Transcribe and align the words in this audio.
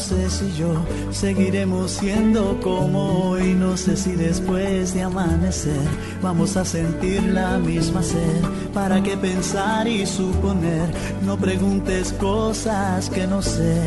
Sé 0.00 0.30
si 0.30 0.52
yo 0.56 0.74
seguiremos 1.12 1.90
siendo 1.92 2.58
como 2.60 3.30
hoy. 3.30 3.54
No 3.54 3.76
sé 3.76 3.96
si 3.96 4.12
después 4.12 4.94
de 4.94 5.02
amanecer 5.02 5.86
vamos 6.22 6.56
a 6.56 6.64
sentir 6.64 7.22
la 7.22 7.58
misma 7.58 8.02
sed. 8.02 8.42
¿Para 8.72 9.02
qué 9.02 9.16
pensar 9.16 9.86
y 9.86 10.06
suponer? 10.06 10.90
No 11.22 11.36
preguntes 11.36 12.12
cosas 12.14 13.10
que 13.10 13.26
no 13.26 13.42
sé. 13.42 13.82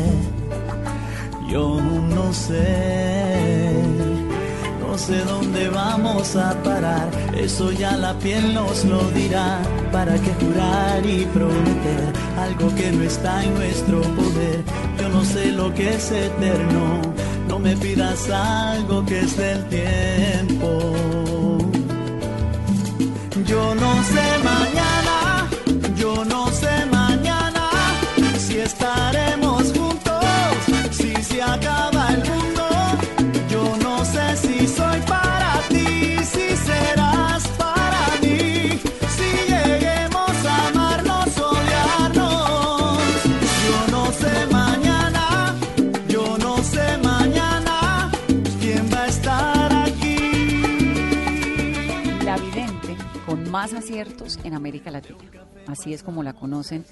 Yo 1.50 1.80
no 1.80 2.32
sé. 2.32 3.72
No 4.80 4.98
sé 4.98 5.24
dónde 5.24 5.68
vamos 5.70 6.36
a 6.36 6.54
parar, 6.62 7.10
eso 7.36 7.72
ya 7.72 7.96
la 7.96 8.16
piel 8.20 8.54
nos 8.54 8.84
lo 8.84 9.02
dirá. 9.10 9.60
¿Para 9.90 10.14
qué 10.14 10.32
jurar 10.34 11.04
y 11.04 11.24
prometer 11.26 12.12
algo 12.38 12.72
que 12.76 12.92
no 12.92 13.02
está 13.02 13.42
en 13.42 13.54
nuestro 13.54 14.02
poder? 14.02 14.62
Yo 14.98 15.08
no 15.08 15.24
sé 15.24 15.52
lo 15.52 15.72
que 15.74 15.94
es 15.94 16.10
eterno, 16.10 17.02
no 17.48 17.58
me 17.58 17.76
pidas 17.76 18.30
algo 18.30 19.04
que 19.04 19.20
es 19.20 19.36
del 19.36 19.64
tiempo. 19.68 20.68
Yo 23.44 23.74
no 23.74 24.02
sé 24.04 24.43
más 53.64 53.72
aciertos 53.72 54.38
en 54.44 54.52
América 54.52 54.90
Latina. 54.90 55.16
Así 55.66 55.94
es 55.94 56.02
como 56.02 56.22
la 56.22 56.34
conocen, 56.34 56.84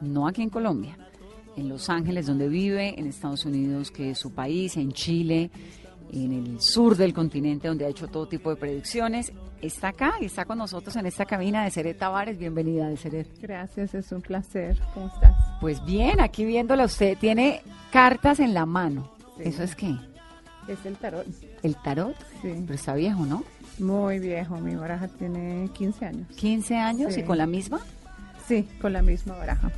no 0.00 0.28
aquí 0.28 0.42
en 0.42 0.48
Colombia, 0.48 0.96
en 1.56 1.68
Los 1.68 1.90
Ángeles, 1.90 2.26
donde 2.26 2.48
vive, 2.48 2.94
en 3.00 3.08
Estados 3.08 3.44
Unidos, 3.46 3.90
que 3.90 4.10
es 4.10 4.18
su 4.18 4.32
país, 4.32 4.76
en 4.76 4.92
Chile, 4.92 5.50
en 6.12 6.32
el 6.32 6.60
sur 6.60 6.96
del 6.96 7.12
continente, 7.12 7.66
donde 7.66 7.84
ha 7.84 7.88
hecho 7.88 8.06
todo 8.06 8.28
tipo 8.28 8.50
de 8.50 8.54
predicciones. 8.54 9.32
Está 9.60 9.88
acá 9.88 10.12
y 10.20 10.26
está 10.26 10.44
con 10.44 10.58
nosotros 10.58 10.94
en 10.94 11.06
esta 11.06 11.24
cabina 11.24 11.64
de 11.64 11.72
Seret 11.72 11.98
Tavares. 11.98 12.38
Bienvenida, 12.38 12.88
de 12.88 12.96
Seret. 12.96 13.26
Gracias, 13.40 13.92
es 13.94 14.12
un 14.12 14.22
placer. 14.22 14.78
¿Cómo 14.94 15.08
estás? 15.08 15.34
Pues 15.60 15.84
bien, 15.84 16.20
aquí 16.20 16.44
viéndola 16.44 16.84
usted, 16.84 17.18
tiene 17.18 17.60
cartas 17.90 18.38
en 18.38 18.54
la 18.54 18.66
mano. 18.66 19.10
Sí. 19.36 19.42
¿Eso 19.46 19.64
es 19.64 19.74
qué? 19.74 19.96
Es 20.68 20.86
el 20.86 20.94
tarot. 20.94 21.26
¿El 21.64 21.74
tarot? 21.74 22.14
Sí. 22.40 22.54
Pero 22.54 22.74
está 22.74 22.94
viejo, 22.94 23.26
¿no? 23.26 23.42
Muy 23.80 24.18
viejo. 24.18 24.56
Mi 24.58 24.74
baraja 24.74 25.08
tiene 25.08 25.68
15 25.72 26.06
años. 26.06 26.28
15 26.36 26.76
años 26.76 27.14
Sí. 27.14 27.20
y 27.20 27.22
con 27.24 27.38
la 27.38 27.46
misma. 27.46 27.80
Sí, 28.46 28.68
con 28.80 28.92
la 28.92 29.02
misma 29.02 29.36
baraja. 29.36 29.70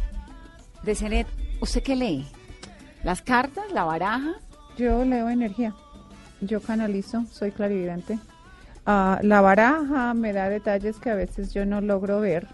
De 0.82 0.94
Seret, 0.94 1.26
¿usted 1.60 1.82
qué 1.82 1.94
lee? 1.96 2.26
¿Las 3.04 3.22
cartas, 3.22 3.64
la 3.72 3.84
baraja? 3.84 4.32
Yo 4.76 5.04
leo 5.04 5.28
energía. 5.28 5.74
Yo 6.40 6.60
canalizo, 6.60 7.24
soy 7.30 7.52
clarividente. 7.52 8.18
Ah, 8.86 9.20
la 9.22 9.40
baraja 9.40 10.12
me 10.14 10.32
da 10.32 10.48
detalles 10.48 10.98
que 10.98 11.10
a 11.10 11.14
veces 11.14 11.52
yo 11.54 11.64
no 11.66 11.80
logro 11.80 12.20
ver. 12.20 12.48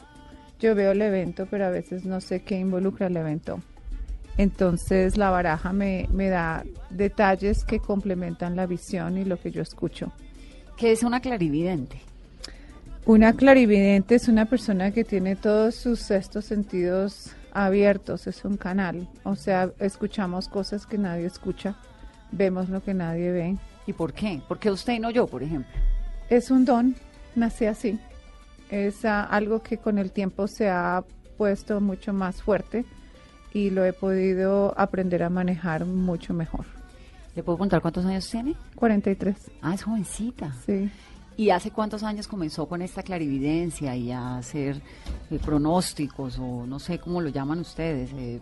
Yo 0.58 0.74
veo 0.74 0.92
el 0.92 1.00
evento, 1.00 1.46
pero 1.50 1.66
a 1.66 1.70
veces 1.70 2.04
no 2.04 2.20
sé 2.20 2.42
qué 2.42 2.58
involucra 2.58 3.06
el 3.06 3.16
evento. 3.16 3.60
Entonces 4.36 5.16
la 5.16 5.30
baraja 5.30 5.72
me, 5.72 6.08
me 6.12 6.28
da 6.28 6.64
detalles 6.90 7.64
que 7.64 7.80
complementan 7.80 8.56
la 8.56 8.66
visión 8.66 9.16
y 9.18 9.24
lo 9.24 9.38
que 9.38 9.50
yo 9.50 9.62
escucho. 9.62 10.12
Que 10.78 10.92
es 10.92 11.02
una 11.02 11.20
clarividente? 11.20 12.00
Una 13.04 13.32
clarividente 13.32 14.14
es 14.14 14.28
una 14.28 14.44
persona 14.44 14.92
que 14.92 15.02
tiene 15.02 15.34
todos 15.34 15.74
sus 15.74 15.98
sextos 15.98 16.44
sentidos 16.44 17.32
abiertos, 17.52 18.26
es 18.28 18.44
un 18.44 18.56
canal. 18.56 19.08
O 19.24 19.34
sea, 19.34 19.72
escuchamos 19.80 20.48
cosas 20.48 20.86
que 20.86 20.96
nadie 20.96 21.26
escucha, 21.26 21.74
vemos 22.30 22.68
lo 22.68 22.82
que 22.82 22.94
nadie 22.94 23.32
ve. 23.32 23.56
¿Y 23.86 23.92
por 23.92 24.12
qué? 24.12 24.40
¿Por 24.46 24.58
qué 24.58 24.70
usted 24.70 24.92
y 24.92 25.00
no 25.00 25.10
yo, 25.10 25.26
por 25.26 25.42
ejemplo? 25.42 25.72
Es 26.30 26.50
un 26.50 26.64
don, 26.64 26.94
nací 27.34 27.64
así. 27.64 27.98
Es 28.70 29.04
ah, 29.04 29.24
algo 29.24 29.62
que 29.62 29.78
con 29.78 29.98
el 29.98 30.12
tiempo 30.12 30.46
se 30.46 30.68
ha 30.68 31.02
puesto 31.36 31.80
mucho 31.80 32.12
más 32.12 32.42
fuerte 32.42 32.84
y 33.52 33.70
lo 33.70 33.84
he 33.84 33.92
podido 33.92 34.74
aprender 34.76 35.22
a 35.22 35.30
manejar 35.30 35.86
mucho 35.86 36.34
mejor. 36.34 36.77
¿Le 37.38 37.44
puedo 37.44 37.56
contar 37.56 37.80
cuántos 37.80 38.04
años 38.04 38.28
tiene? 38.28 38.56
43, 38.74 39.36
Ah, 39.62 39.72
es 39.72 39.84
jovencita. 39.84 40.52
sí. 40.66 40.90
¿Y 41.36 41.50
hace 41.50 41.70
cuántos 41.70 42.02
años 42.02 42.26
comenzó 42.26 42.66
con 42.66 42.82
esta 42.82 43.04
clarividencia 43.04 43.94
y 43.94 44.10
a 44.10 44.38
hacer 44.38 44.82
eh, 45.30 45.38
pronósticos 45.38 46.36
o 46.40 46.66
no 46.66 46.80
sé 46.80 46.98
cómo 46.98 47.20
lo 47.20 47.28
llaman 47.28 47.60
ustedes, 47.60 48.10
eh, 48.14 48.40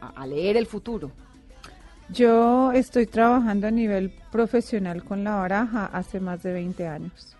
a, 0.00 0.24
leer 0.28 0.56
el 0.56 0.66
futuro? 0.66 1.10
Yo 2.08 2.70
estoy 2.70 3.06
trabajando 3.06 3.66
a 3.66 3.72
nivel 3.72 4.12
profesional 4.30 5.02
con 5.02 5.24
la 5.24 5.34
baraja 5.34 5.86
hace 5.86 6.20
más 6.20 6.40
de 6.44 6.52
20 6.52 6.86
años. 6.86 7.36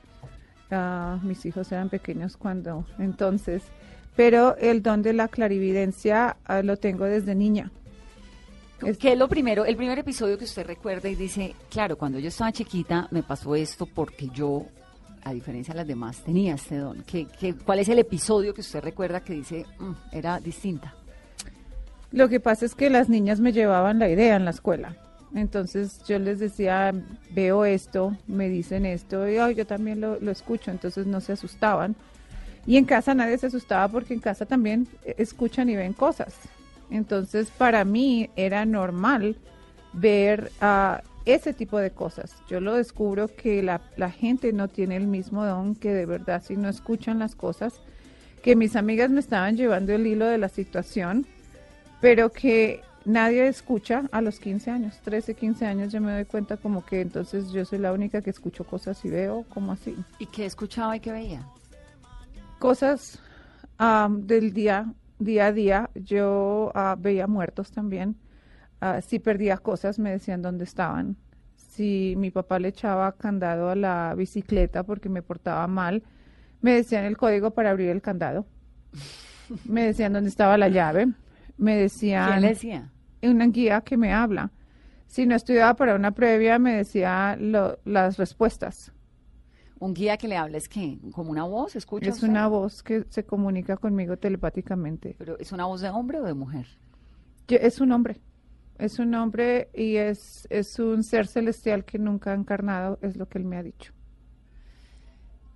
Ah, 0.73 1.21
mis 1.23 1.47
hijos 1.47 1.71
eran 1.71 1.89
pequeños 1.89 2.37
cuando 2.37 2.85
entonces, 2.99 3.62
pero 4.17 4.56
el 4.56 4.83
don 4.83 5.03
de 5.03 5.12
la 5.12 5.29
clarividencia 5.29 6.37
ah, 6.47 6.62
lo 6.62 6.79
tengo 6.79 7.05
desde 7.05 7.37
niña. 7.37 7.71
Es- 8.87 8.99
¿Qué 8.99 9.12
es 9.12 9.19
lo 9.19 9.28
primero, 9.28 9.65
el 9.65 9.77
primer 9.77 9.99
episodio 9.99 10.37
que 10.39 10.45
usted 10.45 10.67
recuerda 10.67 11.09
y 11.09 11.15
dice, 11.15 11.55
claro, 11.71 11.97
cuando 11.97 12.19
yo 12.19 12.28
estaba 12.28 12.53
chiquita 12.53 13.09
me 13.11 13.22
pasó 13.22 13.55
esto 13.55 13.87
porque 13.87 14.28
yo, 14.28 14.67
a 15.25 15.33
diferencia 15.33 15.72
de 15.75 15.78
las 15.78 15.87
demás, 15.87 16.19
tenía 16.25 16.55
este 16.55 16.77
don? 16.78 17.03
¿Qué, 17.06 17.27
qué, 17.39 17.55
cuál 17.55 17.78
es 17.78 17.89
el 17.89 17.99
episodio 17.99 18.53
que 18.55 18.61
usted 18.61 18.81
recuerda 18.83 19.21
que 19.21 19.33
dice, 19.34 19.67
"Mm, 19.78 19.93
era 20.12 20.39
distinta? 20.41 20.94
Lo 22.12 22.28
que 22.28 22.41
pasa 22.41 22.65
es 22.67 22.75
que 22.75 22.91
las 22.91 23.09
niñas 23.09 23.41
me 23.41 23.53
llevaban 23.53 23.99
la 23.99 24.09
idea 24.09 24.37
en 24.37 24.44
la 24.44 24.50
escuela. 24.53 24.97
Entonces 25.34 26.00
yo 26.06 26.19
les 26.21 26.39
decía, 26.39 26.93
veo 27.31 27.65
esto, 27.65 28.17
me 28.28 28.49
dicen 28.49 28.87
esto, 28.87 29.28
y 29.28 29.37
"Ay, 29.39 29.56
yo 29.56 29.67
también 29.67 30.00
lo, 30.00 30.21
lo 30.21 30.31
escucho, 30.31 30.71
entonces 30.71 31.06
no 31.09 31.21
se 31.21 31.33
asustaban. 31.33 31.97
Y 32.67 32.77
en 32.77 32.84
casa 32.84 33.15
nadie 33.15 33.37
se 33.37 33.49
asustaba 33.49 33.89
porque 33.89 34.15
en 34.15 34.21
casa 34.21 34.47
también 34.47 34.87
eh, 35.05 35.17
escuchan 35.19 35.69
y 35.71 35.77
ven 35.77 35.93
cosas. 35.93 36.34
Entonces 36.94 37.50
para 37.50 37.84
mí 37.84 38.31
era 38.37 38.65
normal 38.65 39.37
ver 39.93 40.50
ah, 40.60 41.03
ese 41.25 41.53
tipo 41.53 41.78
de 41.78 41.91
cosas. 41.91 42.37
Yo 42.49 42.60
lo 42.60 42.75
descubro 42.75 43.28
que 43.28 43.62
la, 43.62 43.81
la 43.97 44.10
gente 44.10 44.53
no 44.53 44.69
tiene 44.69 44.97
el 44.97 45.06
mismo 45.06 45.44
don, 45.44 45.75
que 45.75 45.93
de 45.93 46.06
verdad 46.06 46.43
si 46.43 46.56
no 46.56 46.69
escuchan 46.69 47.19
las 47.19 47.35
cosas, 47.35 47.75
que 48.43 48.56
mis 48.56 48.76
amigas 48.76 49.11
me 49.11 49.20
estaban 49.20 49.56
llevando 49.56 49.93
el 49.93 50.06
hilo 50.06 50.26
de 50.26 50.38
la 50.38 50.49
situación 50.49 51.26
pero 52.05 52.31
que 52.31 52.82
nadie 53.06 53.49
escucha 53.49 54.02
a 54.12 54.20
los 54.20 54.38
15 54.38 54.70
años, 54.70 55.00
13, 55.05 55.35
15 55.35 55.64
años, 55.64 55.90
yo 55.90 56.02
me 56.02 56.12
doy 56.12 56.26
cuenta 56.26 56.58
como 56.58 56.85
que 56.85 57.00
entonces 57.00 57.50
yo 57.50 57.64
soy 57.64 57.79
la 57.79 57.94
única 57.94 58.20
que 58.20 58.29
escucho 58.29 58.64
cosas 58.64 59.02
y 59.06 59.08
veo 59.08 59.47
como 59.49 59.73
así. 59.73 59.97
¿Y 60.19 60.26
qué 60.26 60.44
escuchaba 60.44 60.97
y 60.97 61.00
qué 61.00 61.12
veía? 61.12 61.40
Cosas 62.58 63.19
am, 63.79 64.26
del 64.26 64.52
día, 64.52 64.93
día 65.19 65.46
a 65.46 65.52
día, 65.52 65.90
yo 65.94 66.70
ah, 66.75 66.96
veía 66.99 67.26
muertos 67.26 67.70
también. 67.72 68.16
Ah, 68.81 69.00
si 69.00 69.19
perdía 69.19 69.56
cosas, 69.58 69.99
me 69.99 70.11
decían 70.11 70.43
dónde 70.43 70.64
estaban. 70.64 71.16
Si 71.56 72.14
mi 72.16 72.31
papá 72.31 72.58
le 72.58 72.69
echaba 72.69 73.12
candado 73.12 73.70
a 73.70 73.75
la 73.76 74.14
bicicleta 74.16 74.84
porque 74.84 75.08
me 75.08 75.22
portaba 75.22 75.66
mal, 75.66 76.02
me 76.61 76.72
decían 76.75 77.05
el 77.05 77.16
código 77.16 77.50
para 77.52 77.70
abrir 77.70 77.90
el 77.90 78.00
candado. 78.00 78.46
Me 79.66 79.84
decían 79.87 80.12
dónde 80.14 80.31
estaba 80.31 80.56
la 80.56 80.69
llave. 80.69 81.08
Me 81.58 81.76
decían 81.76 82.28
¿Quién 82.31 82.40
le 82.43 82.49
decía? 82.49 82.90
una 83.22 83.46
guía 83.46 83.81
que 83.82 83.96
me 83.96 84.12
habla. 84.12 84.50
Si 85.06 85.26
no 85.26 85.34
estudiaba 85.34 85.75
para 85.75 85.94
una 85.94 86.12
previa, 86.12 86.58
me 86.58 86.75
decía 86.76 87.37
lo- 87.38 87.78
las 87.84 88.16
respuestas. 88.16 88.93
Un 89.81 89.93
guía 89.93 90.17
que 90.17 90.29
le 90.29 90.37
habla 90.37 90.56
es 90.59 90.69
que, 90.69 90.99
como 91.12 91.31
una 91.31 91.44
voz, 91.44 91.76
escucha. 91.76 92.09
Es 92.09 92.17
usted? 92.17 92.29
una 92.29 92.47
voz 92.49 92.82
que 92.82 93.05
se 93.11 93.25
comunica 93.25 93.76
conmigo 93.76 94.17
telepáticamente. 94.17 95.15
Pero 95.19 95.38
¿es 95.38 95.53
una 95.53 95.67
voz 95.67 95.81
de 95.81 95.91
hombre 95.91 96.21
o 96.21 96.25
de 96.25 96.35
mujer? 96.35 96.67
Yo- 97.49 97.59
Es 97.59 97.81
un 97.81 97.93
hombre. 97.93 98.21
Es 98.79 98.99
un 98.99 99.15
hombre 99.15 99.69
y 99.75 99.97
es, 99.97 100.47
es 100.50 100.79
un 100.79 101.03
ser 101.05 101.26
celestial 101.29 101.85
que 101.85 101.99
nunca 101.99 102.32
ha 102.32 102.35
encarnado, 102.35 102.99
es 103.03 103.17
lo 103.17 103.29
que 103.29 103.38
él 103.38 103.44
me 103.44 103.56
ha 103.56 103.62
dicho. 103.62 103.93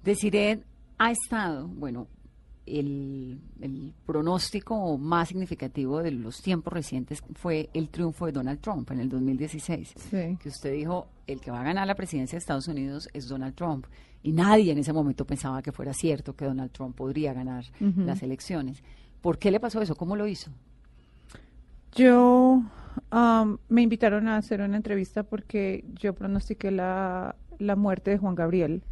Desiree 0.05 0.63
ha 0.99 1.11
estado, 1.11 1.67
bueno, 1.69 2.07
el, 2.67 3.41
el 3.61 3.95
pronóstico 4.07 4.99
más 4.99 5.29
significativo 5.29 6.03
de 6.03 6.11
los 6.13 6.41
tiempos 6.43 6.73
recientes 6.73 7.23
fue 7.35 7.71
el 7.73 7.89
triunfo 7.89 8.27
de 8.27 8.33
Donald 8.33 8.61
Trump 8.61 8.91
en 8.91 9.01
el 9.01 9.09
2016. 9.09 9.95
Sí. 9.97 10.37
Que 10.41 10.49
usted 10.49 10.73
dijo, 10.73 11.09
el 11.27 11.41
que 11.41 11.51
va 11.51 11.61
a 11.61 11.65
ganar 11.65 11.87
la 11.87 11.95
presidencia 11.95 12.37
de 12.37 12.41
Estados 12.41 12.69
Unidos 12.69 13.09
es 13.15 13.27
Donald 13.29 13.55
Trump. 13.55 13.87
Y 14.23 14.33
nadie 14.33 14.73
en 14.73 14.79
ese 14.79 14.93
momento 14.93 15.25
pensaba 15.25 15.63
que 15.63 15.73
fuera 15.73 15.93
cierto 15.93 16.35
que 16.35 16.45
Donald 16.45 16.73
Trump 16.73 16.97
podría 16.97 17.33
ganar 17.33 17.65
las 17.81 18.23
elecciones. 18.23 18.83
¿Por 19.21 19.39
qué 19.39 19.51
le 19.51 19.61
pasó 19.61 19.81
eso? 19.81 19.95
¿Cómo 19.97 20.17
lo 20.17 20.27
hizo? 20.27 20.51
Yo 21.95 22.63
am, 23.11 23.59
me 23.69 23.83
invitaron 23.83 24.29
a 24.29 24.37
hacer 24.37 24.61
una 24.61 24.77
entrevista 24.77 25.23
porque 25.23 25.85
yo 25.95 26.15
pronostiqué 26.15 26.71
la, 26.71 27.37
la 27.59 27.77
muerte 27.77 28.11
de 28.11 28.19
Juan 28.19 28.35
Gabriel. 28.35 28.83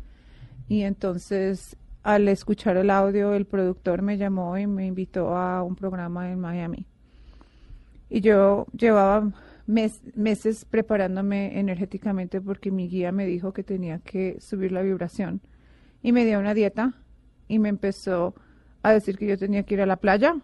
Y 0.69 0.83
entonces, 0.83 1.77
al 2.03 2.29
escuchar 2.29 2.77
el 2.77 2.91
audio, 2.91 3.35
el 3.35 3.47
productor 3.47 4.03
me 4.03 4.17
llamó 4.17 4.57
y 4.59 4.67
me 4.67 4.87
invitó 4.87 5.37
a 5.37 5.63
un 5.63 5.77
programa 5.77 6.31
en 6.31 6.41
Miami. 6.41 6.87
Y 8.09 8.21
yo 8.21 8.67
llevaba 8.77 9.31
mes- 9.67 10.03
meses 10.15 10.65
preparándome 10.65 11.59
energéticamente 11.59 12.41
porque 12.41 12.71
mi 12.71 12.89
guía 12.89 13.13
me 13.13 13.27
dijo 13.27 13.53
que 13.53 13.63
tenía 13.63 13.99
que 13.99 14.39
subir 14.41 14.73
la 14.73 14.83
vibración. 14.83 15.41
Y 16.03 16.13
me 16.13 16.25
dio 16.25 16.39
una 16.39 16.55
dieta 16.55 16.95
y 17.49 17.59
me 17.59 17.69
empezó 17.69 18.35
a 18.83 18.93
decir 18.93 19.17
que 19.19 19.27
yo 19.27 19.37
tenía 19.39 19.65
que 19.65 19.75
ir 19.75 19.81
a 19.81 19.87
la 19.87 19.97
playa 19.97 20.37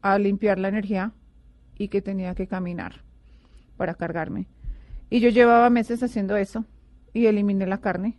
a 0.00 0.18
limpiar 0.18 0.58
la 0.58 0.68
energía 0.68 1.12
y 1.78 1.88
que 1.88 2.02
tenía 2.02 2.34
que 2.34 2.46
caminar 2.48 3.02
para 3.76 3.94
cargarme. 3.94 4.46
Y 5.10 5.20
yo 5.20 5.28
llevaba 5.28 5.70
meses 5.70 6.02
haciendo 6.02 6.36
eso 6.36 6.64
y 7.12 7.26
eliminé 7.26 7.66
la 7.66 7.80
carne 7.80 8.18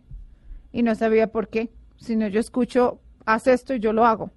y 0.72 0.82
no 0.82 0.94
sabía 0.94 1.28
por 1.32 1.48
qué, 1.48 1.70
sino 1.96 2.26
yo 2.28 2.40
escucho, 2.40 3.00
haz 3.26 3.46
esto 3.46 3.74
y 3.74 3.80
yo 3.80 3.92
lo 3.92 4.06
hago. 4.06 4.30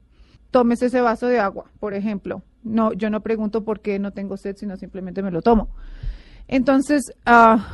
Tomes 0.51 0.81
ese 0.81 1.01
vaso 1.01 1.27
de 1.27 1.39
agua, 1.39 1.71
por 1.79 1.93
ejemplo. 1.93 2.41
No, 2.67 2.93
yo 2.93 3.09
no 3.09 3.21
pregunto 3.21 3.63
por 3.63 3.79
qué 3.79 3.99
no 3.99 4.11
tengo 4.11 4.37
sed, 4.37 4.55
sino 4.57 4.77
simplemente 4.77 5.23
me 5.23 5.31
lo 5.31 5.41
tomo. 5.41 5.69
Entonces, 6.47 7.13
ah, 7.25 7.67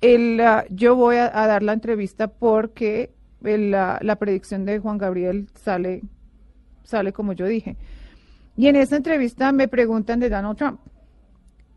el, 0.00 0.40
ah, 0.40 0.64
yo 0.70 0.96
voy 0.96 1.16
a, 1.16 1.30
dar 1.30 1.62
la 1.62 1.72
entrevista 1.72 2.28
porque 2.28 3.14
el, 3.42 3.70
la- 3.70 4.16
predicción 4.18 4.64
de 4.64 4.78
Juan 4.78 4.98
Gabriel 4.98 5.48
sale, 5.54 6.02
sale 6.82 7.12
como 7.12 7.32
yo 7.32 7.46
dije. 7.46 7.76
Y 8.56 8.68
en 8.68 8.76
esa 8.76 8.96
entrevista 8.96 9.52
me 9.52 9.68
preguntan 9.68 10.20
de 10.20 10.30
Donald 10.30 10.56
Trump. 10.56 10.80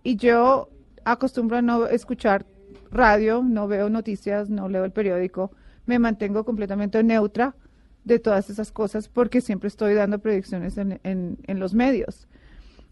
Y 0.03 0.15
yo 0.17 0.69
acostumbro 1.05 1.57
a 1.57 1.61
no 1.61 1.87
escuchar 1.87 2.45
radio, 2.91 3.41
no 3.43 3.67
veo 3.67 3.89
noticias, 3.89 4.49
no 4.49 4.69
leo 4.69 4.85
el 4.85 4.91
periódico, 4.91 5.51
me 5.85 5.99
mantengo 5.99 6.43
completamente 6.45 7.01
neutra 7.03 7.55
de 8.03 8.19
todas 8.19 8.49
esas 8.49 8.71
cosas 8.71 9.09
porque 9.09 9.41
siempre 9.41 9.67
estoy 9.67 9.93
dando 9.93 10.19
predicciones 10.19 10.77
en 10.77 11.59
los 11.59 11.73
medios 11.73 12.27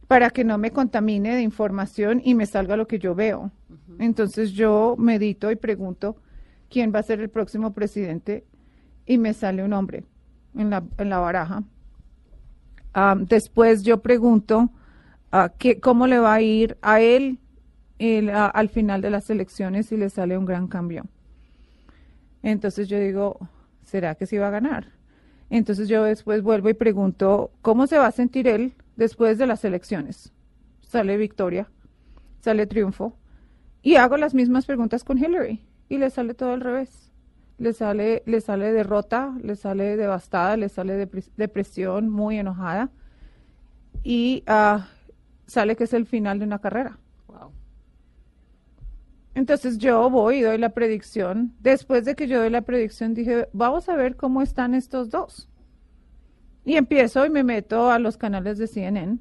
para 0.07 0.29
que 0.29 0.43
no 0.43 0.57
me 0.57 0.71
contamine 0.71 1.35
de 1.35 1.41
información 1.41 2.21
y 2.23 2.35
me 2.35 2.45
salga 2.45 2.77
lo 2.77 2.87
que 2.87 2.99
yo 2.99 3.15
veo. 3.15 3.51
Entonces 3.99 4.51
yo 4.51 4.95
medito 4.97 5.51
y 5.51 5.55
pregunto 5.55 6.17
quién 6.69 6.93
va 6.93 6.99
a 6.99 7.03
ser 7.03 7.19
el 7.21 7.29
próximo 7.29 7.73
presidente 7.73 8.45
y 9.05 9.17
me 9.17 9.33
sale 9.33 9.63
un 9.63 9.73
hombre 9.73 10.03
en 10.55 10.69
la, 10.69 10.83
en 10.97 11.09
la 11.09 11.19
baraja. 11.19 11.63
Después 13.27 13.83
yo 13.83 14.01
pregunto 14.01 14.69
ah, 15.31 15.51
qué- 15.57 15.79
cómo 15.79 16.07
le 16.07 16.19
va 16.19 16.35
a 16.35 16.41
ir 16.41 16.77
a 16.81 17.01
él 17.01 17.39
el, 17.99 18.29
al 18.29 18.69
final 18.69 19.01
de 19.01 19.09
las 19.09 19.29
elecciones 19.29 19.91
y 19.91 19.97
le 19.97 20.09
sale 20.09 20.37
un 20.37 20.45
gran 20.45 20.67
cambio. 20.67 21.05
Entonces 22.43 22.87
yo 22.87 22.99
digo, 22.99 23.37
¿será 23.83 24.15
que 24.15 24.25
sí 24.25 24.37
va 24.37 24.47
a 24.47 24.51
ganar? 24.51 24.87
Entonces 25.49 25.87
yo 25.87 26.03
después 26.03 26.41
vuelvo 26.41 26.69
y 26.69 26.73
pregunto, 26.73 27.51
¿cómo 27.61 27.87
se 27.87 27.97
va 27.97 28.07
a 28.07 28.11
sentir 28.11 28.47
él 28.47 28.73
después 28.95 29.37
de 29.37 29.47
las 29.47 29.63
elecciones? 29.65 30.33
Sale 30.81 31.17
victoria, 31.17 31.69
sale 32.39 32.67
triunfo. 32.67 33.17
Y 33.81 33.95
hago 33.97 34.17
las 34.17 34.33
mismas 34.33 34.65
preguntas 34.65 35.03
con 35.03 35.17
Hillary 35.17 35.61
y 35.89 35.97
le 35.97 36.09
sale 36.09 36.33
todo 36.33 36.53
al 36.53 36.61
revés. 36.61 37.11
Le 37.57 37.71
sale, 37.71 38.23
le 38.25 38.41
sale 38.41 38.73
derrota, 38.73 39.35
le 39.41 39.55
sale 39.55 39.95
devastada, 39.95 40.57
le 40.57 40.69
sale 40.69 40.97
depres- 41.07 41.31
depresión, 41.37 42.09
muy 42.09 42.37
enojada. 42.37 42.89
Y 44.03 44.43
ah, 44.47 44.87
sale 45.45 45.75
que 45.75 45.85
es 45.85 45.93
el 45.93 46.05
final 46.05 46.39
de 46.39 46.45
una 46.45 46.59
carrera. 46.59 46.97
Wow. 47.27 47.51
Entonces 49.35 49.77
yo 49.77 50.09
voy 50.09 50.37
y 50.37 50.41
doy 50.41 50.57
la 50.57 50.69
predicción. 50.69 51.53
Después 51.59 52.05
de 52.05 52.15
que 52.15 52.27
yo 52.27 52.39
doy 52.39 52.49
la 52.49 52.61
predicción, 52.61 53.13
dije, 53.13 53.47
vamos 53.53 53.87
a 53.87 53.95
ver 53.95 54.15
cómo 54.15 54.41
están 54.41 54.73
estos 54.73 55.09
dos. 55.09 55.47
Y 56.65 56.75
empiezo 56.77 57.25
y 57.25 57.29
me 57.29 57.43
meto 57.43 57.89
a 57.91 57.99
los 57.99 58.17
canales 58.17 58.57
de 58.57 58.67
CNN 58.67 59.19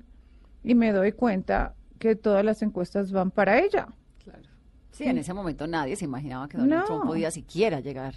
y 0.62 0.74
me 0.74 0.92
doy 0.92 1.12
cuenta 1.12 1.74
que 1.98 2.16
todas 2.16 2.44
las 2.44 2.62
encuestas 2.62 3.12
van 3.12 3.30
para 3.30 3.60
ella. 3.60 3.86
Claro. 4.24 4.42
Sí, 4.90 5.04
en 5.04 5.18
ese 5.18 5.34
momento 5.34 5.66
nadie 5.66 5.94
se 5.96 6.06
imaginaba 6.06 6.48
que 6.48 6.56
Donald 6.58 6.80
No. 6.80 6.86
Trump 6.86 7.04
podía 7.06 7.30
siquiera 7.30 7.80
llegar 7.80 8.14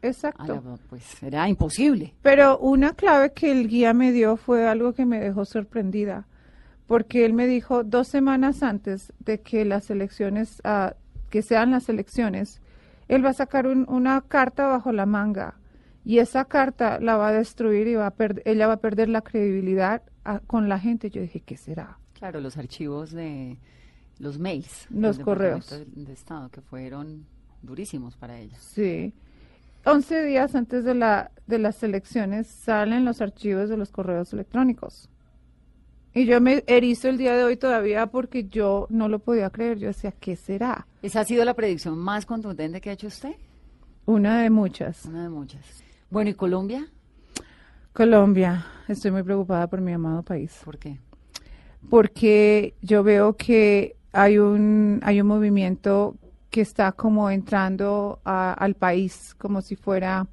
Exacto. 0.00 0.54
la, 0.64 0.76
pues 0.88 1.22
era 1.22 1.48
imposible. 1.48 2.14
Pero 2.22 2.58
una 2.58 2.94
clave 2.94 3.32
que 3.32 3.52
el 3.52 3.68
guía 3.68 3.92
me 3.92 4.10
dio 4.12 4.36
fue 4.36 4.66
algo 4.66 4.94
que 4.94 5.04
me 5.04 5.20
dejó 5.20 5.44
sorprendida, 5.44 6.26
porque 6.86 7.24
él 7.24 7.34
me 7.34 7.46
dijo 7.46 7.84
dos 7.84 8.08
semanas 8.08 8.62
antes 8.62 9.12
de 9.20 9.40
que 9.40 9.64
las 9.64 9.90
elecciones, 9.90 10.60
ah, 10.64 10.94
que 11.30 11.42
sean 11.42 11.70
las 11.70 11.88
elecciones, 11.88 12.60
él 13.08 13.24
va 13.24 13.30
a 13.30 13.34
sacar 13.34 13.66
un- 13.66 13.86
una 13.88 14.20
carta 14.22 14.66
bajo 14.66 14.92
la 14.92 15.06
manga 15.06 15.54
y 16.04 16.18
esa 16.18 16.44
carta 16.44 16.98
la 17.00 17.16
va 17.16 17.28
a 17.28 17.32
destruir 17.32 17.86
y 17.86 17.94
va 17.94 18.08
a 18.08 18.14
ella 18.44 18.66
va 18.66 18.74
a 18.74 18.80
perder 18.80 19.08
la 19.08 19.22
credibilidad 19.22 20.02
con 20.46 20.68
la 20.68 20.78
gente. 20.78 21.10
Yo 21.10 21.20
dije, 21.22 21.40
¿qué 21.40 21.56
será? 21.56 21.98
Claro, 22.14 22.40
los 22.40 22.56
archivos 22.56 23.12
de 23.12 23.58
los 24.18 24.38
mails, 24.38 24.86
Los 24.90 25.18
correos. 25.18 25.84
De 25.86 26.12
Estado, 26.12 26.48
que 26.48 26.60
fueron 26.60 27.26
durísimos 27.62 28.16
para 28.16 28.38
ella. 28.38 28.56
Sí. 28.58 29.12
11 29.84 30.24
días 30.24 30.54
antes 30.54 30.84
de, 30.84 30.94
la, 30.94 31.32
de 31.46 31.58
las 31.58 31.82
elecciones 31.82 32.46
salen 32.46 33.04
los 33.04 33.20
archivos 33.20 33.68
de 33.68 33.76
los 33.76 33.90
correos 33.90 34.32
electrónicos. 34.32 35.08
Y 36.14 36.26
yo 36.26 36.40
me 36.40 36.62
erizo 36.66 37.08
el 37.08 37.16
día 37.16 37.34
de 37.34 37.42
hoy 37.42 37.56
todavía 37.56 38.06
porque 38.06 38.44
yo 38.44 38.86
no 38.90 39.08
lo 39.08 39.18
podía 39.18 39.50
creer. 39.50 39.78
Yo 39.78 39.88
decía, 39.88 40.12
¿qué 40.12 40.36
será? 40.36 40.86
¿Esa 41.00 41.20
ha 41.20 41.24
sido 41.24 41.44
la 41.44 41.54
predicción 41.54 41.98
más 41.98 42.26
contundente 42.26 42.80
que 42.80 42.90
ha 42.90 42.92
hecho 42.92 43.06
usted? 43.06 43.34
Una 44.04 44.42
de 44.42 44.50
muchas. 44.50 45.06
Una 45.06 45.22
de 45.22 45.28
muchas. 45.30 45.82
Bueno, 46.12 46.28
¿y 46.28 46.34
Colombia? 46.34 46.86
Colombia, 47.94 48.66
estoy 48.86 49.10
muy 49.12 49.22
preocupada 49.22 49.66
por 49.66 49.80
mi 49.80 49.92
amado 49.94 50.22
país. 50.22 50.60
¿Por 50.62 50.76
qué? 50.78 50.98
Porque 51.88 52.74
yo 52.82 53.02
veo 53.02 53.34
que 53.38 53.96
hay 54.12 54.36
un, 54.36 55.00
hay 55.04 55.22
un 55.22 55.26
movimiento 55.26 56.16
que 56.50 56.60
está 56.60 56.92
como 56.92 57.30
entrando 57.30 58.20
a- 58.26 58.52
al 58.52 58.74
país, 58.74 59.34
como 59.38 59.62
si 59.62 59.74
fuera 59.74 60.26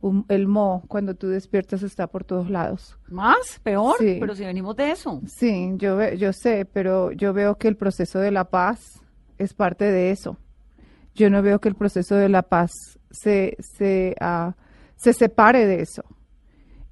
un- 0.00 0.24
el 0.28 0.46
mo, 0.46 0.84
cuando 0.86 1.16
tú 1.16 1.26
despiertas 1.26 1.82
está 1.82 2.06
por 2.06 2.22
todos 2.22 2.48
lados. 2.48 2.96
¿Más? 3.08 3.58
¿Peor? 3.64 3.96
Sí. 3.98 4.18
Pero 4.20 4.36
si 4.36 4.44
venimos 4.44 4.76
de 4.76 4.92
eso. 4.92 5.20
Sí, 5.26 5.72
yo, 5.78 6.12
yo 6.12 6.32
sé, 6.32 6.64
pero 6.64 7.10
yo 7.10 7.32
veo 7.32 7.56
que 7.58 7.66
el 7.66 7.76
proceso 7.76 8.20
de 8.20 8.30
la 8.30 8.44
paz 8.44 9.00
es 9.36 9.52
parte 9.52 9.84
de 9.90 10.12
eso. 10.12 10.36
Yo 11.16 11.28
no 11.28 11.42
veo 11.42 11.58
que 11.60 11.68
el 11.70 11.74
proceso 11.74 12.14
de 12.14 12.28
la 12.28 12.42
paz 12.42 12.70
se, 13.10 13.56
se, 13.58 14.14
ah, 14.20 14.54
se 14.96 15.12
separe 15.12 15.66
de 15.66 15.80
eso. 15.82 16.04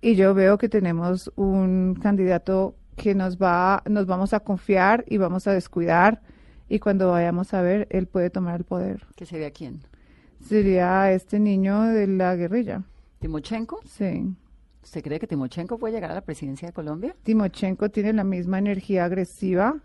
Y 0.01 0.17
yo 0.17 0.35
veo 0.35 0.59
que 0.59 0.69
tenemos 0.69 1.31
un 1.37 1.95
candidato 1.95 2.75
que 2.97 3.15
nos 3.15 3.39
va, 3.39 3.83
nos 3.89 4.07
vamos 4.07 4.33
a 4.33 4.41
confiar 4.41 5.05
y 5.09 5.17
vamos 5.17 5.47
a 5.47 5.53
descuidar. 5.53 6.23
Y 6.69 6.79
cuando 6.79 7.11
vayamos 7.11 7.55
a 7.55 7.63
ver, 7.63 7.87
él 7.91 8.07
puede 8.07 8.31
tomar 8.31 8.57
el 8.57 8.65
poder. 8.65 9.07
¿Que 9.17 9.27
sería 9.27 9.51
quién? 9.51 9.81
Sería 10.41 11.13
este 11.13 11.39
niño 11.39 11.83
de 11.83 12.07
la 12.07 12.35
guerrilla. 12.35 12.83
¿Timochenko? 13.21 13.81
Sí. 13.85 14.35
¿Usted 14.83 15.03
cree 15.03 15.21
que 15.21 15.29
Timochenko 15.29 15.79
puede 15.79 15.95
llegar 15.95 16.11
a 16.11 16.15
la 16.15 16.23
presidencia 16.23 16.67
de 16.69 16.75
Colombia? 16.75 17.15
Timochenko 17.23 17.91
tiene 17.91 18.13
la 18.13 18.25
misma 18.25 18.59
energía 18.59 19.05
agresiva 19.05 19.77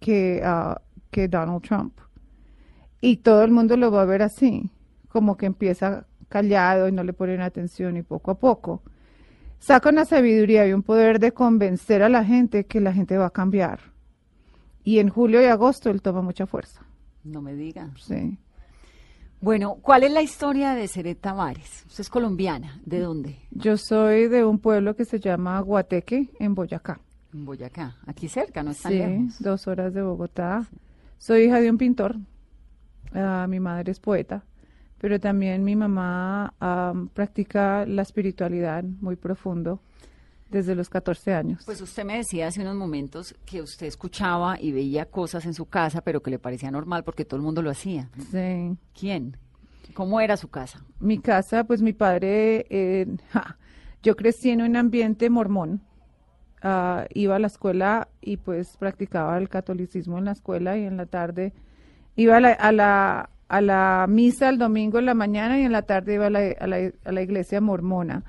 que, 0.00 0.42
ah, 0.44 0.80
que 1.10 1.28
Donald 1.28 1.62
Trump. 1.62 1.98
Y 3.00 3.18
todo 3.18 3.44
el 3.44 3.52
mundo 3.52 3.76
lo 3.76 3.92
va 3.92 4.02
a 4.02 4.06
ver 4.06 4.22
así, 4.22 4.70
como 5.08 5.36
que 5.36 5.46
empieza 5.46 6.06
callado 6.32 6.88
y 6.88 6.92
no 6.92 7.04
le 7.04 7.12
ponen 7.12 7.40
atención 7.42 7.96
y 7.96 8.02
poco 8.02 8.30
a 8.30 8.38
poco. 8.38 8.82
Saca 9.58 9.90
una 9.90 10.04
sabiduría 10.06 10.66
y 10.66 10.72
un 10.72 10.82
poder 10.82 11.18
de 11.20 11.32
convencer 11.32 12.02
a 12.02 12.08
la 12.08 12.24
gente 12.24 12.64
que 12.64 12.80
la 12.80 12.92
gente 12.92 13.16
va 13.18 13.26
a 13.26 13.30
cambiar. 13.30 13.78
Y 14.82 14.98
en 14.98 15.08
julio 15.10 15.40
y 15.42 15.44
agosto 15.44 15.90
él 15.90 16.00
toma 16.02 16.22
mucha 16.22 16.46
fuerza. 16.46 16.80
No 17.22 17.40
me 17.42 17.54
diga. 17.54 17.90
Sí. 17.96 18.38
Bueno, 19.40 19.76
¿cuál 19.82 20.04
es 20.04 20.12
la 20.12 20.22
historia 20.22 20.74
de 20.74 20.88
Seret 20.88 21.20
Tavares? 21.20 21.84
Usted 21.86 22.00
es 22.02 22.08
colombiana, 22.10 22.80
¿de 22.86 23.00
dónde? 23.00 23.36
Yo 23.50 23.76
soy 23.76 24.28
de 24.28 24.44
un 24.44 24.58
pueblo 24.58 24.94
que 24.96 25.04
se 25.04 25.20
llama 25.20 25.60
Guateque, 25.60 26.30
en 26.38 26.54
Boyacá. 26.54 27.00
En 27.34 27.44
Boyacá, 27.44 27.96
aquí 28.06 28.28
cerca, 28.28 28.62
no 28.62 28.70
es 28.70 28.80
tan 28.80 28.92
Sí, 28.92 28.98
lejos. 28.98 29.42
dos 29.42 29.66
horas 29.66 29.92
de 29.94 30.02
Bogotá. 30.02 30.64
Soy 31.18 31.44
hija 31.44 31.60
de 31.60 31.70
un 31.70 31.78
pintor. 31.78 32.16
Ah, 33.14 33.46
mi 33.48 33.58
madre 33.60 33.90
es 33.92 34.00
poeta, 34.00 34.44
pero 35.02 35.18
también 35.18 35.64
mi 35.64 35.74
mamá 35.74 36.54
ah, 36.60 36.94
practica 37.12 37.84
la 37.86 38.02
espiritualidad 38.02 38.84
muy 38.84 39.16
profundo 39.16 39.82
desde 40.48 40.76
los 40.76 40.88
14 40.88 41.34
años. 41.34 41.64
Pues 41.64 41.80
usted 41.80 42.04
me 42.04 42.18
decía 42.18 42.46
hace 42.46 42.60
unos 42.60 42.76
momentos 42.76 43.34
que 43.44 43.60
usted 43.60 43.88
escuchaba 43.88 44.60
y 44.60 44.70
veía 44.70 45.06
cosas 45.06 45.44
en 45.44 45.54
su 45.54 45.66
casa, 45.66 46.02
pero 46.02 46.22
que 46.22 46.30
le 46.30 46.38
parecía 46.38 46.70
normal 46.70 47.02
porque 47.02 47.24
todo 47.24 47.36
el 47.38 47.42
mundo 47.42 47.62
lo 47.62 47.70
hacía. 47.70 48.10
Sí. 48.30 48.76
¿Quién? 48.96 49.36
¿Cómo 49.92 50.20
era 50.20 50.36
su 50.36 50.46
casa? 50.46 50.84
Mi 51.00 51.18
casa, 51.18 51.64
pues 51.64 51.82
mi 51.82 51.92
padre, 51.92 52.66
eh, 52.70 53.06
ja, 53.32 53.58
yo 54.04 54.14
crecí 54.14 54.50
en 54.50 54.62
un 54.62 54.76
ambiente 54.76 55.28
mormón. 55.30 55.82
Ah, 56.62 57.06
iba 57.12 57.34
a 57.34 57.40
la 57.40 57.48
escuela 57.48 58.06
y 58.20 58.36
pues 58.36 58.76
practicaba 58.76 59.36
el 59.36 59.48
catolicismo 59.48 60.18
en 60.18 60.26
la 60.26 60.32
escuela 60.32 60.78
y 60.78 60.84
en 60.84 60.96
la 60.96 61.06
tarde 61.06 61.52
iba 62.14 62.36
a 62.36 62.40
la, 62.40 62.52
a 62.52 62.70
la, 62.70 63.30
a 63.48 63.60
la 63.60 64.06
misa 64.08 64.48
el 64.48 64.58
domingo 64.58 64.98
en 64.98 65.06
la 65.06 65.14
mañana 65.14 65.58
y 65.58 65.62
en 65.62 65.72
la 65.72 65.82
tarde 65.82 66.14
iba 66.14 66.26
a 66.26 66.30
la, 66.30 66.40
a 66.58 66.66
la, 66.66 66.92
a 67.04 67.12
la 67.12 67.22
iglesia 67.22 67.60
mormona. 67.60 68.24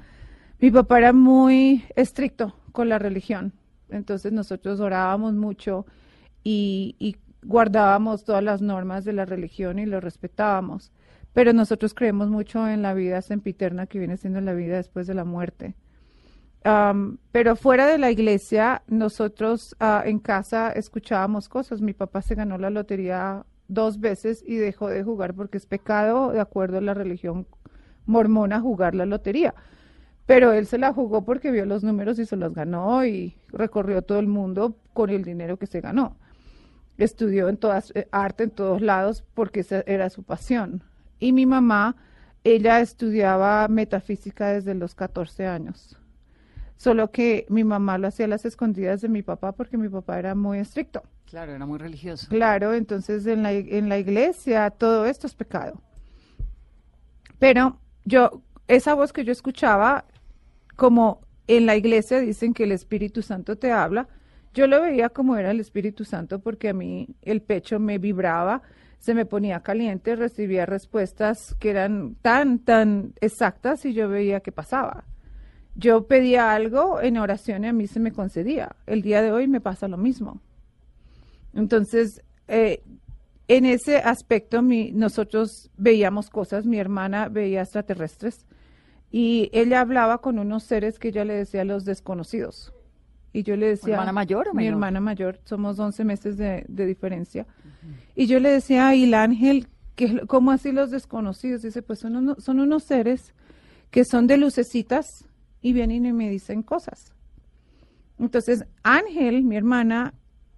Mi 0.60 0.72
papá 0.72 0.98
era 1.00 1.13
muy 1.13 1.84
estricto 1.96 2.55
con 2.72 2.89
la 2.89 3.00
religión, 3.00 3.53
entonces 3.89 4.32
nosotros 4.32 4.79
orábamos 4.79 5.34
mucho 5.34 5.86
y, 6.43 6.96
y 7.00 7.17
guardábamos 7.43 8.24
todas 8.24 8.43
las 8.43 8.62
normas 8.62 9.05
de 9.05 9.13
la 9.13 9.25
religión 9.25 9.79
y 9.79 9.86
lo 9.86 10.00
respetábamos. 10.00 10.91
Pero 11.34 11.51
nosotros 11.51 11.93
creemos 11.93 12.29
mucho 12.29 12.67
en 12.67 12.82
la 12.82 12.93
vida 12.93 13.22
sempiterna 13.22 13.88
que 13.88 14.00
viene 14.00 14.17
siendo 14.17 14.39
la 14.41 14.53
vida 14.53 14.77
después 14.77 15.08
de 15.08 15.15
la 15.15 15.25
muerte. 15.25 15.75
Pero 17.32 17.55
fuera 17.55 17.88
de 17.88 17.98
la 17.98 18.12
iglesia, 18.12 18.84
nosotros 18.88 19.75
ah, 19.79 20.03
en 20.05 20.20
casa 20.20 20.72
escuchábamos 20.72 21.50
cosas. 21.50 21.82
Mi 21.82 21.93
papá 21.93 22.22
se 22.22 22.36
ganó 22.36 22.58
la 22.58 22.70
lotería 22.70 23.46
dos 23.74 24.00
veces 24.00 24.44
y 24.46 24.56
dejó 24.56 24.89
de 24.89 25.03
jugar 25.03 25.34
porque 25.34 25.58
es 25.58 25.65
pecado, 25.65 26.32
de 26.32 26.39
acuerdo 26.39 26.77
a 26.77 26.82
la 26.82 26.94
religión 26.94 27.48
mormona, 28.06 28.60
jugar 28.60 28.96
la 28.96 29.06
lotería. 29.06 29.53
Pero 30.25 30.53
él 30.53 30.65
se 30.68 30.77
la 30.77 30.94
jugó 30.94 31.25
porque 31.25 31.51
vio 31.51 31.65
los 31.65 31.84
números 31.84 32.18
y 32.20 32.25
se 32.25 32.38
los 32.38 32.53
ganó 32.53 33.06
y 33.06 33.36
recorrió 33.50 34.01
todo 34.01 34.20
el 34.20 34.27
mundo 34.27 34.77
con 34.94 35.10
el 35.10 35.24
dinero 35.24 35.58
que 35.58 35.68
se 35.68 35.82
ganó. 35.82 36.15
Estudió 36.98 37.50
en 37.50 37.58
todas 37.58 37.92
eh, 37.96 38.08
arte 38.12 38.44
en 38.44 38.51
todos 38.51 38.82
lados 38.82 39.24
porque 39.34 39.62
esa 39.62 39.82
era 39.86 40.10
su 40.10 40.24
pasión. 40.24 40.84
Y 41.20 41.34
mi 41.34 41.46
mamá, 41.46 41.96
ella 42.44 42.80
estudiaba 42.80 43.68
metafísica 43.68 44.50
desde 44.50 44.75
los 44.75 44.96
14 44.96 45.48
años. 45.48 45.98
Solo 46.77 47.12
que 47.12 47.46
mi 47.50 47.63
mamá 47.63 47.98
lo 47.98 48.08
hacía 48.08 48.25
a 48.25 48.30
las 48.30 48.46
escondidas 48.46 49.01
de 49.01 49.10
mi 49.10 49.24
papá 49.24 49.53
porque 49.53 49.77
mi 49.77 49.89
papá 49.89 50.20
era 50.20 50.36
muy 50.36 50.60
estricto. 50.60 51.03
Claro, 51.34 51.56
era 51.56 51.66
muy 51.66 51.80
religioso. 51.80 52.28
Claro, 52.30 52.75
entonces 52.75 53.25
en 53.25 53.42
la, 53.42 53.54
en 53.54 53.90
la 53.90 53.98
iglesia 53.98 54.70
todo 54.70 55.08
esto 55.08 55.25
es 55.25 55.34
pecado. 55.34 55.82
Pero 57.40 57.80
yo, 58.06 58.44
esa 58.68 58.94
voz 58.94 59.12
que 59.12 59.25
yo 59.25 59.32
escuchaba, 59.32 60.06
como 60.75 61.22
en 61.48 61.66
la 61.66 61.75
iglesia 61.75 62.20
dicen 62.20 62.54
que 62.54 62.66
el 62.66 62.72
Espíritu 62.72 63.24
Santo 63.24 63.56
te 63.56 63.72
habla, 63.72 64.08
yo 64.54 64.68
lo 64.68 64.80
veía 64.80 65.10
como 65.10 65.36
era 65.36 65.50
el 65.50 65.60
Espíritu 65.60 66.06
Santo 66.06 66.38
porque 66.38 66.70
a 66.70 66.74
mí 66.75 67.08
el 67.24 67.42
pecho 67.42 67.80
me 67.80 67.98
vibraba, 67.98 68.62
se 69.00 69.16
me 69.16 69.25
ponía 69.25 69.63
caliente, 69.63 70.16
recibía 70.16 70.68
respuestas 70.68 71.56
que 71.56 71.72
eran 71.72 72.13
tan, 72.22 72.60
tan 72.60 73.16
exactas 73.22 73.86
y 73.86 73.96
yo 73.96 74.08
veía 74.08 74.42
qué 74.42 74.52
pasaba. 74.52 75.06
Yo 75.74 76.06
pedía 76.06 76.54
algo 76.54 77.02
en 77.02 77.18
oración 77.18 77.63
y 77.63 77.70
a 77.70 77.74
mí 77.74 77.88
se 77.88 78.00
me 78.00 78.12
concedía. 78.12 78.75
El 78.86 79.02
día 79.02 79.24
de 79.24 79.32
hoy 79.32 79.48
me 79.48 79.62
pasa 79.62 79.88
lo 79.88 79.98
mismo. 79.98 80.40
Entonces, 81.53 82.24
eh, 82.48 82.81
en 83.48 83.65
ese 83.65 83.98
aspecto, 83.98 84.62
mi, 84.62 84.91
nosotros 84.91 85.69
veíamos 85.77 86.29
cosas, 86.29 86.65
mi 86.65 86.77
hermana 86.79 87.29
veía 87.29 87.62
extraterrestres 87.62 88.45
y 89.12 89.50
ella 89.53 89.81
hablaba 89.81 90.19
con 90.19 90.39
unos 90.39 90.63
seres 90.63 90.98
que 90.98 91.10
ella 91.10 91.25
le 91.25 91.33
decía 91.36 91.63
los 91.63 91.86
desconocidos. 91.86 92.74
Y 93.33 93.43
yo 93.43 93.55
le 93.55 93.67
decía... 93.67 93.93
hermana 93.95 94.12
mayor 94.12 94.48
o 94.50 94.53
Mi 94.53 94.63
menor? 94.63 94.74
hermana 94.74 95.00
mayor, 95.00 95.39
somos 95.43 95.79
11 95.79 96.03
meses 96.05 96.38
de, 96.38 96.65
de 96.67 96.86
diferencia. 96.86 97.45
Y 98.15 98.27
yo 98.27 98.39
le 98.39 98.50
decía, 98.50 98.88
"Ay, 98.88 99.03
el 99.05 99.13
ángel, 99.15 99.67
que, 99.95 100.22
¿cómo 100.27 100.51
así 100.51 100.72
los 100.72 100.91
desconocidos? 100.91 101.63
Dice, 101.63 101.81
pues 101.81 102.00
son, 102.00 102.15
uno- 102.15 102.36
son 102.39 102.60
unos 102.60 102.83
seres 102.83 103.33
que 103.91 104.05
son 104.05 104.25
de 104.27 104.38
lucecitas 104.38 105.25
y 105.62 105.74
vienen 105.74 106.05
y 106.05 106.13
me 106.13 106.29
dicen 106.29 106.62
cosas. 106.63 107.12
Entonces, 108.19 108.65
Ángel, 108.83 109.43
mi 109.43 109.55
hermana, 109.57 110.13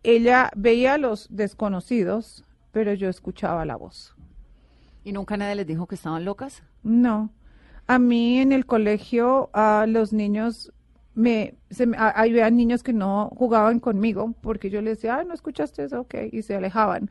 ella 0.05 0.51
veía 0.55 0.95
a 0.95 0.97
los 0.97 1.27
desconocidos, 1.29 2.43
pero 2.71 2.93
yo 2.93 3.09
escuchaba 3.09 3.65
la 3.65 3.75
voz. 3.75 4.15
¿Y 5.03 5.11
nunca 5.11 5.37
nadie 5.37 5.55
les 5.55 5.67
dijo 5.67 5.87
que 5.87 5.95
estaban 5.95 6.25
locas? 6.25 6.63
No. 6.83 7.29
A 7.87 7.99
mí 7.99 8.39
en 8.39 8.51
el 8.51 8.65
colegio, 8.65 9.49
a 9.53 9.85
los 9.87 10.11
niños, 10.13 10.71
me, 11.13 11.55
se 11.69 11.85
me- 11.85 11.97
a- 11.97 12.09
había 12.09 12.49
niños 12.49 12.81
que 12.83 12.93
no 12.93 13.31
jugaban 13.37 13.79
conmigo 13.79 14.33
porque 14.41 14.69
yo 14.69 14.81
les 14.81 14.97
decía, 14.97 15.17
ay, 15.17 15.25
no 15.27 15.33
escuchaste 15.33 15.83
eso, 15.83 16.01
ok, 16.01 16.15
y 16.31 16.41
se 16.41 16.55
alejaban. 16.55 17.09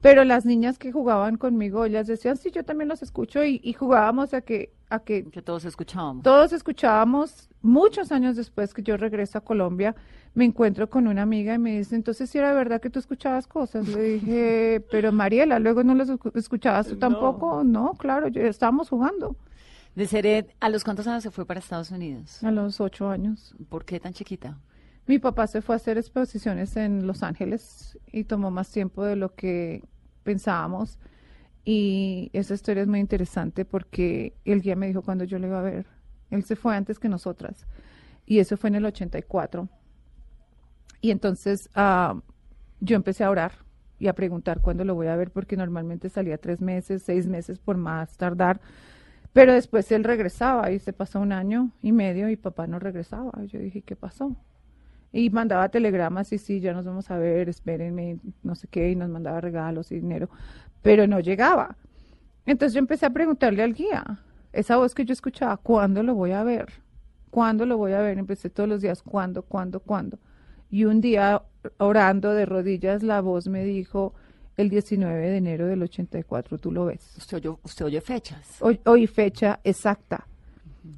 Pero 0.00 0.24
las 0.24 0.46
niñas 0.46 0.78
que 0.78 0.92
jugaban 0.92 1.36
conmigo, 1.36 1.84
ellas 1.84 2.06
decían, 2.06 2.36
sí, 2.38 2.50
yo 2.50 2.64
también 2.64 2.88
los 2.88 3.02
escucho 3.02 3.44
y, 3.44 3.60
y 3.62 3.74
jugábamos 3.74 4.32
a 4.32 4.40
que, 4.40 4.72
a 4.88 5.00
que 5.00 5.24
Que 5.24 5.42
todos 5.42 5.64
escuchábamos. 5.66 6.22
todos 6.22 6.52
escuchábamos, 6.54 7.50
muchos 7.60 8.10
años 8.10 8.34
después 8.36 8.72
que 8.72 8.82
yo 8.82 8.96
regreso 8.96 9.36
a 9.36 9.42
Colombia, 9.42 9.94
me 10.32 10.44
encuentro 10.46 10.88
con 10.88 11.06
una 11.06 11.22
amiga 11.22 11.54
y 11.54 11.58
me 11.58 11.76
dice, 11.78 11.96
entonces 11.96 12.30
si 12.30 12.38
era 12.38 12.54
verdad 12.54 12.80
que 12.80 12.88
tú 12.88 12.98
escuchabas 12.98 13.46
cosas. 13.46 13.88
Le 13.88 14.00
dije, 14.02 14.82
pero 14.90 15.12
Mariela, 15.12 15.58
luego 15.58 15.84
no 15.84 15.94
las 15.94 16.08
escu- 16.08 16.34
escuchabas 16.34 16.86
tú 16.88 16.96
tampoco. 16.96 17.62
No, 17.64 17.92
claro, 17.98 18.28
yo 18.28 18.40
estábamos 18.42 18.88
jugando 18.88 19.36
De 19.96 20.06
Seret, 20.06 20.54
¿a 20.60 20.70
los 20.70 20.82
cuántos 20.84 21.06
años 21.08 21.22
se 21.24 21.30
fue 21.30 21.44
para 21.44 21.60
Estados 21.60 21.90
Unidos? 21.90 22.42
a 22.42 22.50
los 22.50 22.80
ocho 22.80 23.10
años. 23.10 23.54
¿Por 23.68 23.84
qué 23.84 24.00
tan 24.00 24.14
chiquita? 24.14 24.56
Mi 25.10 25.18
papá 25.18 25.48
se 25.48 25.60
fue 25.60 25.74
a 25.74 25.76
hacer 25.76 25.98
exposiciones 25.98 26.76
en 26.76 27.04
Los 27.04 27.24
Ángeles 27.24 27.98
y 28.12 28.22
tomó 28.22 28.52
más 28.52 28.70
tiempo 28.70 29.04
de 29.04 29.16
lo 29.16 29.34
que 29.34 29.82
pensábamos. 30.22 31.00
Y 31.64 32.30
esa 32.32 32.54
historia 32.54 32.84
es 32.84 32.88
muy 32.88 33.00
interesante 33.00 33.64
porque 33.64 34.36
el 34.44 34.62
guía 34.62 34.76
me 34.76 34.86
dijo 34.86 35.02
cuando 35.02 35.24
yo 35.24 35.40
le 35.40 35.48
iba 35.48 35.58
a 35.58 35.62
ver. 35.62 35.86
Él 36.30 36.44
se 36.44 36.54
fue 36.54 36.76
antes 36.76 37.00
que 37.00 37.08
nosotras. 37.08 37.66
Y 38.24 38.38
eso 38.38 38.56
fue 38.56 38.68
en 38.68 38.76
el 38.76 38.84
84. 38.84 39.68
Y 41.00 41.10
entonces 41.10 41.68
ah, 41.74 42.14
yo 42.78 42.94
empecé 42.94 43.24
a 43.24 43.30
orar 43.30 43.50
y 43.98 44.06
a 44.06 44.12
preguntar 44.12 44.60
cuándo 44.60 44.84
lo 44.84 44.94
voy 44.94 45.08
a 45.08 45.16
ver 45.16 45.32
porque 45.32 45.56
normalmente 45.56 46.08
salía 46.08 46.38
tres 46.38 46.60
meses, 46.60 47.02
seis 47.02 47.26
meses 47.26 47.58
por 47.58 47.76
más 47.76 48.16
tardar. 48.16 48.60
Pero 49.32 49.54
después 49.54 49.90
él 49.90 50.04
regresaba 50.04 50.70
y 50.70 50.78
se 50.78 50.92
pasó 50.92 51.18
un 51.18 51.32
año 51.32 51.72
y 51.82 51.90
medio 51.90 52.28
y 52.30 52.36
papá 52.36 52.68
no 52.68 52.78
regresaba. 52.78 53.32
Yo 53.46 53.58
dije, 53.58 53.82
¿qué 53.82 53.96
pasó? 53.96 54.36
Y 55.12 55.30
mandaba 55.30 55.68
telegramas 55.68 56.32
y 56.32 56.38
sí, 56.38 56.60
ya 56.60 56.72
nos 56.72 56.84
vamos 56.84 57.10
a 57.10 57.18
ver, 57.18 57.48
espérenme, 57.48 58.18
no 58.42 58.54
sé 58.54 58.68
qué, 58.68 58.90
y 58.90 58.96
nos 58.96 59.08
mandaba 59.08 59.40
regalos 59.40 59.90
y 59.90 59.96
dinero, 59.96 60.30
pero 60.82 61.06
no 61.06 61.18
llegaba. 61.20 61.76
Entonces 62.46 62.74
yo 62.74 62.78
empecé 62.78 63.06
a 63.06 63.10
preguntarle 63.10 63.62
al 63.62 63.74
guía, 63.74 64.20
esa 64.52 64.76
voz 64.76 64.94
que 64.94 65.04
yo 65.04 65.12
escuchaba, 65.12 65.56
¿cuándo 65.56 66.02
lo 66.02 66.14
voy 66.14 66.32
a 66.32 66.44
ver? 66.44 66.68
¿Cuándo 67.30 67.66
lo 67.66 67.76
voy 67.76 67.92
a 67.92 68.00
ver? 68.00 68.18
Empecé 68.18 68.50
todos 68.50 68.68
los 68.68 68.80
días, 68.80 69.02
¿cuándo, 69.02 69.42
cuándo, 69.42 69.80
cuándo? 69.80 70.18
Y 70.70 70.84
un 70.84 71.00
día, 71.00 71.42
orando 71.78 72.32
de 72.32 72.46
rodillas, 72.46 73.02
la 73.02 73.20
voz 73.20 73.48
me 73.48 73.64
dijo, 73.64 74.14
el 74.56 74.68
19 74.68 75.30
de 75.30 75.36
enero 75.36 75.66
del 75.66 75.82
84, 75.82 76.58
tú 76.58 76.70
lo 76.70 76.86
ves. 76.86 77.14
Usted 77.16 77.38
oye, 77.38 77.56
usted 77.62 77.84
oye 77.84 78.00
fechas. 78.00 78.56
Hoy, 78.60 78.80
hoy 78.84 79.06
fecha 79.06 79.60
exacta. 79.64 80.26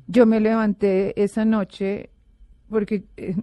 Yo 0.07 0.26
me 0.26 0.40
levanté 0.40 1.21
esa 1.21 1.45
noche 1.45 2.11
porque 2.72 3.04
eh, 3.16 3.36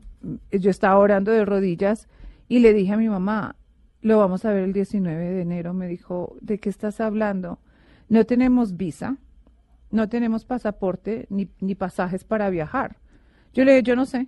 yo 0.52 0.70
estaba 0.70 1.00
orando 1.00 1.32
de 1.32 1.46
rodillas 1.46 2.10
y 2.50 2.60
le 2.60 2.74
dije 2.74 2.92
a 2.92 2.98
mi 2.98 3.08
mamá, 3.08 3.56
lo 4.02 4.18
vamos 4.18 4.44
a 4.44 4.52
ver 4.52 4.64
el 4.64 4.74
19 4.74 5.30
de 5.30 5.42
enero. 5.42 5.74
Me 5.74 5.88
dijo, 5.88 6.36
¿de 6.42 6.58
qué 6.58 6.70
estás 6.70 7.00
hablando? 7.00 7.60
No 8.10 8.26
tenemos 8.26 8.76
visa, 8.76 9.18
no 9.92 10.10
tenemos 10.10 10.44
pasaporte 10.44 11.28
ni, 11.30 11.50
ni 11.62 11.76
pasajes 11.76 12.26
para 12.26 12.50
viajar. 12.50 12.98
Yo 13.54 13.64
le 13.64 13.72
dije, 13.72 13.84
yo 13.84 13.96
no 13.96 14.06
sé, 14.06 14.28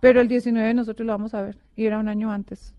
pero 0.00 0.20
el 0.20 0.28
19 0.28 0.74
nosotros 0.74 1.06
lo 1.06 1.12
vamos 1.12 1.34
a 1.34 1.42
ver. 1.42 1.58
Y 1.74 1.86
era 1.86 1.98
un 1.98 2.08
año 2.08 2.30
antes. 2.30 2.74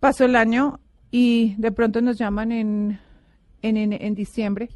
Pasó 0.00 0.24
el 0.24 0.36
año 0.36 0.80
y 1.10 1.54
de 1.58 1.72
pronto 1.72 2.00
nos 2.00 2.16
llaman 2.16 2.52
en, 2.52 3.00
en, 3.62 3.76
en, 3.76 3.92
en 3.92 4.14
diciembre 4.14 4.70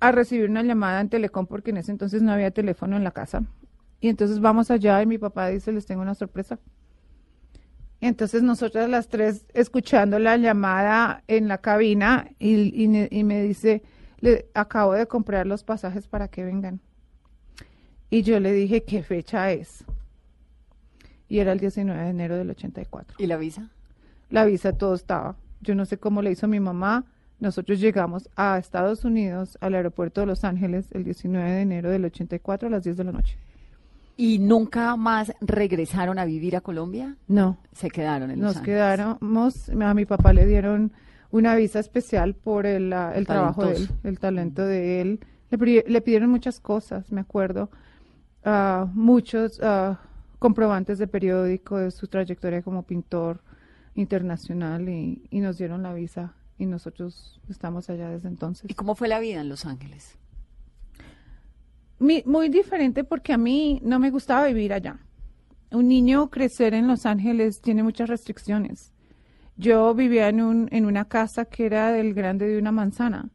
a 0.00 0.12
recibir 0.12 0.48
una 0.48 0.62
llamada 0.62 1.00
en 1.00 1.08
Telecom 1.08 1.46
porque 1.46 1.70
en 1.70 1.76
ese 1.76 1.92
entonces 1.92 2.22
no 2.22 2.32
había 2.32 2.50
teléfono 2.50 2.96
en 2.96 3.04
la 3.04 3.12
casa. 3.12 3.44
Y 4.00 4.08
entonces 4.08 4.40
vamos 4.40 4.70
allá 4.70 5.02
y 5.02 5.06
mi 5.06 5.18
papá 5.18 5.48
dice, 5.48 5.72
les 5.72 5.86
tengo 5.86 6.02
una 6.02 6.14
sorpresa. 6.14 6.58
Y 8.00 8.06
entonces 8.06 8.42
nosotras 8.42 8.88
las 8.88 9.08
tres 9.08 9.44
escuchando 9.52 10.18
la 10.18 10.36
llamada 10.38 11.22
en 11.28 11.48
la 11.48 11.58
cabina 11.58 12.28
y, 12.38 12.82
y 12.84 12.88
ne- 12.88 13.08
y 13.10 13.24
me 13.24 13.42
dice, 13.42 13.82
le 14.20 14.46
acabo 14.54 14.94
de 14.94 15.06
comprar 15.06 15.46
los 15.46 15.64
pasajes 15.64 16.06
para 16.08 16.28
que 16.28 16.44
vengan. 16.44 16.80
Y 18.08 18.22
yo 18.22 18.40
le 18.40 18.52
dije, 18.52 18.82
¿qué 18.84 19.02
fecha 19.02 19.52
es? 19.52 19.84
Y 21.28 21.38
era 21.38 21.52
el 21.52 21.60
19 21.60 22.02
de 22.02 22.08
enero 22.08 22.36
del 22.36 22.50
84. 22.50 23.16
¿Y 23.18 23.26
la 23.26 23.36
visa? 23.36 23.68
La 24.30 24.44
visa 24.46 24.72
todo 24.72 24.94
estaba. 24.94 25.36
Yo 25.60 25.74
no 25.74 25.84
sé 25.84 25.98
cómo 25.98 26.22
le 26.22 26.30
hizo 26.32 26.48
mi 26.48 26.58
mamá. 26.58 27.04
Nosotros 27.38 27.78
llegamos 27.80 28.28
a 28.34 28.58
Estados 28.58 29.04
Unidos, 29.04 29.56
al 29.60 29.74
aeropuerto 29.74 30.22
de 30.22 30.26
Los 30.26 30.42
Ángeles, 30.44 30.86
el 30.92 31.04
19 31.04 31.50
de 31.50 31.60
enero 31.60 31.90
del 31.90 32.04
84 32.06 32.68
a 32.68 32.70
las 32.70 32.82
10 32.82 32.96
de 32.96 33.04
la 33.04 33.12
noche. 33.12 33.36
¿Y 34.16 34.38
nunca 34.38 34.96
más 34.96 35.32
regresaron 35.40 36.18
a 36.18 36.24
vivir 36.24 36.56
a 36.56 36.60
Colombia? 36.60 37.16
No, 37.26 37.58
Se 37.72 37.90
quedaron 37.90 38.30
en 38.30 38.40
Los 38.40 38.56
nos 38.56 38.64
quedáramos, 38.64 39.68
a 39.70 39.94
mi 39.94 40.04
papá 40.04 40.32
le 40.32 40.46
dieron 40.46 40.92
una 41.30 41.54
visa 41.54 41.78
especial 41.78 42.34
por 42.34 42.66
el, 42.66 42.92
el 42.92 43.26
trabajo 43.26 43.64
de 43.64 43.76
él, 43.76 43.90
el 44.04 44.18
talento 44.18 44.64
de 44.64 45.00
él. 45.00 45.20
Le, 45.50 45.84
le 45.86 46.00
pidieron 46.00 46.30
muchas 46.30 46.60
cosas, 46.60 47.10
me 47.12 47.20
acuerdo, 47.20 47.70
ah, 48.44 48.88
muchos 48.94 49.60
ah, 49.62 50.00
comprobantes 50.38 50.98
de 50.98 51.06
periódico 51.06 51.78
de 51.78 51.90
su 51.90 52.06
trayectoria 52.08 52.62
como 52.62 52.82
pintor 52.82 53.40
internacional 53.94 54.88
y, 54.88 55.26
y 55.30 55.40
nos 55.40 55.58
dieron 55.58 55.82
la 55.82 55.92
visa 55.92 56.34
y 56.58 56.66
nosotros 56.66 57.40
estamos 57.48 57.88
allá 57.90 58.10
desde 58.10 58.28
entonces. 58.28 58.70
¿Y 58.70 58.74
cómo 58.74 58.94
fue 58.94 59.08
la 59.08 59.18
vida 59.18 59.40
en 59.40 59.48
Los 59.48 59.64
Ángeles? 59.66 60.18
Muy 62.26 62.48
diferente 62.48 63.04
porque 63.04 63.32
a 63.32 63.38
mí 63.38 63.80
no 63.84 63.98
me 63.98 64.10
gustaba 64.10 64.46
vivir 64.46 64.72
allá. 64.72 64.98
Un 65.70 65.88
niño 65.88 66.30
crecer 66.30 66.74
en 66.74 66.86
Los 66.88 67.06
Ángeles 67.06 67.60
tiene 67.60 67.82
muchas 67.82 68.08
restricciones. 68.08 68.92
Yo 69.56 69.94
vivía 69.94 70.28
en, 70.28 70.40
un, 70.40 70.68
en 70.72 70.86
una 70.86 71.04
casa 71.06 71.44
que 71.44 71.66
era 71.66 71.92
del 71.92 72.14
grande 72.14 72.46
de 72.48 72.58
una 72.58 72.72
manzana. 72.72 73.28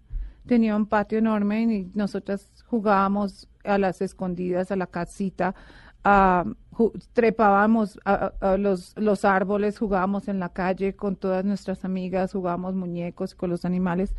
Tenía 0.45 0.75
un 0.75 0.85
patio 0.87 1.17
enorme 1.19 1.61
y 1.63 1.91
nosotras 1.93 2.49
jugábamos 2.65 3.47
a 3.63 3.77
las 3.77 4.01
escondidas, 4.01 4.71
a 4.71 4.75
la 4.75 4.87
casita, 4.87 5.55
ju- 6.03 6.91
trepábamos 7.13 7.99
a, 8.05 8.31
a- 8.41 8.53
a 8.53 8.57
los, 8.57 8.93
los 8.97 9.25
árboles, 9.25 9.79
jugábamos 9.79 10.27
en 10.27 10.39
la 10.39 10.49
calle 10.49 10.95
con 10.95 11.15
todas 11.15 11.45
nuestras 11.45 11.85
amigas, 11.85 12.33
jugábamos 12.33 12.75
muñecos 12.75 13.33
con 13.35 13.49
los 13.49 13.65
animales. 13.65 14.13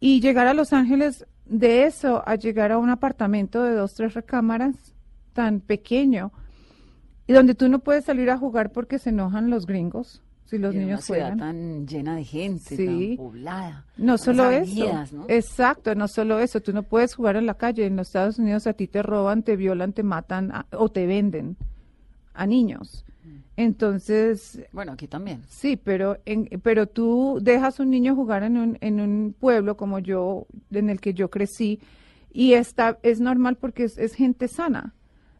Y 0.00 0.20
llegar 0.20 0.46
a 0.46 0.54
Los 0.54 0.72
Ángeles, 0.72 1.26
de 1.50 1.84
eso 1.84 2.22
a 2.26 2.36
llegar 2.36 2.72
a 2.72 2.78
un 2.78 2.88
apartamento 2.90 3.62
de 3.62 3.74
dos, 3.74 3.94
tres 3.94 4.14
recámaras 4.14 4.94
tan 5.34 5.60
pequeño, 5.60 6.32
y 7.26 7.32
donde 7.32 7.54
tú 7.54 7.68
no 7.68 7.80
puedes 7.80 8.04
salir 8.04 8.30
a 8.30 8.38
jugar 8.38 8.72
porque 8.72 8.98
se 8.98 9.10
enojan 9.10 9.50
los 9.50 9.66
gringos 9.66 10.22
si 10.46 10.58
los 10.58 10.74
Y 10.74 10.78
niños 10.78 10.98
una 10.98 11.02
ciudad 11.02 11.20
juegan. 11.32 11.38
tan 11.38 11.86
llena 11.86 12.16
de 12.16 12.24
gente, 12.24 12.76
Sí. 12.76 13.16
tan 13.16 13.24
poblada. 13.24 13.84
No 13.96 14.18
solo 14.18 14.44
avenidas, 14.44 15.08
eso. 15.10 15.16
¿no? 15.18 15.26
Exacto, 15.28 15.94
no 15.94 16.08
solo 16.08 16.40
eso. 16.40 16.60
Tú 16.60 16.72
no 16.72 16.82
puedes 16.82 17.14
jugar 17.14 17.36
en 17.36 17.46
la 17.46 17.54
calle. 17.54 17.86
En 17.86 17.94
los 17.94 18.08
Estados 18.08 18.38
Unidos 18.40 18.66
a 18.66 18.72
ti 18.72 18.88
te 18.88 19.02
roban, 19.02 19.44
te 19.44 19.54
violan, 19.56 19.92
te 19.92 20.02
matan 20.02 20.50
a- 20.50 20.66
o 20.72 20.88
te 20.88 21.06
venden 21.06 21.56
a 22.34 22.46
niños. 22.46 23.04
Entonces, 23.60 24.62
Bueno, 24.72 24.92
aquí 24.92 25.06
también. 25.06 25.42
Sí, 25.48 25.76
pero 25.76 26.16
en, 26.24 26.48
pero 26.62 26.86
tú 26.86 27.40
dejas 27.42 27.78
un 27.78 27.90
niño 27.90 28.14
jugar 28.14 28.42
en 28.42 28.56
un, 28.56 28.78
en 28.80 29.00
un 29.00 29.34
pueblo 29.38 29.76
como 29.76 29.98
yo, 29.98 30.46
en 30.70 30.88
el 30.88 30.98
que 30.98 31.12
yo 31.12 31.28
crecí, 31.30 31.78
y 32.32 32.54
está, 32.54 32.98
es 33.02 33.20
normal 33.20 33.56
porque 33.56 33.84
es, 33.84 33.98
es 33.98 34.14
gente 34.14 34.48
sana. 34.48 34.94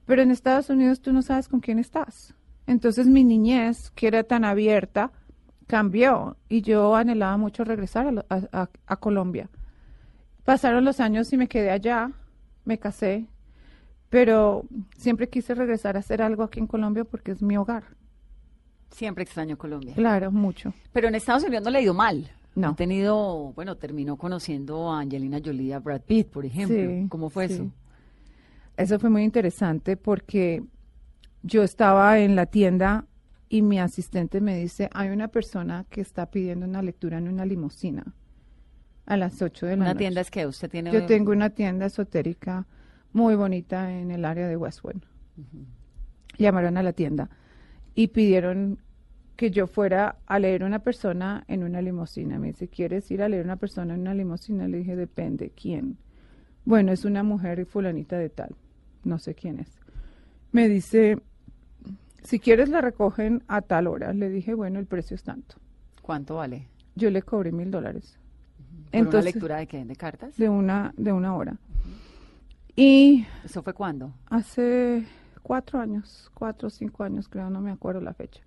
Pero 0.04 0.20
en 0.20 0.30
Estados 0.30 0.68
Unidos 0.68 1.00
tú 1.00 1.14
no 1.14 1.22
sabes 1.22 1.48
con 1.48 1.60
quién 1.60 1.78
estás. 1.78 2.34
Entonces 2.66 3.06
mi 3.06 3.24
niñez, 3.24 3.90
que 3.94 4.08
era 4.08 4.22
tan 4.22 4.44
abierta, 4.44 5.12
cambió 5.66 6.36
y 6.48 6.60
yo 6.60 6.96
anhelaba 6.96 7.38
mucho 7.38 7.64
regresar 7.64 8.06
a, 8.08 8.12
lo- 8.12 8.26
a- 8.28 8.42
a- 8.52 8.70
a 8.86 8.96
Colombia. 8.96 9.48
Pasaron 10.44 10.84
los 10.84 11.00
años 11.00 11.32
y 11.32 11.36
me 11.38 11.48
quedé 11.48 11.70
allá, 11.70 12.12
me 12.64 12.78
casé, 12.78 13.26
pero 14.10 14.64
siempre 14.96 15.28
quise 15.28 15.54
regresar 15.54 15.96
a 15.96 16.00
hacer 16.00 16.22
algo 16.22 16.42
aquí 16.44 16.60
en 16.60 16.66
Colombia 16.68 17.04
porque 17.04 17.32
es 17.32 17.42
mi 17.42 17.56
hogar. 17.56 17.84
Siempre 18.90 19.24
extraño 19.24 19.56
Colombia. 19.56 19.94
Claro, 19.94 20.30
mucho. 20.30 20.72
Pero 20.92 21.08
en 21.08 21.14
Estados 21.14 21.44
Unidos 21.44 21.64
no 21.64 21.70
le 21.70 21.78
ha 21.78 21.82
ido 21.82 21.94
mal. 21.94 22.30
No. 22.54 22.70
Ha 22.70 22.76
tenido, 22.76 23.52
bueno, 23.54 23.76
terminó 23.76 24.16
conociendo 24.16 24.90
a 24.90 25.00
Angelina 25.00 25.40
Jolie 25.44 25.66
y 25.68 25.72
a 25.72 25.78
Brad 25.78 26.02
Pitt, 26.02 26.28
por 26.28 26.44
ejemplo. 26.44 26.76
Sí, 26.76 27.06
¿Cómo 27.08 27.30
fue 27.30 27.48
sí. 27.48 27.54
eso? 27.54 27.70
Eso 28.76 28.98
fue 28.98 29.10
muy 29.10 29.22
interesante 29.22 29.96
porque 29.96 30.64
yo 31.42 31.62
estaba 31.62 32.18
en 32.18 32.34
la 32.34 32.46
tienda 32.46 33.06
y 33.48 33.62
mi 33.62 33.78
asistente 33.78 34.40
me 34.40 34.56
dice, 34.58 34.90
hay 34.92 35.10
una 35.10 35.28
persona 35.28 35.86
que 35.90 36.00
está 36.00 36.26
pidiendo 36.30 36.66
una 36.66 36.82
lectura 36.82 37.18
en 37.18 37.28
una 37.28 37.44
limusina 37.44 38.14
a 39.06 39.16
las 39.16 39.40
8 39.42 39.66
de 39.66 39.76
la 39.76 39.82
Una 39.82 39.92
noche. 39.92 39.98
tienda 39.98 40.20
es 40.20 40.30
que 40.30 40.46
usted 40.46 40.70
tiene... 40.70 40.92
Yo 40.92 41.06
tengo 41.06 41.32
una 41.32 41.50
tienda 41.50 41.86
esotérica 41.86 42.66
muy 43.12 43.34
bonita 43.34 43.92
en 43.92 44.10
el 44.10 44.24
área 44.24 44.46
de 44.46 44.56
Westwood. 44.56 45.02
Llamaron 46.38 46.76
a 46.76 46.82
la 46.82 46.92
tienda 46.92 47.28
y 47.94 48.08
pidieron 48.08 48.78
que 49.36 49.50
yo 49.50 49.66
fuera 49.66 50.16
a 50.26 50.38
leer 50.38 50.64
una 50.64 50.80
persona 50.80 51.44
en 51.48 51.62
una 51.64 51.80
limusina. 51.80 52.38
Me 52.38 52.48
dice, 52.48 52.68
¿quieres 52.68 53.10
ir 53.10 53.22
a 53.22 53.28
leer 53.28 53.44
una 53.44 53.56
persona 53.56 53.94
en 53.94 54.00
una 54.00 54.14
limusina? 54.14 54.68
Le 54.68 54.78
dije, 54.78 54.96
depende, 54.96 55.50
¿quién? 55.50 55.96
Bueno, 56.64 56.92
es 56.92 57.04
una 57.04 57.22
mujer 57.22 57.64
fulanita 57.64 58.18
de 58.18 58.28
tal. 58.28 58.54
No 59.02 59.18
sé 59.18 59.34
quién 59.34 59.60
es. 59.60 59.80
Me 60.52 60.68
dice, 60.68 61.18
si 62.22 62.38
quieres 62.38 62.68
la 62.68 62.80
recogen 62.82 63.42
a 63.48 63.62
tal 63.62 63.86
hora. 63.86 64.12
Le 64.12 64.28
dije, 64.28 64.52
bueno, 64.54 64.78
el 64.78 64.86
precio 64.86 65.14
es 65.14 65.22
tanto. 65.22 65.56
¿Cuánto 66.02 66.36
vale? 66.36 66.68
Yo 66.94 67.10
le 67.10 67.22
cobré 67.22 67.50
mil 67.50 67.70
dólares. 67.70 68.18
¿Por 68.90 69.06
una 69.06 69.22
lectura 69.22 69.56
de 69.58 69.66
qué? 69.66 69.84
¿De 69.84 69.96
cartas? 69.96 70.36
de 70.36 70.48
una, 70.48 70.92
de 70.96 71.12
una 71.12 71.34
hora. 71.34 71.56
Y 72.76 73.26
¿Eso 73.44 73.62
fue 73.62 73.72
cuándo? 73.72 74.12
hace 74.26 75.04
cuatro 75.42 75.80
años, 75.80 76.30
cuatro 76.34 76.68
o 76.68 76.70
cinco 76.70 77.04
años, 77.04 77.28
creo, 77.28 77.50
no 77.50 77.60
me 77.60 77.70
acuerdo 77.70 78.00
la 78.00 78.14
fecha. 78.14 78.42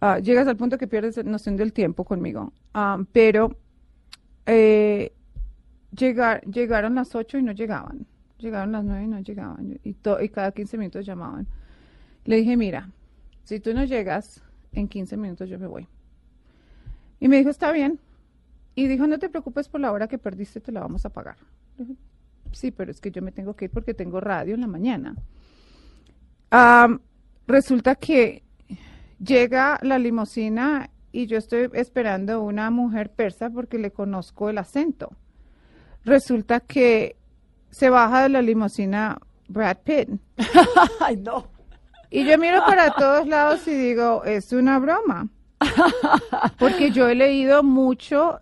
Ah, 0.00 0.18
llegas 0.18 0.48
al 0.48 0.56
punto 0.56 0.78
que 0.78 0.88
pierdes 0.88 1.24
noción 1.24 1.56
del 1.56 1.72
tiempo 1.72 2.04
conmigo. 2.04 2.52
Ah, 2.74 2.98
pero 3.12 3.56
eh, 4.46 5.12
llegar, 5.96 6.44
llegaron 6.44 6.94
las 6.94 7.14
ocho 7.14 7.38
y 7.38 7.42
no 7.42 7.52
llegaban. 7.52 8.06
Llegaron 8.38 8.72
las 8.72 8.84
nueve 8.84 9.04
y 9.04 9.06
no 9.06 9.20
llegaban. 9.20 9.78
Y, 9.84 9.94
cada 10.28 10.50
15 10.50 10.76
minutos 10.76 11.06
llamaban. 11.06 11.46
Le 12.24 12.36
dije, 12.36 12.56
mira, 12.56 12.90
si 13.44 13.60
tú 13.60 13.72
no 13.74 13.84
llegas, 13.84 14.42
en 14.72 14.88
15 14.88 15.16
minutos 15.16 15.48
yo 15.48 15.58
me 15.58 15.68
voy. 15.68 15.86
Y 17.20 17.28
me 17.28 17.36
dijo, 17.36 17.50
está 17.50 17.70
bien. 17.70 18.00
Y 18.74 18.88
dijo, 18.88 19.06
no 19.06 19.20
te 19.20 19.28
preocupes 19.28 19.68
por 19.68 19.80
la 19.80 19.92
hora 19.92 20.08
que 20.08 20.18
perdiste, 20.18 20.60
te 20.60 20.72
la 20.72 20.80
vamos 20.80 21.06
a 21.06 21.10
pagar. 21.10 21.36
Sí, 22.50 22.72
pero 22.72 22.90
es 22.90 23.00
que 23.00 23.12
yo 23.12 23.22
me 23.22 23.30
tengo 23.30 23.54
que 23.54 23.66
ir 23.66 23.70
porque 23.70 23.94
tengo 23.94 24.20
radio 24.20 24.54
en 24.54 24.62
la 24.62 24.66
mañana. 24.66 25.14
Am, 26.54 27.00
resulta 27.46 27.94
que 27.94 28.42
llega 29.18 29.78
la 29.80 29.98
limusina 29.98 30.90
y 31.10 31.26
yo 31.26 31.38
estoy 31.38 31.70
esperando 31.72 32.42
una 32.42 32.70
mujer 32.70 33.10
persa 33.10 33.48
porque 33.48 33.78
le 33.78 33.90
conozco 33.90 34.50
el 34.50 34.58
acento. 34.58 35.16
Resulta 36.04 36.60
que 36.60 37.16
se 37.70 37.88
baja 37.88 38.24
de 38.24 38.28
la 38.28 38.42
limusina 38.42 39.18
Brad 39.48 39.78
Pitt. 39.78 40.10
¡Ay, 41.00 41.16
no! 41.16 41.48
Y 42.10 42.26
yo 42.26 42.36
miro 42.36 42.62
para 42.66 42.90
todos 42.92 43.26
lados 43.26 43.66
y 43.66 43.74
digo, 43.74 44.22
es 44.24 44.52
una 44.52 44.78
broma. 44.78 45.28
Porque 46.58 46.90
yo 46.90 47.08
he 47.08 47.14
leído 47.14 47.62
mucho, 47.62 48.40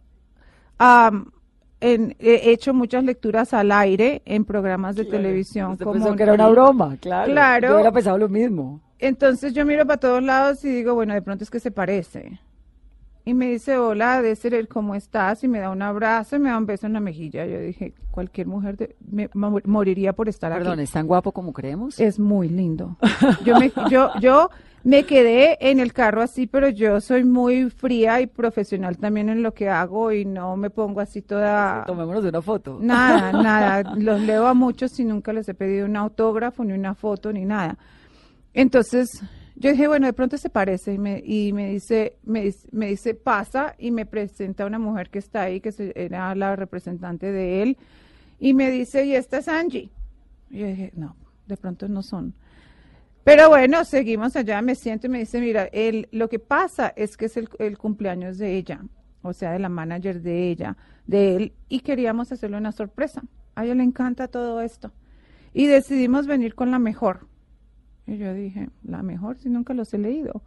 en- 1.81 2.15
he 2.19 2.51
hecho 2.51 2.75
muchas 2.75 3.05
lecturas 3.05 3.53
al 3.55 3.73
aire 3.73 4.23
en 4.25 4.45
programas 4.45 4.97
de 4.97 5.05
televisión. 5.05 5.73
Usted 5.73 5.85
como 5.85 5.95
pensó 6.05 6.17
que 6.17 6.23
era 6.23 6.35
una 6.35 6.49
broma, 6.49 6.97
claro. 7.01 7.33
Claro. 7.33 7.69
Yo 7.69 7.75
hubiera 7.75 7.93
pensado 7.93 8.19
lo 8.19 8.29
mismo. 8.29 8.81
Entonces 8.99 9.55
yo 9.55 9.65
miro 9.65 9.87
para 9.87 9.99
todos 9.99 10.23
lados 10.23 10.65
y 10.65 10.69
digo, 10.69 10.95
bueno, 10.95 11.15
de 11.15 11.23
pronto 11.23 11.43
es 11.45 11.51
que 11.51 11.59
se 11.61 11.71
parece. 11.71 12.39
Y 13.25 13.35
me 13.35 13.51
dice, 13.51 13.77
hola, 13.79 14.23
de 14.23 14.35
ser 14.35 14.55
él, 14.55 14.67
¿cómo 14.67 14.95
estás? 14.95 15.45
Y 15.45 15.49
me 15.49 15.59
da 15.61 15.71
un 15.71 15.83
abrazo 15.83 16.37
y 16.37 16.39
me 16.39 16.49
da 16.51 16.57
un 16.59 16.67
beso 16.67 16.87
en 16.87 16.95
la 16.95 17.01
mejilla. 17.01 17.47
Yo 17.47 17.61
dije, 17.61 17.93
cualquier 18.11 18.47
mujer 18.47 18.77
de- 18.77 18.97
me, 19.11 19.29
mo- 19.35 19.61
moriría 19.65 20.13
por 20.15 20.29
estar 20.29 20.51
aquí. 20.53 20.61
Perdón, 20.63 20.81
¿es 20.81 20.91
tan 20.91 21.07
guapo 21.07 21.31
como 21.33 21.53
creemos? 21.53 22.01
Es 22.01 22.19
muy 22.19 22.49
lindo. 22.49 22.97
Yo 23.45 23.59
me, 23.59 23.71
yo, 23.91 24.11
yo 24.21 24.51
me 24.83 25.05
quedé 25.05 25.59
en 25.71 25.79
el 25.81 25.93
carro 25.93 26.23
así, 26.23 26.47
pero 26.47 26.69
yo 26.69 27.01
soy 27.01 27.25
muy 27.25 27.69
fría 27.71 28.21
y 28.21 28.27
profesional 28.27 28.97
también 28.99 29.29
en 29.29 29.43
lo 29.43 29.53
que 29.53 29.69
hago 29.69 30.11
y 30.13 30.25
no 30.25 30.57
me 30.57 30.71
pongo 30.71 31.01
así 31.01 31.21
toda... 31.23 31.85
Tomémonos 31.87 32.25
una 32.25 32.41
foto. 32.43 32.79
Nada, 32.81 33.33
nada. 33.43 33.95
Los 33.97 34.21
leo 34.23 34.47
a 34.47 34.55
muchos 34.55 34.99
y 34.99 35.05
nunca 35.05 35.33
les 35.33 35.49
he 35.49 35.55
pedido 35.55 35.87
un 35.87 35.97
autógrafo, 35.97 36.65
ni 36.65 36.73
una 36.73 36.95
foto, 36.95 37.33
ni 37.33 37.45
nada. 37.45 37.77
Entonces, 38.55 39.09
yo 39.57 39.71
dije, 39.71 39.87
bueno, 39.87 40.07
de 40.07 40.13
pronto 40.13 40.37
se 40.39 40.49
parece 40.51 40.95
y 40.95 40.99
me, 40.99 41.23
y 41.25 41.53
me 41.53 41.69
dice, 41.71 42.17
me, 42.25 42.43
dice- 42.45 42.69
me 42.73 42.87
dice, 42.87 43.15
pasa 43.15 43.75
y 43.79 43.91
me 43.91 44.07
presenta 44.07 44.65
una 44.67 44.79
mujer 44.79 45.11
que 45.11 45.19
está 45.19 45.43
ahí, 45.43 45.61
que 45.61 45.71
era 45.95 46.35
la 46.35 46.57
representante 46.57 47.31
de 47.31 47.63
él, 47.63 47.77
y 48.39 48.55
me 48.55 48.71
dice, 48.71 49.05
y 49.05 49.15
esta 49.15 49.39
es 49.39 49.49
Angie. 49.49 49.91
Y 50.51 50.59
yo 50.61 50.67
dije, 50.67 50.93
no, 50.97 51.15
de 51.47 51.57
pronto 51.59 51.87
no 51.89 52.03
son. 52.03 52.35
Pero 53.25 53.49
bueno, 53.49 53.85
seguimos 53.85 54.35
allá, 54.37 54.63
me 54.63 54.75
siento 54.75 55.07
y 55.07 55.11
me 55.11 55.19
dice, 55.19 55.41
mira, 55.41 55.65
el, 55.73 56.09
lo 56.11 56.29
que 56.29 56.39
pasa 56.39 56.93
es 56.97 57.17
que 57.17 57.27
es 57.27 57.37
el, 57.37 57.79
cumpleaños 57.79 58.39
de 58.39 58.57
ella 58.57 58.81
o 59.23 59.33
sea, 59.33 59.53
de 59.53 59.59
la 59.59 59.69
manager 59.69 60.23
de 60.23 60.51
ella, 60.51 60.77
de 61.07 61.37
él, 61.37 61.53
y 61.69 61.81
queríamos 61.81 62.33
hacerle 62.33 62.57
una 62.57 62.73
sorpresa. 62.73 63.23
A 63.55 63.65
ella 63.65 63.75
le 63.75 63.83
encanta 63.83 64.29
todo 64.29 64.61
esto. 64.61 64.93
Y 65.53 65.67
decidimos 65.67 66.27
venir 66.27 66.55
con 66.55 66.71
la 66.71 66.79
mejor. 66.79 67.27
Y 68.07 68.17
yo 68.17 68.33
dije, 68.33 68.71
la 68.83 69.03
mejor, 69.03 69.39
si 69.39 69.51
nunca 69.51 69.75
los 69.75 69.93
he 69.93 69.99
leído. 69.99 70.43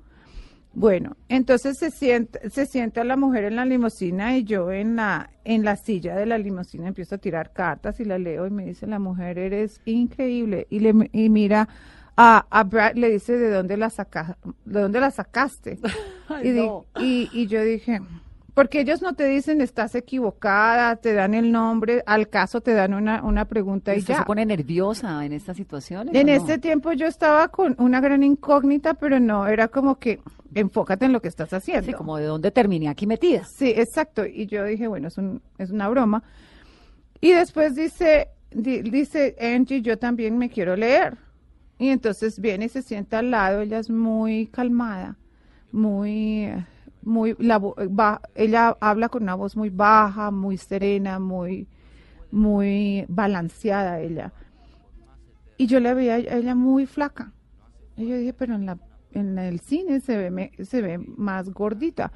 Bueno, 0.73 1.17
entonces 1.29 1.77
se 1.77 1.91
sienta, 1.91 2.39
se 2.49 2.65
sienta 2.65 3.03
la 3.03 3.15
mujer 3.15 3.43
en 3.43 3.57
la 3.57 3.65
limusina 3.65 4.35
y 4.35 4.43
yo 4.43 4.71
en 4.71 4.95
la, 4.95 5.29
en 5.43 5.63
la 5.63 5.75
silla 5.75 6.15
de 6.15 6.25
la 6.25 6.39
limusina 6.39 6.87
empiezo 6.87 7.13
a 7.13 7.19
tirar 7.19 7.53
cartas 7.53 7.99
y 7.99 8.05
la 8.05 8.17
leo 8.17 8.47
y 8.47 8.49
me 8.49 8.65
dice 8.65 8.87
la 8.87 8.97
mujer, 8.97 9.37
eres 9.37 9.81
increíble. 9.85 10.65
Y, 10.71 10.79
le, 10.79 11.09
y 11.11 11.29
mira 11.29 11.69
a, 12.15 12.45
a 12.49 12.63
Brad, 12.63 12.93
le 12.95 13.09
dice, 13.09 13.37
¿de 13.37 13.49
dónde 13.49 13.77
la, 13.77 13.89
saca, 13.89 14.37
de 14.65 14.81
dónde 14.81 14.99
la 14.99 15.11
sacaste? 15.11 15.79
Ay, 16.29 16.47
y, 16.47 16.51
di- 16.51 16.69
y, 16.99 17.29
y 17.33 17.47
yo 17.47 17.63
dije, 17.63 18.01
porque 18.53 18.81
ellos 18.81 19.01
no 19.01 19.13
te 19.13 19.25
dicen 19.25 19.61
estás 19.61 19.95
equivocada, 19.95 20.95
te 20.97 21.13
dan 21.13 21.33
el 21.33 21.51
nombre, 21.51 22.03
al 22.05 22.29
caso 22.29 22.61
te 22.61 22.73
dan 22.73 22.93
una, 22.93 23.23
una 23.23 23.45
pregunta 23.45 23.95
y 23.95 23.99
¿Usted 23.99 24.13
ya. 24.13 24.19
se 24.19 24.25
pone 24.25 24.45
nerviosa 24.45 25.25
en 25.25 25.33
estas 25.33 25.57
situaciones? 25.57 26.13
En 26.13 26.27
no? 26.27 26.33
este 26.33 26.59
tiempo 26.59 26.91
yo 26.93 27.07
estaba 27.07 27.47
con 27.47 27.75
una 27.79 27.99
gran 27.99 28.21
incógnita, 28.21 28.93
pero 28.93 29.19
no, 29.19 29.47
era 29.47 29.67
como 29.69 29.97
que 29.97 30.19
enfócate 30.53 31.05
en 31.05 31.13
lo 31.13 31.19
que 31.21 31.29
estás 31.29 31.51
haciendo. 31.51 31.87
Sí, 31.87 31.93
como 31.93 32.17
de 32.17 32.25
dónde 32.25 32.51
terminé 32.51 32.89
aquí 32.89 33.07
metida. 33.07 33.43
Sí, 33.45 33.73
exacto. 33.75 34.23
Y 34.23 34.45
yo 34.45 34.63
dije, 34.65 34.87
bueno, 34.87 35.07
es, 35.07 35.17
un, 35.17 35.41
es 35.57 35.71
una 35.71 35.89
broma. 35.89 36.21
Y 37.21 37.31
después 37.31 37.73
dice, 37.75 38.27
di- 38.51 38.83
dice 38.83 39.35
Angie, 39.41 39.81
yo 39.81 39.97
también 39.97 40.37
me 40.37 40.49
quiero 40.51 40.75
leer. 40.75 41.17
Y 41.79 41.89
entonces 41.89 42.39
viene 42.39 42.65
y 42.65 42.69
se 42.69 42.81
sienta 42.81 43.19
al 43.19 43.31
lado, 43.31 43.61
ella 43.61 43.79
es 43.79 43.89
muy 43.89 44.47
calmada, 44.47 45.17
muy, 45.71 46.49
muy, 47.01 47.35
la, 47.39 47.59
ba- 47.59 48.21
ella 48.35 48.77
habla 48.79 49.09
con 49.09 49.23
una 49.23 49.35
voz 49.35 49.57
muy 49.57 49.69
baja, 49.69 50.31
muy 50.31 50.57
serena, 50.57 51.19
muy, 51.19 51.67
muy 52.31 53.05
balanceada 53.09 53.99
ella. 53.99 54.31
Y 55.57 55.67
yo 55.67 55.79
la 55.79 55.93
veía 55.93 56.13
a 56.15 56.17
ella 56.17 56.55
muy 56.55 56.85
flaca. 56.85 57.31
Y 57.97 58.07
yo 58.07 58.17
dije, 58.17 58.33
pero 58.33 58.55
en 58.55 58.65
la 58.65 58.77
en 59.11 59.37
el 59.37 59.59
cine 59.59 59.99
se 59.99 60.17
ve 60.17 60.51
se 60.65 60.81
ve 60.81 60.97
más 60.97 61.49
gordita. 61.51 62.11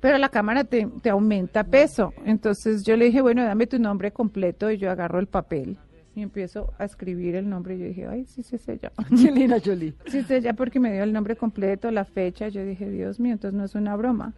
Pero 0.00 0.18
la 0.18 0.28
cámara 0.28 0.64
te, 0.64 0.86
te 1.02 1.10
aumenta 1.10 1.64
peso. 1.64 2.12
Entonces 2.24 2.82
yo 2.82 2.96
le 2.96 3.06
dije, 3.06 3.22
bueno, 3.22 3.44
dame 3.44 3.66
tu 3.66 3.78
nombre 3.78 4.12
completo 4.12 4.70
y 4.70 4.78
yo 4.78 4.90
agarro 4.90 5.18
el 5.20 5.28
papel 5.28 5.78
y 6.14 6.22
empiezo 6.22 6.72
a 6.78 6.84
escribir 6.84 7.34
el 7.34 7.48
nombre. 7.48 7.76
Y 7.76 7.78
yo 7.80 7.86
dije, 7.86 8.06
ay, 8.06 8.24
sí, 8.24 8.42
sí 8.42 8.56
es 8.56 8.68
ella. 8.68 8.92
Angelina 8.96 9.58
Jolie. 9.64 9.94
Sí 10.06 10.18
es 10.18 10.30
ella 10.30 10.54
porque 10.54 10.80
me 10.80 10.92
dio 10.92 11.02
el 11.02 11.12
nombre 11.12 11.36
completo, 11.36 11.90
la 11.90 12.04
fecha. 12.04 12.48
Yo 12.48 12.64
dije, 12.64 12.88
Dios 12.90 13.18
mío, 13.20 13.32
entonces 13.32 13.56
no 13.58 13.64
es 13.64 13.74
una 13.74 13.96
broma. 13.96 14.34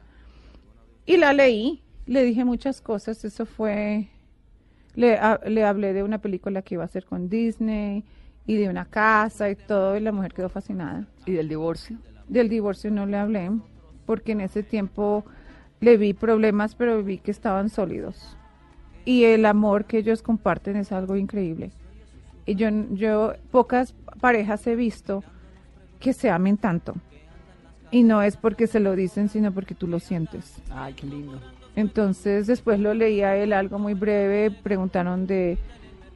Y 1.05 1.17
la 1.19 1.33
leí, 1.33 1.83
le 2.07 2.25
dije 2.25 2.45
muchas 2.45 2.81
cosas. 2.81 3.25
Eso 3.25 3.47
fue, 3.47 4.09
le, 4.95 5.17
ha- 5.17 5.41
le 5.47 5.65
hablé 5.65 5.93
de 5.93 6.03
una 6.03 6.19
película 6.21 6.63
que 6.63 6.75
iba 6.75 6.83
a 6.83 6.87
hacer 6.87 7.05
con 7.05 7.29
Disney 7.29 8.05
y 8.47 8.57
de 8.57 8.69
una 8.69 8.85
casa 8.87 9.51
y 9.51 9.57
todo. 9.57 9.97
Y 9.97 10.01
la 10.01 10.13
mujer 10.13 10.33
quedó 10.33 10.49
fascinada. 10.49 11.07
¿Y 11.27 11.33
del 11.33 11.49
divorcio? 11.49 11.99
Del 12.29 12.49
divorcio 12.49 12.91
no 12.91 13.07
le 13.07 13.17
hablé 13.19 13.51
porque 14.07 14.33
en 14.33 14.41
ese 14.41 14.63
tiempo 14.63 15.25
le 15.81 15.97
vi 15.97 16.15
problemas, 16.15 16.75
pero 16.75 17.03
vi 17.03 17.19
que 17.19 17.31
estaban 17.31 17.69
sólidos. 17.69 18.37
Y 19.07 19.25
el 19.25 19.47
amor 19.47 19.87
que 19.87 19.99
ellos 19.99 20.21
comparten 20.21 20.77
es 20.77 20.93
algo 20.93 21.17
increíble. 21.17 21.71
Y 22.45 22.57
yo, 22.57 22.69
yo 22.91 23.33
pocas 23.51 23.95
parejas 24.21 24.67
he 24.67 24.77
visto 24.77 25.25
que 25.99 26.13
se 26.13 26.29
amen 26.29 26.59
tanto. 26.59 26.95
Y 27.91 28.03
no 28.03 28.21
es 28.21 28.37
porque 28.37 28.67
se 28.67 28.81
lo 28.81 28.95
dicen, 28.95 29.29
sino 29.29 29.53
porque 29.53 29.75
tú 29.75 29.87
lo 29.87 30.01
sientes. 30.01 30.57
Ay, 30.71 30.93
qué 30.93 31.07
lindo. 31.07 31.41
Entonces 31.77 32.47
después 32.47 32.81
lo 32.81 32.93
leí 32.95 33.23
a 33.23 33.37
él 33.37 33.53
algo 33.53 33.79
muy 33.79 33.95
breve, 33.95 34.51
preguntaron 34.51 35.27
de, 35.27 35.57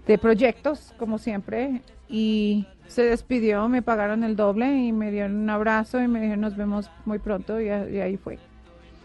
de 0.06 0.18
proyectos, 0.18 0.92
como 0.98 1.18
siempre, 1.18 1.82
y 2.08 2.66
se 2.86 3.04
despidió, 3.04 3.68
me 3.68 3.82
pagaron 3.82 4.24
el 4.24 4.34
doble 4.34 4.74
y 4.74 4.92
me 4.92 5.12
dieron 5.12 5.36
un 5.36 5.50
abrazo 5.50 6.02
y 6.02 6.08
me 6.08 6.20
dijeron 6.20 6.40
nos 6.40 6.56
vemos 6.56 6.90
muy 7.04 7.20
pronto 7.20 7.60
y, 7.60 7.66
y 7.66 8.00
ahí 8.00 8.16
fue. 8.16 8.38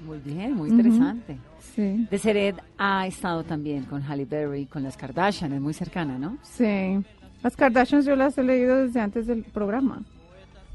Muy 0.06 0.20
bien, 0.20 0.54
muy 0.54 0.70
interesante. 0.70 1.38
Sí, 1.60 2.08
De 2.10 2.18
Sered 2.18 2.56
ha 2.78 3.08
estado 3.08 3.44
también 3.44 3.84
con 3.84 4.02
Halle 4.04 4.26
Berry, 4.26 4.66
con 4.66 4.84
las 4.84 4.96
Kardashian, 4.96 5.52
es 5.54 5.62
muy 5.62 5.74
cercana, 5.74 6.18
¿no? 6.18 6.38
sí. 6.44 7.04
Las 7.44 7.56
Kardashians 7.56 8.06
yo 8.06 8.16
las 8.16 8.36
he 8.40 8.44
leído 8.44 8.76
desde 8.76 9.00
antes 9.00 9.28
del 9.28 9.44
programa. 9.44 10.02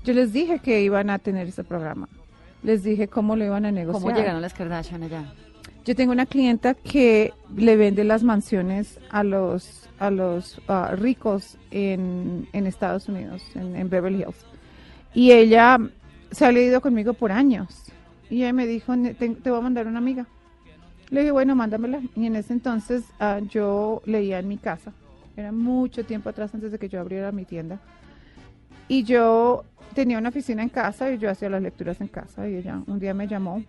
Yo 0.05 0.13
les 0.13 0.33
dije 0.33 0.61
que 0.61 0.83
iban 0.83 1.11
a 1.11 1.19
tener 1.19 1.49
ese 1.49 1.65
programa. 1.65 2.09
Les 2.63 2.85
dije 2.85 3.09
cómo 3.09 3.35
lo 3.35 3.45
iban 3.45 3.65
a 3.65 3.73
negociar. 3.73 4.03
¿Cómo 4.03 4.17
llegaron 4.17 4.41
las 4.41 4.55
Kardashian 4.55 5.03
allá? 5.03 5.25
Yo 5.85 5.97
tengo 5.97 6.13
una 6.13 6.27
clienta 6.27 6.75
que 6.75 7.33
le 7.57 7.77
vende 7.77 8.05
las 8.05 8.23
mansiones 8.23 9.01
a 9.11 9.25
los 9.25 9.89
a 9.99 10.11
los 10.11 10.61
ah, 10.69 10.95
ricos 10.97 11.59
en, 11.73 12.49
en 12.53 12.67
Estados 12.67 13.09
Unidos, 13.09 13.43
en, 13.57 13.75
en 13.75 13.91
Beverly 13.91 14.21
Hills. 14.21 14.47
Y 15.13 15.33
ella 15.33 15.77
se 16.31 16.47
ha 16.47 16.53
leído 16.53 16.81
conmigo 16.81 17.15
por 17.15 17.33
años. 17.33 17.90
Y 18.31 18.37
ella 18.43 18.53
me 18.53 18.67
dijo, 18.67 18.95
"Ne- 18.97 19.15
te, 19.15 19.29
te 19.29 19.51
voy 19.51 19.59
a 19.59 19.63
mandar 19.63 19.87
una 19.87 19.99
amiga. 19.99 20.27
Le 21.11 21.21
dije, 21.21 21.33
bueno, 21.33 21.57
mándamela. 21.57 22.01
Y 22.15 22.27
en 22.27 22.37
ese 22.37 22.53
entonces 22.53 23.05
ah, 23.19 23.41
yo 23.51 24.01
leía 24.07 24.39
en 24.39 24.47
mi 24.49 24.57
casa. 24.57 24.93
Era 25.37 25.51
mucho 25.53 26.05
tiempo 26.05 26.29
atrás 26.29 26.55
antes 26.55 26.71
de 26.71 26.79
que 26.79 26.89
yo 26.89 27.01
abriera 27.01 27.33
mi 27.33 27.45
tienda. 27.45 27.81
Y 28.87 29.03
yo 29.03 29.65
tenía 29.95 30.19
una 30.19 30.29
oficina 30.29 30.63
en 30.63 30.69
casa 30.69 31.11
y 31.11 31.19
yo 31.19 31.29
hacía 31.31 31.51
las 31.51 31.63
lecturas 31.63 32.01
en 32.01 32.09
casa. 32.09 32.49
Y 32.49 32.55
ella 32.57 32.81
un 32.87 33.01
día 33.01 33.15
me 33.15 33.27
llamó 33.27 33.65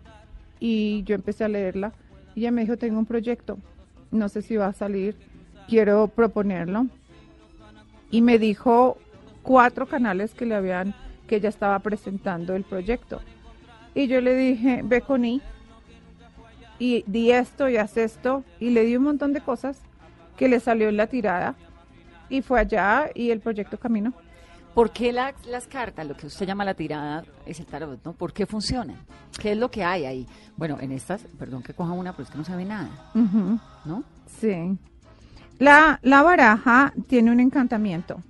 y 0.60 1.02
yo 1.04 1.16
empecé 1.16 1.44
a 1.44 1.48
leerla. 1.48 1.94
Y 2.36 2.42
ella 2.42 2.52
me 2.52 2.62
dijo, 2.62 2.78
tengo 2.78 3.00
un 3.00 3.06
proyecto, 3.08 3.58
no 4.12 4.30
sé 4.30 4.42
si 4.44 4.56
va 4.56 4.68
a 4.68 4.74
salir, 4.74 5.16
quiero 5.68 6.08
proponerlo. 6.08 6.86
Y 8.12 8.22
me 8.22 8.38
dijo 8.38 8.98
cuatro 9.42 9.88
canales 9.88 10.34
que 10.34 10.46
le 10.46 10.54
habían, 10.56 10.94
que 11.28 11.38
ella 11.38 11.50
estaba 11.50 11.80
presentando 11.80 12.56
el 12.56 12.64
proyecto. 12.64 13.20
Y 13.94 14.08
yo 14.08 14.22
le 14.22 14.36
dije, 14.36 14.82
ve 14.84 15.02
con 15.02 15.26
I, 15.26 15.42
y 16.80 17.04
di 17.08 17.32
esto 17.32 17.70
y 17.70 17.78
haz 17.78 17.98
esto, 17.98 18.44
y 18.60 18.70
le 18.72 18.84
di 18.86 18.96
un 18.96 19.04
montón 19.04 19.34
de 19.34 19.42
cosas 19.42 19.80
que 20.38 20.48
le 20.48 20.60
salió 20.60 20.90
en 20.90 20.98
la 20.98 21.08
tirada. 21.08 21.56
Y 22.30 22.42
fue 22.42 22.60
allá 22.62 23.10
y 23.14 23.30
el 23.32 23.40
proyecto 23.42 23.78
caminó. 23.78 24.14
¿Por 24.74 24.92
qué 24.92 25.12
la- 25.12 25.34
las 25.50 25.68
cartas, 25.68 26.08
lo 26.08 26.16
que 26.16 26.28
usted 26.28 26.46
llama 26.48 26.64
la 26.64 26.74
tirada, 26.74 27.26
es 27.46 27.60
el 27.60 27.66
tarot, 27.66 28.00
¿no? 28.06 28.14
¿Por 28.14 28.32
qué 28.32 28.46
funcionan? 28.46 28.96
¿Qué 29.38 29.52
es 29.52 29.58
lo 29.58 29.70
que 29.70 29.84
hay 29.84 30.06
ahí? 30.06 30.26
Bueno, 30.56 30.78
en 30.80 30.94
estas, 30.94 31.24
perdón 31.38 31.62
que 31.62 31.74
coja 31.74 31.92
una, 31.92 32.14
pero 32.14 32.24
es 32.24 32.30
que 32.32 32.38
no 32.38 32.46
sabe 32.46 32.64
nada. 32.64 32.90
¿no? 33.84 34.04
Sí. 34.40 34.78
La, 35.60 36.00
la 36.04 36.24
baraja 36.24 36.94
tiene 37.08 37.32
un 37.32 37.42
encantamiento. 37.42 38.22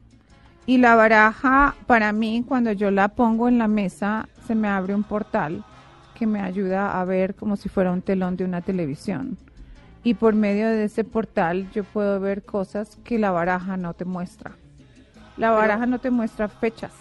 Y 0.65 0.77
la 0.77 0.95
baraja, 0.95 1.75
para 1.87 2.11
mí, 2.13 2.43
cuando 2.47 2.71
yo 2.71 2.91
la 2.91 3.09
pongo 3.09 3.47
en 3.47 3.57
la 3.57 3.67
mesa, 3.67 4.29
se 4.45 4.55
me 4.55 4.67
abre 4.67 4.93
un 4.93 5.03
portal 5.03 5.63
que 6.13 6.27
me 6.27 6.39
ayuda 6.39 6.99
a 6.99 7.05
ver 7.05 7.33
como 7.33 7.55
si 7.55 7.67
fuera 7.67 7.91
un 7.91 8.03
telón 8.03 8.37
de 8.37 8.45
una 8.45 8.61
televisión. 8.61 9.37
Y 10.03 10.13
por 10.13 10.33
medio 10.33 10.67
de 10.67 10.85
ese 10.85 11.03
portal 11.03 11.69
yo 11.71 11.83
puedo 11.83 12.19
ver 12.19 12.43
cosas 12.43 12.97
que 13.03 13.19
la 13.19 13.31
baraja 13.31 13.77
no 13.77 13.93
te 13.93 14.05
muestra. 14.05 14.51
La 15.37 15.51
baraja 15.51 15.85
no 15.85 15.99
te 15.99 16.11
muestra 16.11 16.47
fechas. 16.47 16.91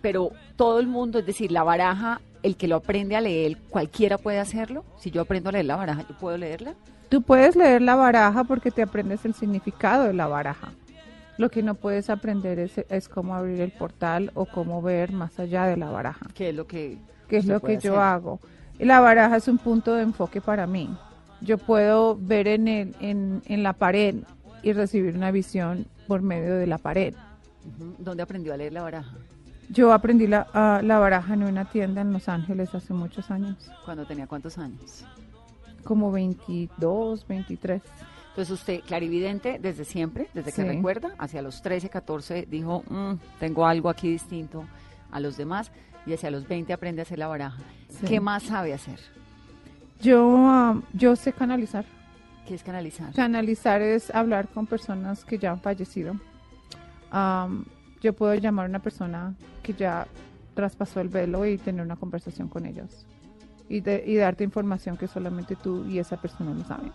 Pero 0.00 0.30
todo 0.56 0.80
el 0.80 0.86
mundo, 0.86 1.18
es 1.20 1.26
decir, 1.26 1.52
la 1.52 1.62
baraja, 1.62 2.20
el 2.42 2.56
que 2.56 2.68
lo 2.68 2.76
aprende 2.76 3.14
a 3.14 3.20
leer, 3.20 3.56
cualquiera 3.68 4.18
puede 4.18 4.40
hacerlo. 4.40 4.84
Si 4.98 5.10
yo 5.10 5.22
aprendo 5.22 5.50
a 5.50 5.52
leer 5.52 5.66
la 5.66 5.76
baraja, 5.76 6.02
¿yo 6.08 6.16
puedo 6.18 6.36
leerla? 6.36 6.74
Tú 7.08 7.22
puedes 7.22 7.54
leer 7.54 7.82
la 7.82 7.94
baraja 7.94 8.44
porque 8.44 8.70
te 8.70 8.82
aprendes 8.82 9.24
el 9.24 9.34
significado 9.34 10.04
de 10.04 10.12
la 10.12 10.26
baraja. 10.26 10.72
Lo 11.38 11.50
que 11.50 11.62
no 11.62 11.74
puedes 11.74 12.08
aprender 12.10 12.58
es, 12.58 12.78
es 12.88 13.08
cómo 13.08 13.34
abrir 13.34 13.60
el 13.60 13.70
portal 13.72 14.30
o 14.34 14.46
cómo 14.46 14.80
ver 14.82 15.12
más 15.12 15.38
allá 15.38 15.66
de 15.66 15.76
la 15.76 15.90
baraja, 15.90 16.26
¿Qué 16.34 16.48
es 16.50 16.54
lo 16.54 16.66
que 16.66 16.98
que 17.28 17.38
es 17.38 17.46
lo 17.46 17.60
que 17.60 17.78
yo 17.78 17.92
hacer? 17.94 18.02
hago. 18.04 18.40
La 18.78 19.00
baraja 19.00 19.36
es 19.36 19.48
un 19.48 19.58
punto 19.58 19.94
de 19.94 20.02
enfoque 20.02 20.40
para 20.40 20.66
mí. 20.66 20.96
Yo 21.40 21.58
puedo 21.58 22.16
ver 22.16 22.46
en, 22.48 22.68
el, 22.68 22.94
en, 23.00 23.42
en 23.46 23.62
la 23.62 23.72
pared 23.74 24.16
y 24.62 24.72
recibir 24.72 25.14
una 25.16 25.30
visión 25.30 25.86
por 26.06 26.22
medio 26.22 26.54
de 26.56 26.66
la 26.66 26.78
pared. 26.78 27.14
¿Dónde 27.98 28.22
aprendió 28.22 28.54
a 28.54 28.56
leer 28.56 28.72
la 28.72 28.82
baraja? 28.82 29.12
Yo 29.68 29.92
aprendí 29.92 30.26
la, 30.28 30.46
ah, 30.54 30.80
la 30.84 30.98
baraja 31.00 31.34
en 31.34 31.42
una 31.42 31.64
tienda 31.64 32.00
en 32.00 32.12
Los 32.12 32.28
Ángeles 32.28 32.72
hace 32.74 32.94
muchos 32.94 33.30
años, 33.30 33.70
Cuando 33.84 34.06
tenía 34.06 34.26
cuántos 34.26 34.56
años? 34.58 35.04
como 35.84 36.10
22, 36.12 37.26
23. 37.26 37.82
Entonces 38.36 38.52
usted, 38.60 38.80
clarividente 38.82 39.58
desde 39.58 39.86
siempre, 39.86 40.28
desde 40.34 40.52
que 40.52 40.60
Sí. 40.60 40.68
recuerda, 40.68 41.14
hacia 41.16 41.40
los 41.40 41.62
13, 41.62 41.88
14, 41.88 42.44
dijo, 42.46 42.84
"Mm, 42.90 43.14
tengo 43.40 43.64
algo 43.66 43.88
aquí 43.88 44.10
distinto 44.10 44.66
a 45.10 45.20
los 45.20 45.38
demás, 45.38 45.72
y 46.04 46.12
hacia 46.12 46.30
los 46.30 46.46
20 46.46 46.74
aprende 46.74 47.00
a 47.00 47.04
hacer 47.04 47.18
la 47.18 47.28
baraja. 47.28 47.56
Sí. 47.88 48.04
¿Qué 48.06 48.20
más 48.20 48.42
sabe 48.42 48.74
hacer? 48.74 49.00
Yo, 50.02 50.34
ah, 50.36 50.78
yo 50.92 51.16
sé 51.16 51.32
canalizar. 51.32 51.86
¿Qué 52.46 52.54
es 52.56 52.62
canalizar? 52.62 53.14
Canalizar 53.14 53.80
es 53.80 54.14
hablar 54.14 54.48
con 54.48 54.66
personas 54.66 55.24
que 55.24 55.38
ya 55.38 55.52
han 55.52 55.60
fallecido. 55.62 56.14
Am, 57.10 57.64
yo 58.02 58.12
puedo 58.12 58.34
llamar 58.34 58.66
a 58.66 58.68
una 58.68 58.80
persona 58.80 59.34
que 59.62 59.72
ya 59.72 60.06
traspasó 60.54 61.00
el 61.00 61.08
velo 61.08 61.46
y 61.46 61.56
tener 61.56 61.80
una 61.82 61.96
conversación 61.96 62.48
con 62.48 62.66
ellos. 62.66 63.06
y, 63.68 63.80
de- 63.80 64.04
y 64.06 64.14
darte 64.14 64.44
información 64.44 64.96
que 64.96 65.08
solamente 65.08 65.56
tú 65.56 65.84
y 65.86 65.98
esa 65.98 66.16
persona 66.20 66.54
lo 66.54 66.62
saben. 66.64 66.92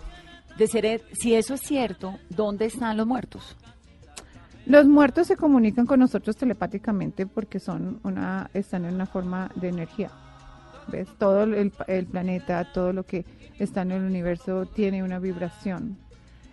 De 0.57 0.67
Seret, 0.67 1.03
si 1.13 1.33
eso 1.35 1.55
es 1.55 1.61
cierto, 1.61 2.19
¿dónde 2.29 2.65
están 2.65 2.97
los 2.97 3.07
muertos? 3.07 3.55
Los 4.65 4.85
muertos 4.85 5.27
se 5.27 5.37
comunican 5.37 5.85
con 5.85 5.99
nosotros 5.99 6.37
telepáticamente 6.37 7.25
porque 7.25 7.59
son 7.59 7.99
una, 8.03 8.49
están 8.53 8.85
en 8.85 8.93
una 8.93 9.05
forma 9.05 9.49
de 9.55 9.69
energía. 9.69 10.11
¿Ves? 10.87 11.07
Todo 11.17 11.43
el, 11.43 11.71
el 11.87 12.05
planeta, 12.05 12.71
todo 12.71 12.93
lo 12.93 13.03
que 13.03 13.25
está 13.59 13.81
en 13.81 13.91
el 13.91 14.03
universo 14.03 14.65
tiene 14.65 15.03
una 15.03 15.19
vibración. 15.19 15.97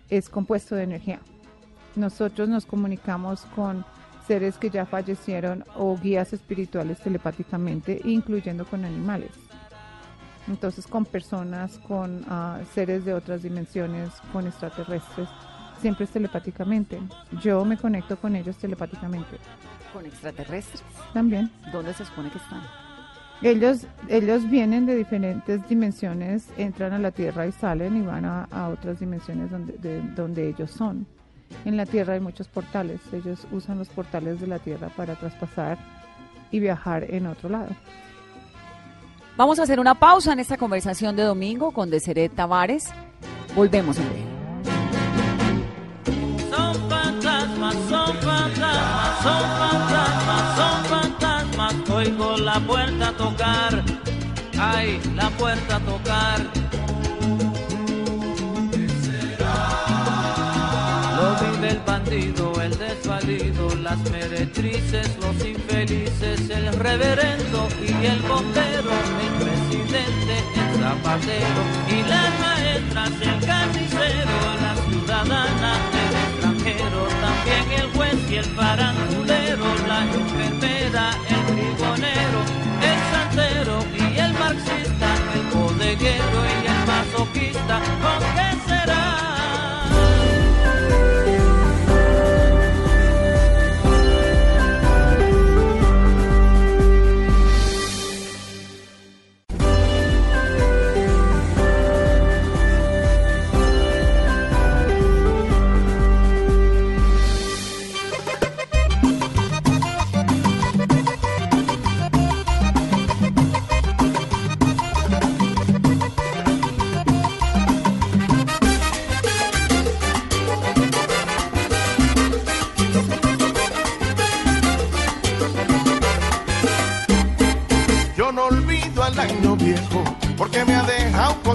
Es 0.09 0.29
compuesto 0.29 0.75
de 0.75 0.83
energía. 0.83 1.19
Nosotros 1.95 2.49
nos 2.49 2.65
comunicamos 2.65 3.41
con 3.55 3.85
seres 4.27 4.57
que 4.57 4.69
ya 4.69 4.85
fallecieron 4.85 5.63
o 5.75 5.97
guías 5.97 6.33
espirituales 6.33 6.99
telepáticamente, 6.99 8.01
incluyendo 8.05 8.65
con 8.65 8.85
animales. 8.85 9.31
Entonces, 10.49 10.87
con 10.87 11.05
personas, 11.05 11.77
con 11.79 12.25
ah, 12.27 12.59
seres 12.73 13.05
de 13.05 13.13
otras 13.13 13.43
dimensiones, 13.43 14.09
con 14.33 14.47
extraterrestres, 14.47 15.29
siempre 15.79 16.05
es 16.05 16.11
telepáticamente. 16.11 16.99
Yo 17.41 17.63
me 17.63 17.77
conecto 17.77 18.17
con 18.17 18.35
ellos 18.35 18.57
telepáticamente 18.57 19.37
¿Con 19.93 20.05
extraterrestres? 20.05 20.83
también. 21.13 21.51
¿Dónde 21.71 21.93
se 21.93 22.03
supone 22.03 22.29
que 22.29 22.39
están? 22.39 22.61
Ellos, 23.41 23.85
ellos 24.09 24.49
vienen 24.49 24.85
de 24.85 24.95
diferentes 24.95 25.65
dimensiones, 25.69 26.49
entran 26.57 26.91
a 26.91 26.99
la 26.99 27.11
Tierra 27.11 27.47
y 27.47 27.53
salen 27.53 27.95
y 27.95 28.01
van 28.01 28.25
a, 28.25 28.43
a 28.51 28.67
otras 28.67 28.99
dimensiones 28.99 29.49
donde, 29.49 29.77
de, 29.77 30.01
donde 30.01 30.49
ellos 30.49 30.71
son. 30.71 31.07
En 31.63 31.77
la 31.77 31.85
Tierra 31.85 32.15
hay 32.15 32.19
muchos 32.19 32.47
portales. 32.49 32.99
Ellos 33.13 33.47
usan 33.51 33.77
los 33.77 33.87
portales 33.89 34.41
de 34.41 34.47
la 34.47 34.59
Tierra 34.59 34.89
para 34.89 35.15
traspasar 35.15 35.77
y 36.51 36.59
viajar 36.59 37.05
en 37.09 37.27
otro 37.27 37.49
lado. 37.49 37.69
Vamos 39.39 39.57
a 39.57 39.63
hacer 39.63 39.79
una 39.79 39.95
pausa 39.95 40.33
en 40.33 40.41
esta 40.41 40.57
conversación 40.57 41.15
de 41.15 41.23
domingo 41.23 41.71
con 41.71 41.89
Deseret 41.89 42.35
Tavares. 42.35 42.89
Volvemos 43.55 43.97
en 43.97 44.09
breve. 44.09 44.25
Son 46.49 46.89
fantasmas, 46.89 47.73
son 47.87 48.15
fantasmas, 48.17 49.23
son 49.23 49.41
fantasmas, 49.57 50.57
son 50.57 50.83
fantasmas. 50.83 51.89
Oigo 51.89 52.35
la 52.35 52.59
puerta 52.59 53.13
tocar, 53.13 53.81
ay, 54.59 54.99
la 55.15 55.29
puerta 55.29 55.79
tocar. 55.85 56.68
El 61.63 61.79
bandido, 61.85 62.53
el 62.61 62.77
desvalido, 62.77 63.75
las 63.77 63.97
meretrices, 64.11 65.09
los 65.19 65.45
infelices, 65.45 66.49
el 66.49 66.73
reverendo 66.73 67.67
y 67.81 68.05
el 68.05 68.19
bombero, 68.21 68.91
el 69.21 69.33
presidente, 69.43 70.35
el 70.55 70.81
zapatero 70.81 71.61
y 71.89 72.01
las 72.07 72.39
maestras, 72.39 73.11
el 73.21 73.45
carnicero, 73.45 74.37
la 74.61 74.75
ciudadana, 74.89 75.73
el 75.93 76.15
extranjero, 76.15 77.07
también 77.21 77.81
el 77.81 77.91
juez 77.91 78.31
y 78.31 78.35
el 78.35 78.45
farandulero, 78.45 79.65
la 79.87 80.03
enfermera, 80.03 81.11
el 81.27 81.45
tribunero, 81.55 82.39
el 82.89 82.99
santero 83.11 83.85
y 83.93 84.17
el 84.17 84.33
marxista, 84.33 85.09
el 85.35 85.57
bodeguero 85.57 86.39
y 86.45 86.67
el 86.67 86.87
masoquista, 86.87 87.81
¿con 88.01 88.48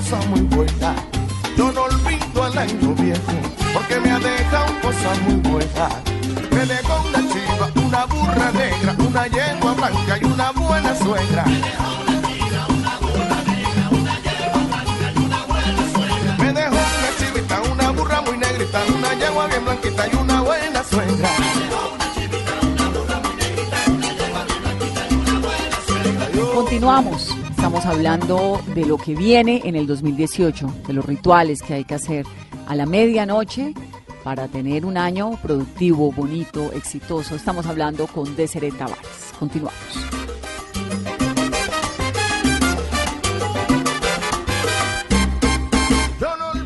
cosas 0.05 0.27
muy 0.27 0.41
buenas. 0.43 0.97
Yo 1.57 1.73
no 1.73 1.85
olvido 1.85 2.43
al 2.43 2.59
año 2.59 2.95
viejo 2.95 3.33
porque 3.73 4.01
me 4.01 4.11
ha 4.11 4.19
dejado 4.19 4.81
cosas 4.83 5.19
muy 5.23 5.37
buenas. 5.37 5.93
Me 6.51 6.67
dejó 6.67 7.03
una 7.09 7.19
chiva, 7.33 7.71
una 7.87 8.05
burra 8.05 8.53
negra, 8.53 8.95
una 8.99 9.27
yegua 9.27 9.73
blanca 9.73 10.19
y 10.21 10.25
una 10.25 10.51
buena 10.53 10.95
suegra. 10.95 11.45
Me 16.39 16.53
dejó 16.53 16.75
una 16.75 17.11
chivita, 17.19 17.63
una 17.73 17.91
burra 17.91 18.21
muy 18.21 18.37
negrita, 18.37 18.83
una 18.95 19.15
yegua 19.15 19.47
bien 19.47 19.65
blanquita 19.65 20.07
y 20.13 20.17
una 20.17 20.43
buena 20.43 20.85
suegra. 20.85 21.31
Continuamos. 26.55 27.34
Estamos 27.75 27.97
hablando 27.97 28.61
de 28.73 28.87
lo 28.87 28.97
que 28.97 29.17
viene 29.17 29.61
en 29.65 29.75
el 29.75 29.89
2018, 29.89 30.75
de 30.87 30.93
los 30.93 31.05
rituales 31.05 31.61
que 31.61 31.75
hay 31.75 31.85
que 31.85 31.97
hacer 31.97 32.25
a 32.69 32.77
la 32.77 32.87
medianoche 32.87 33.75
para 34.23 34.47
tener 34.47 34.87
un 34.87 34.97
año 34.97 35.33
productivo, 35.43 36.13
bonito, 36.13 36.71
exitoso. 36.71 37.35
Estamos 37.35 37.67
hablando 37.67 38.07
con 38.07 38.37
Deseret 38.37 38.79
Tavares. 38.79 39.33
Continuamos. 39.41 39.75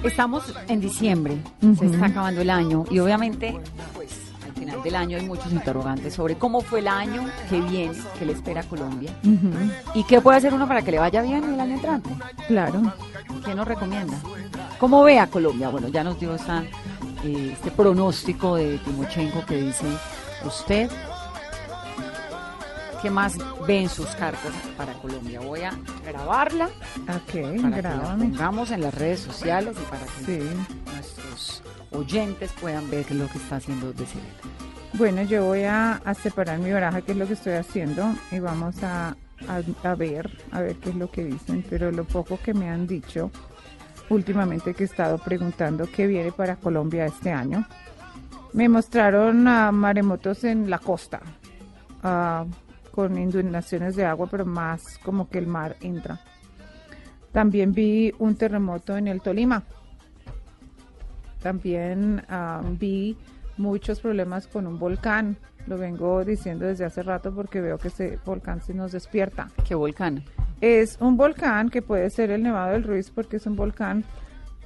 Estamos 0.04 0.54
en 0.68 0.80
diciembre, 0.80 1.38
se 1.78 1.86
está 1.86 2.04
acabando 2.04 2.42
el 2.42 2.50
año 2.50 2.84
y 2.90 2.98
obviamente 2.98 3.58
pues 3.94 4.27
final 4.68 4.82
del 4.84 4.96
año 4.96 5.16
hay 5.18 5.26
muchos 5.26 5.52
interrogantes 5.52 6.14
sobre 6.14 6.36
cómo 6.36 6.60
fue 6.60 6.80
el 6.80 6.88
año 6.88 7.26
que 7.48 7.60
viene, 7.60 7.96
que 8.18 8.26
le 8.26 8.32
espera 8.32 8.60
a 8.60 8.64
Colombia 8.64 9.12
y 9.94 10.04
qué 10.04 10.20
puede 10.20 10.38
hacer 10.38 10.52
uno 10.54 10.66
para 10.68 10.82
que 10.82 10.90
le 10.90 10.98
vaya 10.98 11.22
bien 11.22 11.44
el 11.44 11.60
año 11.60 11.74
entrante. 11.74 12.10
Claro. 12.46 12.92
¿Qué 13.44 13.54
nos 13.54 13.66
recomienda? 13.66 14.16
¿Cómo 14.78 15.02
ve 15.04 15.18
a 15.18 15.26
Colombia? 15.26 15.68
Bueno, 15.70 15.88
ya 15.88 16.04
nos 16.04 16.18
dio 16.20 16.34
esta, 16.34 16.62
eh, 17.24 17.50
este 17.52 17.70
pronóstico 17.70 18.56
de 18.56 18.78
Timochenko 18.78 19.44
que 19.46 19.56
dice 19.62 19.86
usted. 20.44 20.90
¿Qué 23.00 23.10
más 23.10 23.36
ve 23.66 23.82
en 23.82 23.88
sus 23.88 24.08
cartas 24.08 24.52
para 24.76 24.92
Colombia? 24.94 25.38
Voy 25.40 25.60
a 25.62 25.70
grabarla 26.04 26.66
Ok, 26.66 27.06
para 27.06 27.32
que 27.52 27.58
la 27.60 27.70
grábame. 27.70 28.24
pongamos 28.26 28.70
en 28.72 28.80
las 28.80 28.92
redes 28.94 29.20
sociales 29.20 29.76
y 29.80 29.84
para 29.88 30.04
que 30.04 30.24
Sí. 30.40 30.48
nuestros 30.92 31.62
oyentes 31.92 32.50
puedan 32.60 32.90
ver 32.90 33.08
lo 33.12 33.28
que 33.28 33.38
está 33.38 33.56
haciendo 33.56 33.92
de 33.92 34.04
Bueno, 34.94 35.22
yo 35.22 35.44
voy 35.44 35.62
a, 35.64 36.00
separar 36.20 36.58
mi 36.58 36.72
baraja, 36.72 37.02
que 37.02 37.12
es 37.12 37.18
lo 37.18 37.26
que 37.26 37.34
estoy 37.34 37.52
haciendo, 37.54 38.14
y 38.32 38.38
vamos 38.40 38.82
a, 38.82 39.16
a- 39.46 39.94
ver, 39.94 40.30
a 40.50 40.60
ver 40.60 40.76
qué 40.76 40.90
es 40.90 40.96
lo 40.96 41.10
que 41.10 41.24
dicen. 41.24 41.64
Pero 41.68 41.92
lo 41.92 42.04
poco 42.04 42.38
que 42.42 42.54
me 42.54 42.68
han 42.68 42.86
dicho 42.86 43.30
últimamente 44.08 44.72
que 44.74 44.84
he 44.84 44.86
estado 44.86 45.18
preguntando 45.18 45.86
qué 45.94 46.06
viene 46.06 46.32
para 46.32 46.56
Colombia 46.56 47.04
este 47.06 47.30
año, 47.30 47.66
me 48.54 48.68
mostraron 48.68 49.42
maremotos 49.44 50.42
en 50.44 50.70
la 50.70 50.78
costa, 50.78 51.20
con 52.90 53.18
inundaciones 53.18 53.94
de 53.94 54.06
agua, 54.06 54.26
pero 54.30 54.46
más 54.46 54.98
como 55.04 55.28
que 55.28 55.38
el 55.38 55.46
mar 55.46 55.76
entra. 55.82 56.18
También 57.30 57.72
vi 57.72 58.12
un 58.18 58.34
terremoto 58.36 58.96
en 58.96 59.06
el 59.06 59.20
Tolima. 59.20 59.62
También 61.42 62.24
ah, 62.28 62.62
vi 62.64 63.16
muchos 63.58 64.00
problemas 64.00 64.46
con 64.46 64.66
un 64.66 64.78
volcán. 64.78 65.36
Lo 65.66 65.76
vengo 65.76 66.24
diciendo 66.24 66.66
desde 66.66 66.84
hace 66.84 67.02
rato 67.02 67.34
porque 67.34 67.60
veo 67.60 67.78
que 67.78 67.88
ese 67.88 68.18
volcán 68.24 68.62
se 68.62 68.74
nos 68.74 68.92
despierta. 68.92 69.50
¿Qué 69.66 69.74
volcán? 69.74 70.24
Es 70.60 70.96
un 71.00 71.16
volcán 71.16 71.68
que 71.68 71.82
puede 71.82 72.10
ser 72.10 72.30
el 72.30 72.42
Nevado 72.42 72.72
del 72.72 72.84
Ruiz 72.84 73.10
porque 73.10 73.36
es 73.36 73.46
un 73.46 73.56
volcán. 73.56 74.04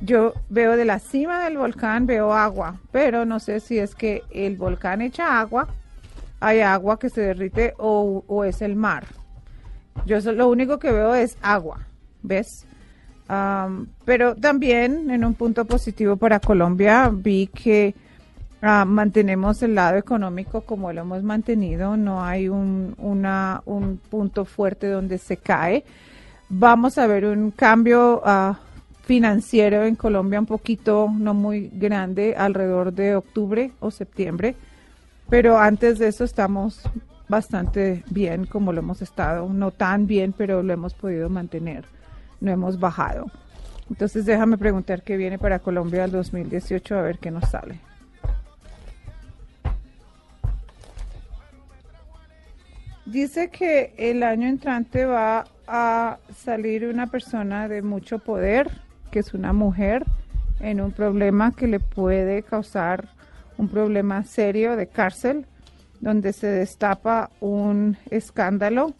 Yo 0.01 0.35
veo 0.49 0.77
de 0.77 0.85
la 0.85 0.99
cima 0.99 1.45
del 1.45 1.59
volcán, 1.59 2.07
veo 2.07 2.33
agua, 2.33 2.81
pero 2.91 3.25
no 3.25 3.41
sé 3.41 3.61
si 3.61 3.79
es 3.79 3.95
que 3.95 4.23
el 4.31 4.57
volcán 4.57 5.01
echa 5.01 5.41
agua, 5.41 5.69
hay 6.41 6.61
agua 6.61 6.99
que 6.99 7.09
se 7.09 7.21
derrite 7.21 7.75
o, 7.79 8.25
o 8.27 8.45
es 8.45 8.63
el 8.63 8.75
mar. 8.75 9.05
Yo 10.07 10.19
lo 10.33 10.49
único 10.49 10.79
que 10.79 10.91
veo 10.91 11.15
es 11.15 11.37
agua, 11.43 11.87
¿ves? 12.23 12.67
Pero 14.05 14.35
también 14.37 15.11
en 15.11 15.25
un 15.25 15.35
punto 15.35 15.65
positivo 15.65 16.17
para 16.17 16.41
Colombia 16.41 17.11
vi 17.13 17.47
que 17.47 17.95
ah, 18.63 18.85
mantenemos 18.85 19.63
el 19.63 19.75
lado 19.75 19.99
económico 19.99 20.63
como 20.63 20.93
lo 20.93 21.03
hemos 21.03 21.23
mantenido, 21.23 21.97
no 21.97 22.25
hay 22.25 22.49
un, 22.49 22.95
una, 22.99 23.63
un 23.67 23.99
punto 23.99 24.45
fuerte 24.45 24.89
donde 24.89 25.19
se 25.19 25.37
cae. 25.37 25.85
vamos 26.49 26.99
a 26.99 27.07
ver 27.07 27.27
un 27.27 27.51
cambio 27.51 28.23
ah, 28.25 28.59
financiero 29.05 29.85
en 29.85 29.97
Colombia 29.97 30.41
un 30.41 30.47
poquito, 30.47 31.11
no 31.13 31.35
muy 31.35 31.71
grande, 31.73 32.35
alrededor 32.37 32.93
de 32.93 33.17
octubre 33.17 33.73
o 33.81 33.91
septiembre, 33.91 34.55
pero 35.29 35.59
antes 35.59 35.99
de 35.99 36.09
eso 36.09 36.25
estamos 36.25 36.81
bastante 37.29 38.05
bien 38.11 38.47
como 38.47 38.73
lo 38.73 38.81
hemos 38.81 39.03
estado, 39.03 39.49
no 39.49 39.71
tan 39.71 40.07
bien, 40.07 40.33
pero 40.33 40.63
lo 40.63 40.73
hemos 40.73 40.95
podido 40.95 41.29
mantener, 41.29 41.85
no 42.41 42.53
hemos 42.53 42.79
bajado. 42.79 43.27
Entonces 43.91 44.25
déjame 44.25 44.57
preguntar 44.57 45.03
qué 45.03 45.17
viene 45.17 45.39
para 45.39 45.59
Colombia 45.59 46.05
el 46.05 46.13
2018 46.13 46.97
a 46.97 47.03
ver 47.03 47.19
qué 47.19 47.31
nos 47.31 47.49
sale. 47.51 47.81
Dice 53.05 53.51
que 53.51 53.95
el 53.97 54.23
año 54.23 54.47
entrante 54.49 55.05
va 55.05 55.45
a 55.67 56.19
salir 56.37 56.87
una 56.87 57.09
persona 57.09 57.67
de 57.67 57.83
mucho 57.83 58.21
poder, 58.21 58.71
que 59.11 59.19
es 59.19 59.35
una 59.35 59.53
mujer, 59.53 60.05
en 60.61 60.81
un 60.81 60.93
problema 60.93 61.53
que 61.53 61.67
le 61.67 61.81
puede 61.81 62.45
causar 62.45 63.09
un 63.59 63.69
problema 63.69 64.23
serio 64.23 64.77
de 64.77 64.87
cárcel, 64.87 65.47
donde 66.01 66.33
se 66.33 66.47
destapa 66.47 67.31
un 67.41 67.97
escándalo 68.11 68.95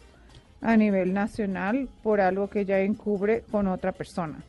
a 0.61 0.75
nivel 0.75 1.13
nacional 1.13 1.87
por 2.01 2.19
algo 2.19 2.49
que 2.49 2.61
ella 2.61 2.79
encubre 2.81 3.43
con 3.51 3.67
otra 3.67 3.93
persona. 3.93 4.39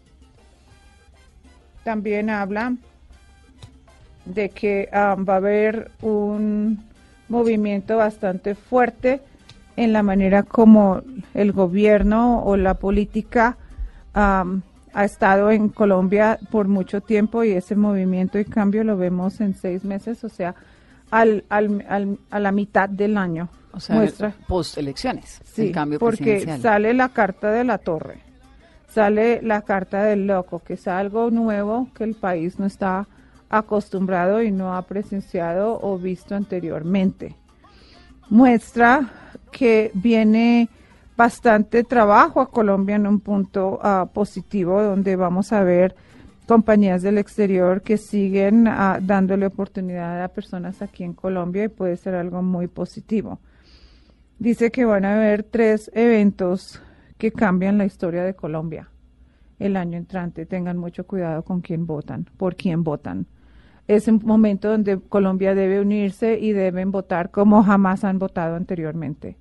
También 1.84 2.28
habla 2.28 2.74
de 4.24 4.48
que 4.48 4.88
ah, 4.92 5.16
va 5.16 5.34
a 5.34 5.36
haber 5.36 5.92
un 6.00 6.84
movimiento 7.28 7.96
bastante 7.96 8.54
fuerte 8.54 9.20
en 9.76 9.92
la 9.92 10.02
manera 10.02 10.42
como 10.42 11.02
el 11.34 11.52
gobierno 11.52 12.42
o 12.44 12.56
la 12.56 12.74
política 12.74 13.56
ha 14.14 15.04
estado 15.04 15.50
en 15.50 15.68
Colombia 15.68 16.38
por 16.50 16.68
mucho 16.68 17.00
tiempo 17.00 17.42
y 17.42 17.52
ese 17.52 17.74
movimiento 17.74 18.38
y 18.38 18.44
cambio 18.44 18.84
lo 18.84 18.96
vemos 18.96 19.40
en 19.40 19.54
seis 19.54 19.84
meses, 19.84 20.22
o 20.22 20.28
sea, 20.28 20.54
al, 21.10 21.44
al, 21.48 22.18
a 22.30 22.38
la 22.38 22.52
mitad 22.52 22.88
del 22.88 23.16
año. 23.18 23.48
O 23.72 23.80
sea, 23.80 23.96
muestra 23.96 24.32
post 24.46 24.78
elecciones, 24.78 25.40
sí, 25.44 25.72
cambio 25.72 25.98
porque 25.98 26.46
sale 26.60 26.94
la 26.94 27.08
carta 27.08 27.50
de 27.50 27.64
la 27.64 27.78
torre, 27.78 28.20
sale 28.88 29.42
la 29.42 29.62
carta 29.62 30.04
del 30.04 30.28
loco, 30.28 30.60
que 30.60 30.74
es 30.74 30.86
algo 30.86 31.32
nuevo 31.32 31.88
que 31.92 32.04
el 32.04 32.14
país 32.14 32.60
no 32.60 32.66
está 32.66 33.08
acostumbrado 33.48 34.44
y 34.44 34.52
no 34.52 34.76
ha 34.76 34.82
presenciado 34.82 35.80
o 35.82 35.98
visto 35.98 36.36
anteriormente. 36.36 37.34
Muestra 38.30 39.10
que 39.52 39.90
viene 39.94 40.68
bastante 41.16 41.84
trabajo 41.84 42.40
a 42.40 42.50
Colombia 42.50 42.96
en 42.96 43.06
un 43.06 43.20
punto 43.20 43.78
ah, 43.82 44.08
positivo 44.12 44.82
donde 44.82 45.14
vamos 45.16 45.52
a 45.52 45.62
ver 45.62 45.94
compañías 46.46 47.02
del 47.02 47.18
exterior 47.18 47.82
que 47.82 47.96
siguen 47.96 48.66
ah, 48.66 48.98
dándole 49.00 49.46
oportunidad 49.46 50.22
a 50.22 50.28
personas 50.28 50.82
aquí 50.82 51.04
en 51.04 51.12
Colombia 51.12 51.64
y 51.64 51.68
puede 51.68 51.96
ser 51.96 52.14
algo 52.14 52.42
muy 52.42 52.66
positivo. 52.66 53.38
Dice 54.38 54.70
que 54.70 54.84
van 54.84 55.04
a 55.04 55.14
haber 55.14 55.44
tres 55.44 55.90
eventos 55.94 56.82
que 57.18 57.30
cambian 57.30 57.78
la 57.78 57.84
historia 57.84 58.24
de 58.24 58.34
Colombia 58.34 58.88
el 59.58 59.76
año 59.76 59.96
entrante. 59.96 60.46
Tengan 60.46 60.76
mucho 60.76 61.06
cuidado 61.06 61.42
con 61.42 61.60
quién 61.60 61.86
votan, 61.86 62.26
por 62.36 62.56
quién 62.56 62.82
votan 62.82 63.26
es 63.88 64.08
un 64.08 64.20
momento 64.24 64.68
donde 64.70 64.98
Colombia 65.00 65.54
debe 65.54 65.80
unirse 65.80 66.38
y 66.38 66.52
deben 66.52 66.90
votar 66.90 67.30
como 67.30 67.62
jamás 67.62 68.04
han 68.04 68.18
votado 68.18 68.56
anteriormente. 68.56 69.36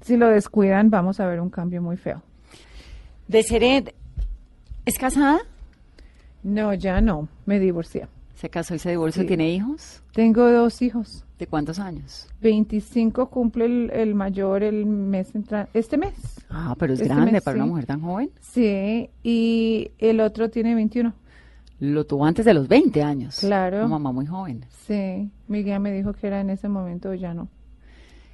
Si 0.00 0.16
lo 0.16 0.28
descuidan, 0.28 0.90
vamos 0.90 1.18
a 1.20 1.26
ver 1.26 1.40
un 1.40 1.50
cambio 1.50 1.82
muy 1.82 1.96
feo. 1.96 2.22
Deseret, 3.26 3.94
¿es 4.84 4.96
casada? 4.98 5.40
No, 6.42 6.72
ya 6.72 7.00
no, 7.00 7.28
me 7.46 7.58
divorcié. 7.58 8.06
¿Se 8.36 8.48
casó 8.48 8.76
y 8.76 8.78
se 8.78 8.90
divorció? 8.90 9.26
¿Tiene 9.26 9.50
hijos? 9.50 10.02
Tengo 10.12 10.48
dos 10.48 10.80
hijos. 10.80 11.24
¿De 11.40 11.48
cuántos 11.48 11.80
años? 11.80 12.28
25 12.40 13.30
cumple 13.30 13.90
el, 13.92 14.14
mayor 14.14 14.62
el 14.62 14.86
mes 14.86 15.32
este 15.74 15.96
mes. 15.96 16.14
Ah, 16.48 16.74
pero 16.78 16.94
es 16.94 17.00
este 17.00 17.12
grande 17.12 17.40
para 17.40 17.56
una 17.56 17.66
mujer 17.66 17.86
tan 17.86 18.00
joven. 18.00 18.30
Sí, 18.40 19.10
y 19.22 19.90
el 19.98 20.20
otro 20.20 20.50
tiene 20.50 20.74
21 20.76 21.12
lo 21.80 22.04
tuvo 22.04 22.24
antes 22.24 22.44
de 22.44 22.54
los 22.54 22.68
20 22.68 23.02
años. 23.02 23.38
Claro. 23.40 23.78
Una 23.78 23.88
mamá 23.88 24.12
muy 24.12 24.26
joven. 24.26 24.64
Sí, 24.86 25.30
mi 25.46 25.62
guía 25.62 25.78
me 25.78 25.92
dijo 25.92 26.12
que 26.12 26.26
era 26.26 26.40
en 26.40 26.50
ese 26.50 26.68
momento, 26.68 27.14
ya 27.14 27.34
no. 27.34 27.48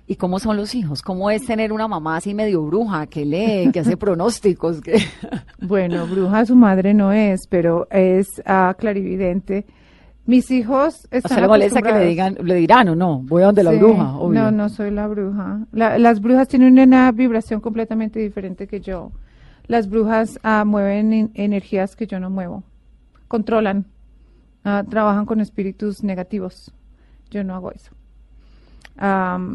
¿Y 0.07 0.17
cómo 0.17 0.39
son 0.39 0.57
los 0.57 0.75
hijos? 0.75 1.01
¿Cómo 1.01 1.31
es 1.31 1.47
tener 1.47 1.73
una 1.73 1.89
mamá 1.89 2.17
así 2.17 2.35
medio 2.35 2.63
bruja, 2.63 3.07
que 3.07 3.25
lee, 3.25 3.71
que 3.73 3.81
hace 3.81 3.97
pronósticos? 3.99 4.81
Que... 4.81 4.99
Bueno, 5.61 6.07
bruja 6.07 6.45
su 6.45 6.57
madre 6.57 6.93
no 6.93 7.11
es, 7.13 7.47
pero 7.47 7.87
es 7.91 8.29
uh, 8.41 8.75
clarividente. 8.77 9.65
Mis 10.27 10.51
hijos 10.51 11.07
están 11.11 11.33
o 11.33 11.35
sea, 11.35 11.41
le 11.41 11.49
molesta 11.49 11.81
que 11.81 11.93
le 11.93 12.05
digan, 12.05 12.37
le 12.43 12.55
dirán 12.55 12.89
o 12.91 12.97
no, 12.97 13.21
voy 13.25 13.43
a 13.43 13.47
donde 13.47 13.63
la 13.63 13.73
bruja. 13.73 14.19
No, 14.31 14.51
no 14.51 14.69
soy 14.69 14.91
la 14.91 15.07
bruja. 15.07 15.67
las 15.73 16.21
brujas 16.21 16.49
tienen 16.49 16.79
una 16.79 17.13
vibración 17.13 17.61
completamente 17.61 18.21
diferente 18.21 18.67
que 18.67 18.81
yo. 18.81 19.13
Las 19.67 19.89
brujas 19.89 20.39
uh, 20.45 20.67
mueven 20.67 21.31
energías 21.35 21.97
que 21.97 22.07
yo 22.07 22.21
no 22.21 22.29
muevo 22.29 22.63
controlan, 23.35 23.87
ah, 24.63 24.85
trabajan 24.89 25.27
con 25.27 25.41
espíritus 25.41 26.05
negativos. 26.05 26.73
Yo 27.33 27.43
no 27.43 27.57
hago 27.57 27.73
eso. 27.73 27.91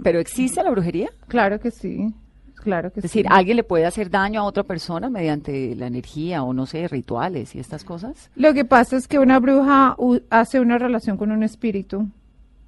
¿Pero 0.03 0.19
existe 0.19 0.61
la 0.61 0.69
brujería? 0.69 1.09
Claro 1.29 1.61
que 1.61 1.71
sí. 1.71 2.13
Claro 2.55 2.91
que 2.91 2.99
es 2.99 3.03
decir, 3.03 3.25
¿alguien 3.29 3.55
le 3.55 3.63
puede 3.63 3.85
hacer 3.85 4.09
daño 4.09 4.41
a 4.41 4.43
otra 4.43 4.63
persona 4.63 5.09
mediante 5.09 5.77
la 5.77 5.87
energía 5.87 6.43
o 6.43 6.51
no 6.51 6.65
sé, 6.65 6.89
rituales 6.89 7.55
y 7.55 7.59
estas 7.59 7.85
cosas? 7.85 8.29
Lo 8.35 8.53
que 8.53 8.65
pasa 8.65 8.97
es 8.97 9.07
que 9.07 9.17
una 9.17 9.39
bruja 9.39 9.95
hace 10.29 10.59
una 10.59 10.77
relación 10.77 11.15
con 11.15 11.31
un 11.31 11.43
espíritu, 11.43 12.09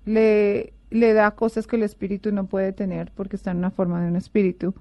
le, 0.06 0.72
le 0.92 1.12
da 1.12 1.32
cosas 1.32 1.68
que 1.68 1.76
el 1.76 1.84
espíritu 1.84 2.32
no 2.32 2.46
puede 2.46 2.72
tener 2.72 3.12
porque 3.14 3.36
está 3.36 3.52
en 3.52 3.58
una 3.58 3.72
forma 3.72 4.02
de 4.02 4.08
un 4.08 4.16
espíritu. 4.16 4.74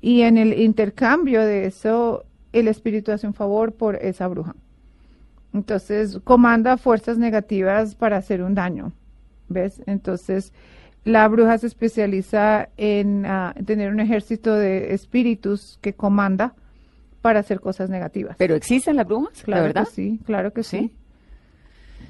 Y 0.00 0.22
en 0.22 0.36
el 0.36 0.58
intercambio 0.58 1.42
de 1.42 1.66
eso, 1.66 2.24
el 2.52 2.66
espíritu 2.66 3.12
hace 3.12 3.28
un 3.28 3.34
favor 3.34 3.70
por 3.70 3.94
esa 3.94 4.26
bruja. 4.26 4.56
Entonces, 5.54 6.18
comanda 6.24 6.76
fuerzas 6.76 7.16
negativas 7.16 7.94
para 7.94 8.16
hacer 8.16 8.42
un 8.42 8.54
daño. 8.54 8.92
¿Ves? 9.48 9.80
Entonces, 9.86 10.52
la 11.04 11.28
bruja 11.28 11.56
se 11.58 11.68
especializa 11.68 12.68
en 12.76 13.24
ah, 13.24 13.54
tener 13.64 13.92
un 13.92 14.00
ejército 14.00 14.54
de 14.56 14.92
espíritus 14.94 15.78
que 15.80 15.94
comanda 15.94 16.54
para 17.22 17.40
hacer 17.40 17.60
cosas 17.60 17.88
negativas. 17.88 18.36
¿Pero 18.36 18.56
existen 18.56 18.96
las 18.96 19.06
brujas? 19.06 19.42
Claro 19.44 19.62
verdad? 19.62 19.84
Que 19.84 19.90
sí, 19.92 20.20
claro 20.26 20.52
que 20.52 20.62
sí. 20.62 20.92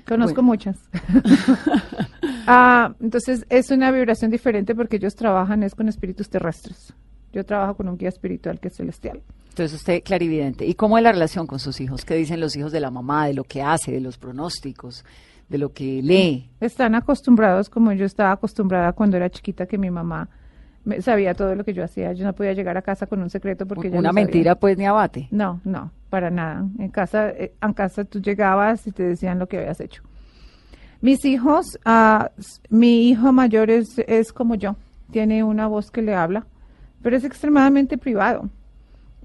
Conozco 0.07 0.43
muchas. 0.43 0.77
Ah, 2.47 2.95
entonces, 3.01 3.47
es 3.49 3.71
una 3.71 3.91
vibración 3.91 4.31
diferente 4.31 4.75
porque 4.75 4.97
ellos 4.97 5.15
trabajan 5.15 5.63
es 5.63 5.75
con 5.75 5.89
espíritus 5.89 6.29
terrestres. 6.29 6.93
Yo 7.33 7.43
trabajo 7.47 7.75
con 7.75 7.89
un 7.89 7.97
guía 7.97 8.11
espiritual 8.11 8.61
que 8.61 8.69
es 8.69 8.77
celestial. 8.77 9.23
Entonces 9.55 9.79
usted 9.79 10.03
clarividente. 10.03 10.67
¿Y 10.67 10.75
cómo 10.75 10.99
es 10.99 11.05
la 11.05 11.13
relación 11.13 11.47
con 11.47 11.61
sus 11.61 11.81
hijos? 11.81 12.05
¿Qué 12.05 12.17
dicen 12.17 12.41
los 12.41 12.57
hijos 12.57 12.73
de 12.73 12.81
la 12.81 12.91
mamá, 12.91 13.29
de 13.29 13.35
lo 13.35 13.45
que 13.45 13.63
hace, 13.63 13.93
de 13.93 14.01
los 14.01 14.19
pronósticos, 14.19 15.05
de 15.49 15.59
lo 15.59 15.73
que 15.73 16.03
lee? 16.03 16.51
Están 16.59 16.97
acostumbrados 16.97 17.71
como 17.71 17.93
yo 17.93 18.05
estaba 18.05 18.33
acostumbrada 18.33 18.93
cuando 18.95 19.17
era 19.17 19.31
chiquita 19.31 19.67
que 19.67 19.79
mi 19.79 19.93
mamá 19.93 20.29
me, 20.85 21.01
sabía 21.03 21.35
todo 21.35 21.55
lo 21.55 21.63
que 21.63 21.73
yo 21.73 21.85
hacía. 21.85 22.13
Yo 22.15 22.25
no 22.25 22.33
podía 22.33 22.53
llegar 22.53 22.77
a 22.77 22.83
casa 22.83 23.07
con 23.07 23.23
un 23.23 23.31
secreto 23.31 23.65
porque 23.65 23.91
una 23.91 24.11
mentira 24.11 24.57
pues 24.57 24.77
ni 24.77 24.87
abate. 24.87 25.29
No, 25.31 25.61
no, 25.63 25.93
para 26.11 26.33
nada. 26.33 26.67
En 26.81 26.89
casa, 26.89 27.31
eh, 27.31 27.53
en 27.63 27.75
casa 27.75 28.03
tú 28.03 28.21
llegabas 28.21 28.85
y 28.89 28.91
te 28.91 29.05
decían 29.05 29.39
lo 29.39 29.47
que 29.47 29.59
habías 29.59 29.79
hecho. 29.79 30.03
Mis 31.01 31.25
hijos, 31.25 31.79
uh, 31.87 32.25
mi 32.71 33.09
hijo 33.09 33.33
mayor 33.33 33.71
es, 33.71 34.01
es 34.09 34.33
como 34.33 34.57
yo, 34.57 34.75
tiene 35.13 35.45
una 35.45 35.69
voz 35.69 35.93
que 35.93 36.03
le 36.03 36.17
habla, 36.17 36.45
pero 37.03 37.17
es 37.17 37.23
extremadamente 37.23 37.97
privado. 37.97 38.51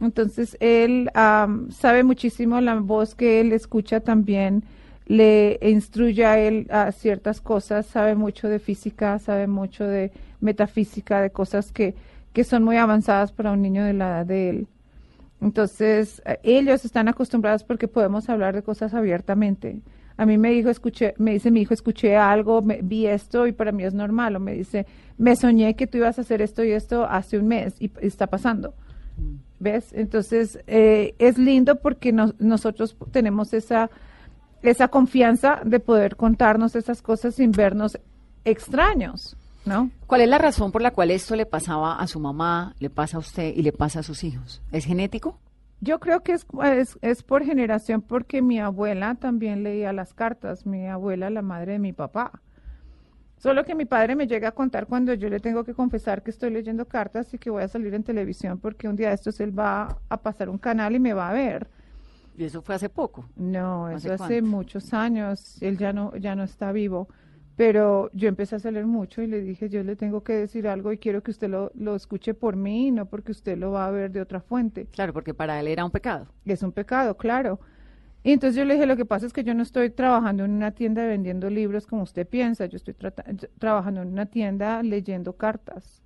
Entonces, 0.01 0.57
él 0.59 1.09
sabe 1.71 2.03
muchísimo 2.03 2.61
la 2.61 2.75
voz 2.75 3.15
que 3.15 3.41
él 3.41 3.51
escucha 3.51 3.99
también, 3.99 4.63
le 5.05 5.59
instruye 5.61 6.25
a 6.25 6.39
él 6.39 6.67
a 6.69 6.91
ciertas 6.91 7.41
cosas, 7.41 7.85
sabe 7.87 8.15
mucho 8.15 8.47
de 8.47 8.59
física, 8.59 9.17
sabe 9.19 9.47
mucho 9.47 9.85
de 9.85 10.11
metafísica, 10.39 11.21
de 11.21 11.31
cosas 11.31 11.71
que, 11.71 11.95
que 12.31 12.43
son 12.43 12.63
muy 12.63 12.77
avanzadas 12.77 13.31
para 13.31 13.51
un 13.51 13.61
niño 13.61 13.83
de 13.83 13.93
la 13.93 14.09
edad 14.09 14.25
de 14.25 14.49
él. 14.49 14.67
Entonces, 15.41 16.21
eh, 16.25 16.39
ellos 16.43 16.85
están 16.85 17.07
acostumbrados 17.07 17.63
porque 17.63 17.87
podemos 17.87 18.29
hablar 18.29 18.55
de 18.55 18.61
cosas 18.61 18.93
abiertamente. 18.93 19.81
A 20.15 20.25
mí 20.25 20.37
me 20.37 20.51
dijo, 20.51 20.69
escuché, 20.69 21.13
me 21.17 21.31
dice 21.31 21.49
mi 21.49 21.61
hijo, 21.61 21.73
escuché 21.73 22.17
algo, 22.17 22.61
vi 22.61 23.07
esto 23.07 23.47
y 23.47 23.53
para 23.53 23.71
mí 23.71 23.83
es 23.83 23.93
normal. 23.93 24.35
O 24.35 24.39
me 24.39 24.53
dice, 24.53 24.85
me 25.17 25.35
soñé 25.35 25.75
que 25.75 25.87
tú 25.87 25.97
ibas 25.97 26.17
a 26.19 26.21
hacer 26.21 26.41
esto 26.41 26.63
y 26.63 26.71
esto 26.71 27.05
hace 27.05 27.37
un 27.37 27.47
mes 27.47 27.75
y 27.79 27.89
está 28.01 28.27
pasando. 28.27 28.73
Mm. 29.17 29.48
¿Ves? 29.59 29.91
Entonces, 29.93 30.59
eh, 30.67 31.15
es 31.19 31.37
lindo 31.37 31.75
porque 31.75 32.13
nosotros 32.13 32.95
tenemos 33.11 33.53
esa, 33.53 33.89
esa 34.61 34.87
confianza 34.87 35.61
de 35.65 35.79
poder 35.79 36.15
contarnos 36.15 36.75
esas 36.75 37.01
cosas 37.01 37.35
sin 37.35 37.51
vernos 37.51 37.99
extraños. 38.45 39.35
¿no? 39.65 39.91
¿Cuál 40.07 40.21
es 40.21 40.29
la 40.29 40.37
razón 40.37 40.71
por 40.71 40.81
la 40.81 40.91
cual 40.91 41.11
esto 41.11 41.35
le 41.35 41.45
pasaba 41.45 41.99
a 41.99 42.07
su 42.07 42.19
mamá, 42.19 42.73
le 42.79 42.89
pasa 42.89 43.17
a 43.17 43.19
usted 43.19 43.53
y 43.55 43.61
le 43.61 43.71
pasa 43.71 43.99
a 43.99 44.03
sus 44.03 44.23
hijos? 44.23 44.61
¿Es 44.71 44.85
genético? 44.85 45.37
Yo 45.81 45.99
creo 45.99 46.23
que 46.23 46.33
es, 46.33 46.45
es, 46.63 46.97
es 47.01 47.23
por 47.23 47.45
generación 47.45 48.01
porque 48.01 48.41
mi 48.41 48.59
abuela 48.59 49.15
también 49.15 49.63
leía 49.63 49.93
las 49.93 50.13
cartas, 50.13 50.65
mi 50.65 50.87
abuela, 50.87 51.29
la 51.29 51.41
madre 51.41 51.73
de 51.73 51.79
mi 51.79 51.93
papá. 51.93 52.41
Solo 53.39 53.63
que 53.65 53.73
mi 53.73 53.85
padre 53.85 54.15
me 54.17 54.27
llega 54.27 54.49
a 54.49 54.51
contar 54.51 54.85
cuando 54.85 55.13
yo 55.13 55.29
le 55.29 55.39
tengo 55.39 55.63
que 55.63 55.73
confesar 55.73 56.21
que 56.23 56.29
estoy 56.29 56.51
leyendo 56.51 56.85
cartas 56.87 57.33
y 57.33 57.39
que 57.39 57.49
voy 57.49 57.63
a 57.63 57.69
salir 57.69 57.93
en 57.93 58.03
televisión 58.03 58.59
porque 58.59 58.87
un 58.89 58.97
día 58.97 59.09
de 59.09 59.15
estos 59.15 59.39
él 59.39 59.57
va 59.57 59.97
a 60.09 60.17
pasar 60.21 60.49
un 60.49 60.57
canal 60.57 60.93
y 60.95 60.99
me 60.99 61.13
va 61.13 61.29
a 61.29 61.33
ver. 61.33 61.69
¿Y 62.37 62.43
eso 62.45 62.61
fue 62.61 62.75
hace 62.75 62.89
poco? 62.89 63.29
No, 63.37 63.87
¿Hace 63.87 64.09
eso 64.09 64.13
hace 64.13 64.41
cuánto? 64.41 64.43
muchos 64.43 64.93
años. 64.93 65.57
Él 65.61 65.77
ya 65.77 65.93
no, 65.93 66.15
ya 66.17 66.35
no 66.35 66.43
está 66.43 66.71
vivo. 66.71 67.07
Pero 67.55 68.09
yo 68.13 68.29
empecé 68.29 68.55
a 68.55 68.59
salir 68.59 68.85
mucho 68.85 69.21
y 69.21 69.27
le 69.27 69.41
dije, 69.41 69.69
yo 69.69 69.83
le 69.83 69.95
tengo 69.95 70.23
que 70.23 70.33
decir 70.33 70.67
algo 70.67 70.93
y 70.93 70.97
quiero 70.97 71.23
que 71.23 71.31
usted 71.31 71.49
lo, 71.49 71.71
lo 71.75 71.95
escuche 71.95 72.33
por 72.33 72.55
mí 72.55 72.91
no 72.91 73.05
porque 73.07 73.31
usted 73.31 73.57
lo 73.57 73.71
va 73.71 73.87
a 73.87 73.91
ver 73.91 74.11
de 74.11 74.21
otra 74.21 74.41
fuente. 74.41 74.87
Claro, 74.87 75.13
porque 75.13 75.33
para 75.33 75.59
él 75.59 75.67
era 75.67 75.83
un 75.85 75.91
pecado. 75.91 76.27
Es 76.45 76.63
un 76.63 76.71
pecado, 76.71 77.17
claro. 77.17 77.59
Y 78.23 78.31
entonces 78.33 78.55
yo 78.57 78.65
le 78.65 78.73
dije, 78.73 78.85
lo 78.85 78.97
que 78.97 79.05
pasa 79.05 79.25
es 79.25 79.33
que 79.33 79.43
yo 79.43 79.53
no 79.53 79.63
estoy 79.63 79.89
trabajando 79.89 80.43
en 80.45 80.51
una 80.51 80.71
tienda 80.71 81.05
vendiendo 81.05 81.49
libros 81.49 81.87
como 81.87 82.03
usted 82.03 82.27
piensa, 82.27 82.65
yo 82.65 82.75
estoy 82.75 82.95
trabajando 83.57 84.01
en 84.01 84.09
una 84.09 84.25
tienda 84.25 84.83
leyendo 84.83 85.33
cartas. 85.37 86.03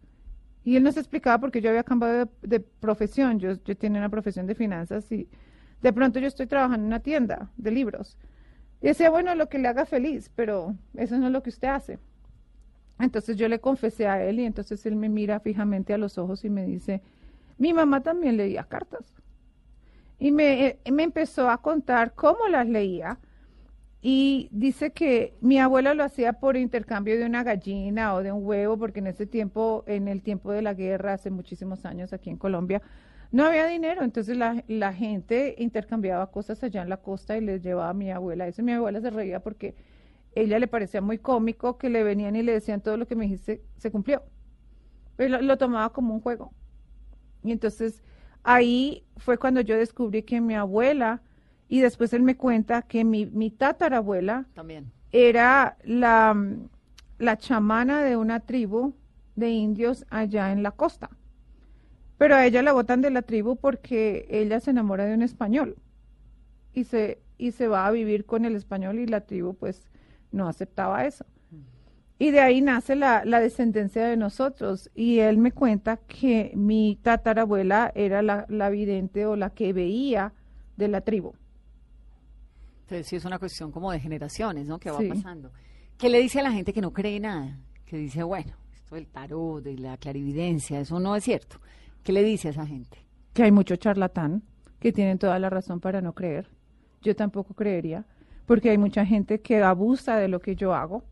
Y 0.63 0.75
él 0.75 0.83
nos 0.83 0.95
explicaba 0.97 1.39
porque 1.39 1.59
yo 1.61 1.69
había 1.69 1.83
cambiado 1.83 2.25
de, 2.25 2.27
de 2.47 2.59
profesión, 2.59 3.39
yo, 3.39 3.53
yo 3.65 3.75
tenía 3.75 3.99
una 3.99 4.09
profesión 4.09 4.45
de 4.45 4.55
finanzas 4.55 5.11
y 5.11 5.27
de 5.81 5.91
pronto 5.93 6.19
yo 6.19 6.27
estoy 6.27 6.47
trabajando 6.47 6.83
en 6.83 6.87
una 6.87 6.99
tienda 7.01 7.49
de 7.57 7.71
libros. 7.71 8.17
Y 8.81 8.87
decía, 8.87 9.09
bueno, 9.09 9.33
lo 9.35 9.49
que 9.49 9.59
le 9.59 9.67
haga 9.67 9.85
feliz, 9.85 10.29
pero 10.35 10.75
eso 10.95 11.17
no 11.17 11.27
es 11.27 11.33
lo 11.33 11.41
que 11.41 11.49
usted 11.49 11.69
hace. 11.69 11.99
Entonces 12.99 13.37
yo 13.37 13.47
le 13.47 13.59
confesé 13.59 14.07
a 14.07 14.23
él 14.23 14.39
y 14.39 14.45
entonces 14.45 14.85
él 14.85 14.95
me 14.95 15.09
mira 15.09 15.39
fijamente 15.39 15.93
a 15.93 15.97
los 15.97 16.17
ojos 16.17 16.45
y 16.45 16.49
me 16.49 16.65
dice, 16.65 17.01
mi 17.57 17.73
mamá 17.73 18.01
también 18.01 18.37
leía 18.37 18.63
cartas. 18.63 19.13
Y 20.19 20.31
me, 20.31 20.67
eh, 20.67 20.79
me 20.91 21.03
empezó 21.03 21.49
a 21.49 21.61
contar 21.61 22.13
cómo 22.15 22.47
las 22.47 22.67
leía. 22.67 23.19
Y 24.01 24.49
dice 24.51 24.91
que 24.91 25.33
mi 25.41 25.59
abuela 25.59 25.93
lo 25.93 26.03
hacía 26.03 26.33
por 26.33 26.57
intercambio 26.57 27.17
de 27.17 27.25
una 27.25 27.43
gallina 27.43 28.13
o 28.15 28.23
de 28.23 28.31
un 28.33 28.45
huevo, 28.45 28.77
porque 28.77 28.99
en 28.99 29.07
ese 29.07 29.25
tiempo, 29.25 29.83
en 29.87 30.07
el 30.09 30.21
tiempo 30.21 30.51
de 30.51 30.61
la 30.61 30.73
guerra, 30.73 31.13
hace 31.13 31.31
muchísimos 31.31 31.85
años 31.85 32.11
aquí 32.13 32.29
en 32.29 32.37
Colombia, 32.37 32.81
no 33.31 33.45
había 33.45 33.65
dinero. 33.67 34.03
Entonces 34.03 34.37
la, 34.37 34.63
la 34.67 34.93
gente 34.93 35.55
intercambiaba 35.57 36.31
cosas 36.31 36.61
allá 36.63 36.81
en 36.83 36.89
la 36.89 36.97
costa 36.97 37.37
y 37.37 37.41
les 37.41 37.61
llevaba 37.63 37.89
a 37.91 37.93
mi 37.93 38.11
abuela. 38.11 38.47
Eso 38.47 38.61
mi 38.63 38.73
abuela 38.73 39.01
se 39.01 39.09
reía 39.09 39.39
porque 39.41 39.75
ella 40.35 40.59
le 40.59 40.67
parecía 40.67 41.01
muy 41.01 41.19
cómico 41.19 41.77
que 41.77 41.89
le 41.89 42.03
venían 42.03 42.35
y 42.35 42.43
le 42.43 42.53
decían 42.53 42.81
todo 42.81 42.97
lo 42.97 43.07
que 43.07 43.15
me 43.15 43.25
dijiste 43.25 43.63
se 43.77 43.91
cumplió. 43.91 44.23
Pero 45.15 45.37
lo, 45.37 45.41
lo 45.41 45.57
tomaba 45.57 45.91
como 45.93 46.13
un 46.13 46.21
juego. 46.21 46.53
Y 47.43 47.51
entonces 47.51 48.03
ahí 48.43 49.03
fue 49.17 49.37
cuando 49.37 49.61
yo 49.61 49.77
descubrí 49.77 50.23
que 50.23 50.41
mi 50.41 50.55
abuela, 50.55 51.21
y 51.69 51.79
después 51.81 52.13
él 52.13 52.21
me 52.23 52.37
cuenta 52.37 52.83
que 52.83 53.03
mi, 53.03 53.25
mi 53.25 53.49
tatarabuela 53.49 54.45
También. 54.53 54.91
era 55.11 55.77
la, 55.83 56.35
la 57.17 57.37
chamana 57.37 58.03
de 58.03 58.15
una 58.17 58.39
tribu 58.41 58.93
de 59.35 59.49
indios 59.49 60.05
allá 60.09 60.51
en 60.51 60.61
la 60.61 60.71
costa. 60.71 61.09
Pero 62.17 62.35
a 62.35 62.45
ella 62.45 62.61
la 62.61 62.73
botan 62.73 63.01
de 63.01 63.09
la 63.09 63.21
tribu 63.23 63.55
porque 63.55 64.27
ella 64.29 64.59
se 64.59 64.71
enamora 64.71 65.05
de 65.05 65.13
un 65.15 65.23
español 65.23 65.75
y 66.73 66.83
se, 66.85 67.21
y 67.37 67.51
se 67.51 67.67
va 67.67 67.87
a 67.87 67.91
vivir 67.91 68.25
con 68.25 68.45
el 68.45 68.55
español 68.55 68.99
y 68.99 69.07
la 69.07 69.21
tribu 69.21 69.55
pues 69.55 69.89
no 70.31 70.47
aceptaba 70.47 71.05
eso. 71.05 71.25
Y 72.19 72.31
de 72.31 72.39
ahí 72.39 72.61
nace 72.61 72.95
la, 72.95 73.25
la 73.25 73.39
descendencia 73.39 74.05
de 74.05 74.15
nosotros. 74.17 74.89
Y 74.95 75.19
él 75.19 75.37
me 75.37 75.51
cuenta 75.51 75.97
que 75.97 76.51
mi 76.55 76.97
tatarabuela 77.01 77.91
era 77.95 78.21
la, 78.21 78.45
la 78.49 78.69
vidente 78.69 79.25
o 79.25 79.35
la 79.35 79.49
que 79.49 79.73
veía 79.73 80.31
de 80.77 80.87
la 80.87 81.01
tribu. 81.01 81.33
Entonces 82.81 83.07
sí 83.07 83.15
es 83.15 83.25
una 83.25 83.39
cuestión 83.39 83.71
como 83.71 83.91
de 83.91 83.99
generaciones, 83.99 84.67
¿no? 84.67 84.79
Que 84.79 84.91
va 84.91 84.99
Sí. 84.99 85.09
pasando. 85.09 85.51
¿Qué 85.97 86.09
le 86.09 86.19
dice 86.19 86.39
a 86.39 86.43
la 86.43 86.51
gente 86.51 86.73
que 86.73 86.81
no 86.81 86.91
cree 86.91 87.19
nada? 87.19 87.57
Que 87.85 87.97
dice, 87.97 88.23
bueno, 88.23 88.53
esto 88.73 88.95
del 88.95 89.07
tarot, 89.07 89.63
de 89.63 89.77
la 89.77 89.97
clarividencia, 89.97 90.79
eso 90.79 90.99
no 90.99 91.15
es 91.15 91.23
cierto. 91.23 91.57
¿Qué 92.03 92.11
le 92.11 92.23
dice 92.23 92.49
a 92.49 92.51
esa 92.51 92.65
gente? 92.65 92.97
que 93.33 93.41
hay 93.41 93.51
mucho 93.51 93.75
charlatán 93.77 94.43
que 94.79 94.91
tienen 94.93 95.17
toda 95.17 95.39
la 95.39 95.49
razón 95.49 95.79
para 95.79 96.01
no 96.01 96.13
creer. 96.13 96.47
Yo 97.01 97.15
tampoco 97.15 97.55
creería, 97.55 98.05
porque 98.45 98.69
hay 98.69 98.77
mucha 98.77 99.07
gente 99.07 99.41
que 99.41 99.63
abusa 99.63 100.17
de 100.17 100.27
lo 100.27 100.39
que 100.39 100.55
yo 100.55 100.75
hago 100.75 101.03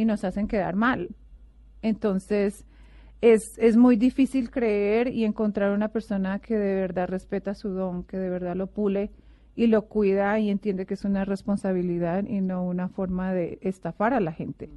y 0.00 0.06
nos 0.06 0.24
hacen 0.24 0.48
quedar 0.48 0.76
mal. 0.76 1.10
Entonces, 1.82 2.64
es, 3.20 3.58
es 3.58 3.76
muy 3.76 3.96
difícil 3.96 4.50
creer 4.50 5.08
y 5.08 5.24
encontrar 5.24 5.72
una 5.72 5.88
persona 5.88 6.38
que 6.38 6.56
de 6.56 6.74
verdad 6.74 7.08
respeta 7.08 7.54
su 7.54 7.68
don, 7.68 8.04
que 8.04 8.16
de 8.16 8.30
verdad 8.30 8.56
lo 8.56 8.66
pule 8.66 9.10
y 9.54 9.66
lo 9.66 9.82
cuida 9.82 10.38
y 10.38 10.48
entiende 10.48 10.86
que 10.86 10.94
es 10.94 11.04
una 11.04 11.26
responsabilidad 11.26 12.24
y 12.26 12.40
no 12.40 12.64
una 12.64 12.88
forma 12.88 13.34
de 13.34 13.58
estafar 13.60 14.14
a 14.14 14.20
la 14.20 14.32
gente. 14.32 14.70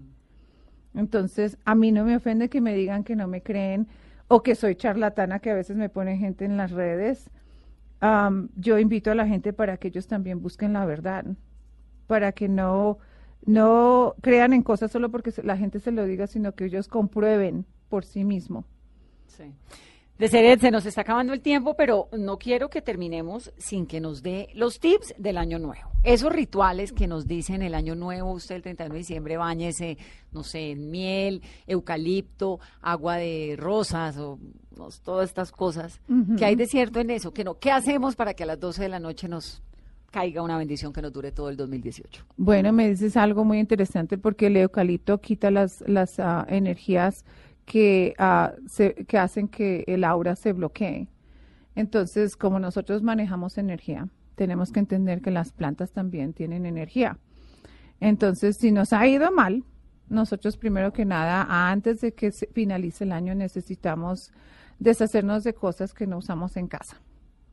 Entonces, 0.94 1.58
a 1.64 1.74
mí 1.74 1.94
no 1.94 2.04
me 2.04 2.18
ofende 2.18 2.50
que 2.50 2.60
me 2.60 2.76
digan 2.76 3.06
que 3.06 3.16
no 3.16 3.28
me 3.28 3.42
creen 3.42 3.88
o 4.28 4.44
que 4.44 4.56
soy 4.56 4.76
charlatana, 4.76 5.40
que 5.40 5.52
a 5.52 5.56
veces 5.56 5.78
me 5.78 5.88
pone 5.88 6.18
gente 6.18 6.44
en 6.44 6.58
las 6.58 6.72
redes. 6.72 7.30
Am, 8.02 8.50
yo 8.58 8.78
invito 8.78 9.10
a 9.10 9.16
la 9.16 9.26
gente 9.26 9.54
para 9.54 9.78
que 9.78 9.88
ellos 9.88 10.08
también 10.08 10.42
busquen 10.42 10.74
la 10.74 10.86
verdad, 10.86 11.26
para 12.08 12.34
que 12.34 12.50
no, 12.50 13.00
no 13.46 14.16
crean 14.22 14.54
en 14.54 14.64
cosas 14.64 14.92
solo 14.92 15.10
porque 15.10 15.34
la 15.44 15.58
gente 15.58 15.80
se 15.80 15.92
lo 15.92 16.06
diga, 16.06 16.28
sino 16.28 16.54
que 16.54 16.66
ellos 16.66 16.88
comprueben 16.88 17.66
por 17.90 18.06
sí 18.06 18.24
mismo. 18.24 18.66
Sí. 19.28 19.54
Deseret, 20.18 20.62
se 20.62 20.70
nos 20.70 20.86
está 20.86 21.02
acabando 21.02 21.34
el 21.34 21.42
tiempo, 21.42 21.76
pero 21.76 22.08
no 22.18 22.38
quiero 22.38 22.70
que 22.70 22.84
terminemos 22.84 23.52
sin 23.58 23.88
que 23.88 24.00
nos 24.00 24.22
dé 24.22 24.48
los 24.54 24.80
tips 24.80 25.16
del 25.18 25.38
año 25.38 25.58
nuevo. 25.58 25.90
Esos 26.04 26.32
rituales 26.32 26.94
que 26.94 27.08
nos 27.08 27.28
dicen 27.28 27.64
el 27.64 27.74
año 27.74 27.96
nuevo, 27.96 28.32
usted 28.32 28.56
el 28.56 28.62
31 28.62 28.94
de 28.94 29.00
diciembre 29.00 29.38
bañese, 29.38 29.98
no 30.32 30.44
sé, 30.44 30.72
en 30.72 30.92
miel, 30.92 31.42
eucalipto, 31.66 32.60
agua 32.82 33.18
de 33.18 33.56
rosas 33.58 34.18
o 34.18 34.38
no, 34.78 34.90
todas 35.04 35.30
estas 35.30 35.52
cosas. 35.52 36.00
¿Qué 36.38 36.46
hay 36.46 36.56
de 36.56 36.68
cierto 36.68 37.00
en 37.00 37.10
eso? 37.10 37.34
¿Qué, 37.34 37.44
no? 37.44 37.58
¿Qué 37.58 37.72
hacemos 37.72 38.16
para 38.16 38.36
que 38.36 38.44
a 38.44 38.46
las 38.46 38.60
12 38.60 38.84
de 38.84 38.90
la 38.90 39.00
noche 39.00 39.28
nos 39.28 39.64
caiga 40.14 40.44
una 40.44 40.58
bendición 40.58 40.94
que 40.94 41.02
nos 41.02 41.12
dure 41.12 41.32
todo 41.32 41.50
el 41.50 41.58
2018? 41.58 42.24
Bueno, 42.38 42.72
me 42.72 42.88
dices 42.88 43.18
algo 43.18 43.44
muy 43.44 43.58
interesante 43.60 44.18
porque 44.20 44.48
el 44.48 44.58
eucalipto 44.58 45.20
quita 45.20 45.50
las, 45.50 45.84
las 45.88 46.20
ah, 46.20 46.46
energías 46.48 47.26
que, 47.66 48.14
se- 48.68 48.94
que 49.08 49.18
hacen 49.18 49.48
que 49.48 49.84
el 49.88 50.04
aura 50.04 50.36
se 50.36 50.54
bloquee. 50.54 51.08
Entonces, 51.76 52.38
como 52.38 52.60
nosotros 52.60 53.02
manejamos 53.02 53.58
energía, 53.58 54.08
tenemos 54.36 54.72
que 54.72 54.80
entender 54.80 55.22
que 55.22 55.32
las 55.32 55.52
plantas 55.52 55.92
también 55.92 56.34
tienen 56.34 56.66
energía. 56.68 57.18
Entonces, 58.00 58.58
si 58.58 58.72
nos 58.72 58.94
ha 58.94 59.08
ido 59.08 59.32
mal, 59.32 59.64
nosotros 60.10 60.58
primero 60.58 60.94
que 60.94 61.06
nada, 61.06 61.72
antes 61.72 62.02
de 62.02 62.14
que 62.14 62.32
se 62.32 62.48
finalice 62.48 63.06
el 63.06 63.12
año, 63.14 63.34
necesitamos 63.34 64.32
deshacernos 64.78 65.44
de 65.44 65.54
cosas 65.54 65.94
que 65.94 66.06
no 66.06 66.18
usamos 66.18 66.58
en 66.58 66.68
casa. 66.68 67.02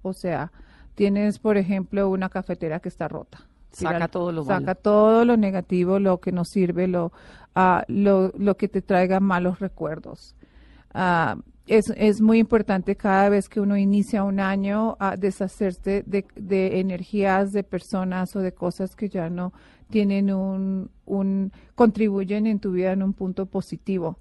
O 0.03 0.13
sea, 0.13 0.53
tienes, 1.01 1.39
por 1.39 1.57
ejemplo, 1.57 2.11
una 2.11 2.29
cafetera 2.29 2.79
que 2.79 2.91
está 2.91 3.09
rota. 3.09 3.39
Saca 3.71 3.89
Tírala. 3.89 4.09
todo 4.09 4.33
lo 4.33 4.45
Saca 4.45 4.61
malo. 4.61 4.75
todo 4.75 5.25
lo 5.25 5.39
negativo, 5.39 5.99
lo 5.99 6.21
que 6.21 6.31
nos 6.31 6.51
sirve, 6.51 6.89
lo, 6.89 7.11
ah, 7.55 7.85
lo, 7.89 8.35
lo 8.37 8.59
que 8.59 8.69
te 8.69 8.83
traiga 8.83 9.19
malos 9.19 9.61
recuerdos. 9.61 10.37
Ah, 10.93 11.39
es, 11.67 11.89
es 11.97 12.21
muy 12.21 12.39
importante 12.39 12.97
cada 12.97 13.31
vez 13.31 13.49
que 13.49 13.63
uno 13.63 13.79
inicia 13.79 14.25
un 14.25 14.41
año 14.41 14.99
a 15.01 15.17
deshacerse 15.17 16.05
de, 16.07 16.27
de 16.37 16.81
energías, 16.81 17.55
de 17.55 17.63
personas 17.63 18.37
o 18.37 18.41
de 18.41 18.53
cosas 18.53 18.95
que 18.95 19.09
ya 19.09 19.31
no 19.31 19.55
tienen 19.89 20.31
un, 20.31 20.91
un, 21.07 21.51
contribuyen 21.77 22.47
en 22.47 22.61
tu 22.61 22.73
vida 22.73 22.93
en 22.93 23.03
un 23.03 23.15
punto 23.15 23.47
positivo. 23.47 24.19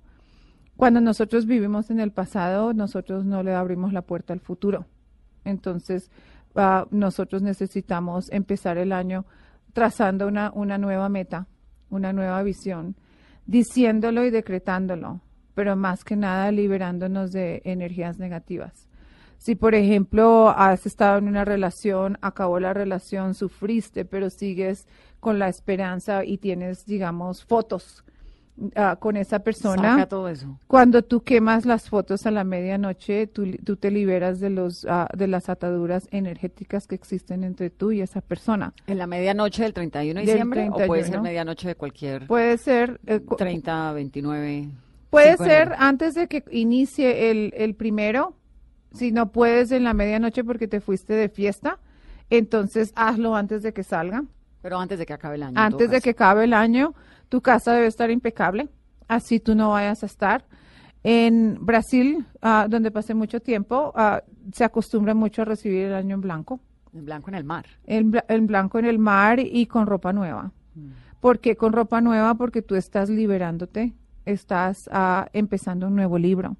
Cuando 0.77 1.01
nosotros 1.01 1.45
vivimos 1.45 1.89
en 1.89 1.99
el 1.99 2.13
pasado, 2.13 2.73
nosotros 2.73 3.25
no 3.25 3.43
le 3.43 3.53
abrimos 3.53 3.91
la 3.91 4.03
puerta 4.03 4.31
al 4.31 4.39
futuro. 4.39 4.85
Entonces, 5.43 6.09
ah, 6.55 6.87
nosotros 6.91 7.41
necesitamos 7.41 8.31
empezar 8.31 8.77
el 8.77 8.91
año 8.91 9.25
trazando 9.73 10.27
una, 10.27 10.51
una 10.53 10.77
nueva 10.77 11.09
meta, 11.09 11.47
una 11.89 12.13
nueva 12.13 12.43
visión, 12.43 12.95
diciéndolo 13.45 14.25
y 14.25 14.29
decretándolo, 14.29 15.21
pero 15.55 15.75
más 15.75 16.03
que 16.03 16.15
nada 16.15 16.51
liberándonos 16.51 17.31
de 17.31 17.61
energías 17.65 18.19
negativas. 18.19 18.87
Si, 19.37 19.55
por 19.55 19.73
ejemplo, 19.73 20.49
has 20.49 20.85
estado 20.85 21.17
en 21.17 21.29
una 21.29 21.45
relación, 21.45 22.17
acabó 22.21 22.59
la 22.59 22.73
relación, 22.73 23.33
sufriste, 23.33 24.03
pero 24.03 24.29
sigues 24.29 24.85
con 25.21 25.39
la 25.39 25.47
esperanza 25.47 26.25
y 26.25 26.37
tienes, 26.39 26.85
digamos, 26.85 27.45
fotos 27.45 28.03
ah, 28.75 28.97
con 28.99 29.17
esa 29.17 29.39
persona. 29.39 29.93
Saca 29.95 30.07
todo 30.07 30.27
eso. 30.29 30.59
Cuando 30.67 31.01
tú 31.03 31.21
quemas 31.21 31.65
las 31.65 31.89
fotos 31.89 32.25
a 32.25 32.31
la 32.31 32.43
medianoche, 32.43 33.27
tú, 33.27 33.51
tú 33.63 33.75
te 33.75 33.91
liberas 33.91 34.39
de, 34.39 34.49
los, 34.49 34.85
ah, 34.89 35.07
de 35.15 35.27
las 35.27 35.49
ataduras 35.49 36.07
energéticas 36.11 36.87
que 36.87 36.95
existen 36.95 37.43
entre 37.43 37.69
tú 37.69 37.91
y 37.91 38.01
esa 38.01 38.21
persona. 38.21 38.73
¿En 38.87 38.97
la 38.97 39.07
medianoche 39.07 39.63
del 39.63 39.73
31 39.73 40.19
de 40.19 40.25
diciembre 40.25 40.69
o 40.69 40.73
puede 40.75 41.03
ser 41.03 41.11
31. 41.11 41.23
medianoche 41.23 41.67
de 41.67 41.75
cualquier 41.75 42.27
Puede 42.27 42.57
ser, 42.57 42.99
eh, 43.05 43.19
cu- 43.19 43.35
30, 43.35 43.93
29? 43.93 44.69
Puede 45.09 45.37
ser 45.37 45.73
antes 45.77 46.13
de 46.13 46.27
que 46.27 46.43
inicie 46.51 47.31
el, 47.31 47.51
el 47.57 47.73
primero, 47.73 48.35
si 48.93 49.11
no 49.11 49.31
puedes 49.31 49.71
en 49.71 49.83
la 49.83 49.93
medianoche 49.93 50.43
porque 50.43 50.67
te 50.67 50.81
fuiste 50.81 51.13
de 51.13 51.29
fiesta, 51.29 51.79
entonces 52.29 52.91
hazlo 52.95 53.35
antes 53.35 53.63
de 53.63 53.73
que 53.73 53.83
salga. 53.83 54.23
Pero 54.61 54.77
antes 54.77 54.99
de 54.99 55.05
que 55.05 55.13
acabe 55.13 55.35
el 55.35 55.43
año. 55.43 55.59
Antes 55.59 55.89
de 55.89 56.01
que 56.01 56.11
acabe 56.11 56.43
el 56.43 56.53
año, 56.53 56.93
tu 57.29 57.41
casa 57.41 57.73
debe 57.73 57.87
estar 57.87 58.09
impecable, 58.11 58.69
así 59.07 59.39
tú 59.39 59.55
no 59.55 59.69
vayas 59.71 60.03
a 60.03 60.05
estar. 60.07 60.45
En 61.03 61.57
Brasil, 61.65 62.25
ah, 62.41 62.67
donde 62.69 62.91
pasé 62.91 63.13
mucho 63.13 63.39
tiempo, 63.39 63.93
ah, 63.95 64.21
se 64.53 64.63
acostumbra 64.65 65.13
mucho 65.13 65.43
a 65.43 65.45
recibir 65.45 65.85
el 65.85 65.93
año 65.93 66.15
en 66.15 66.21
blanco, 66.21 66.59
En 66.93 67.05
blanco 67.05 67.29
en 67.29 67.35
el 67.35 67.43
mar. 67.45 67.65
en, 67.85 68.11
bla- 68.11 68.25
en 68.27 68.47
blanco 68.47 68.79
en 68.79 68.85
el 68.85 68.99
mar 68.99 69.39
y 69.39 69.65
con 69.67 69.87
ropa 69.87 70.11
nueva. 70.11 70.51
¿Por 71.21 71.39
qué 71.39 71.55
con 71.55 71.73
ropa 71.73 72.01
nueva? 72.01 72.35
Porque 72.35 72.61
tú 72.61 72.75
estás 72.75 73.09
liberándote, 73.09 73.93
estás 74.25 74.89
ah, 74.91 75.27
empezando 75.33 75.87
un 75.87 75.95
nuevo 75.95 76.17
libro. 76.17 76.57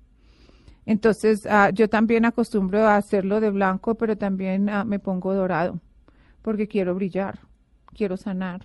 Entonces, 0.86 1.42
yo 1.74 1.88
también 1.88 2.26
acostumbro 2.26 2.80
a 2.88 2.96
hacerlo 2.96 3.40
de 3.40 3.52
blanco, 3.52 3.96
pero 3.96 4.18
también 4.18 4.70
me 4.86 4.98
pongo 5.00 5.34
dorado, 5.36 5.80
porque 6.42 6.68
quiero 6.68 6.96
brillar, 6.96 7.40
quiero 7.94 8.18
sanar, 8.18 8.62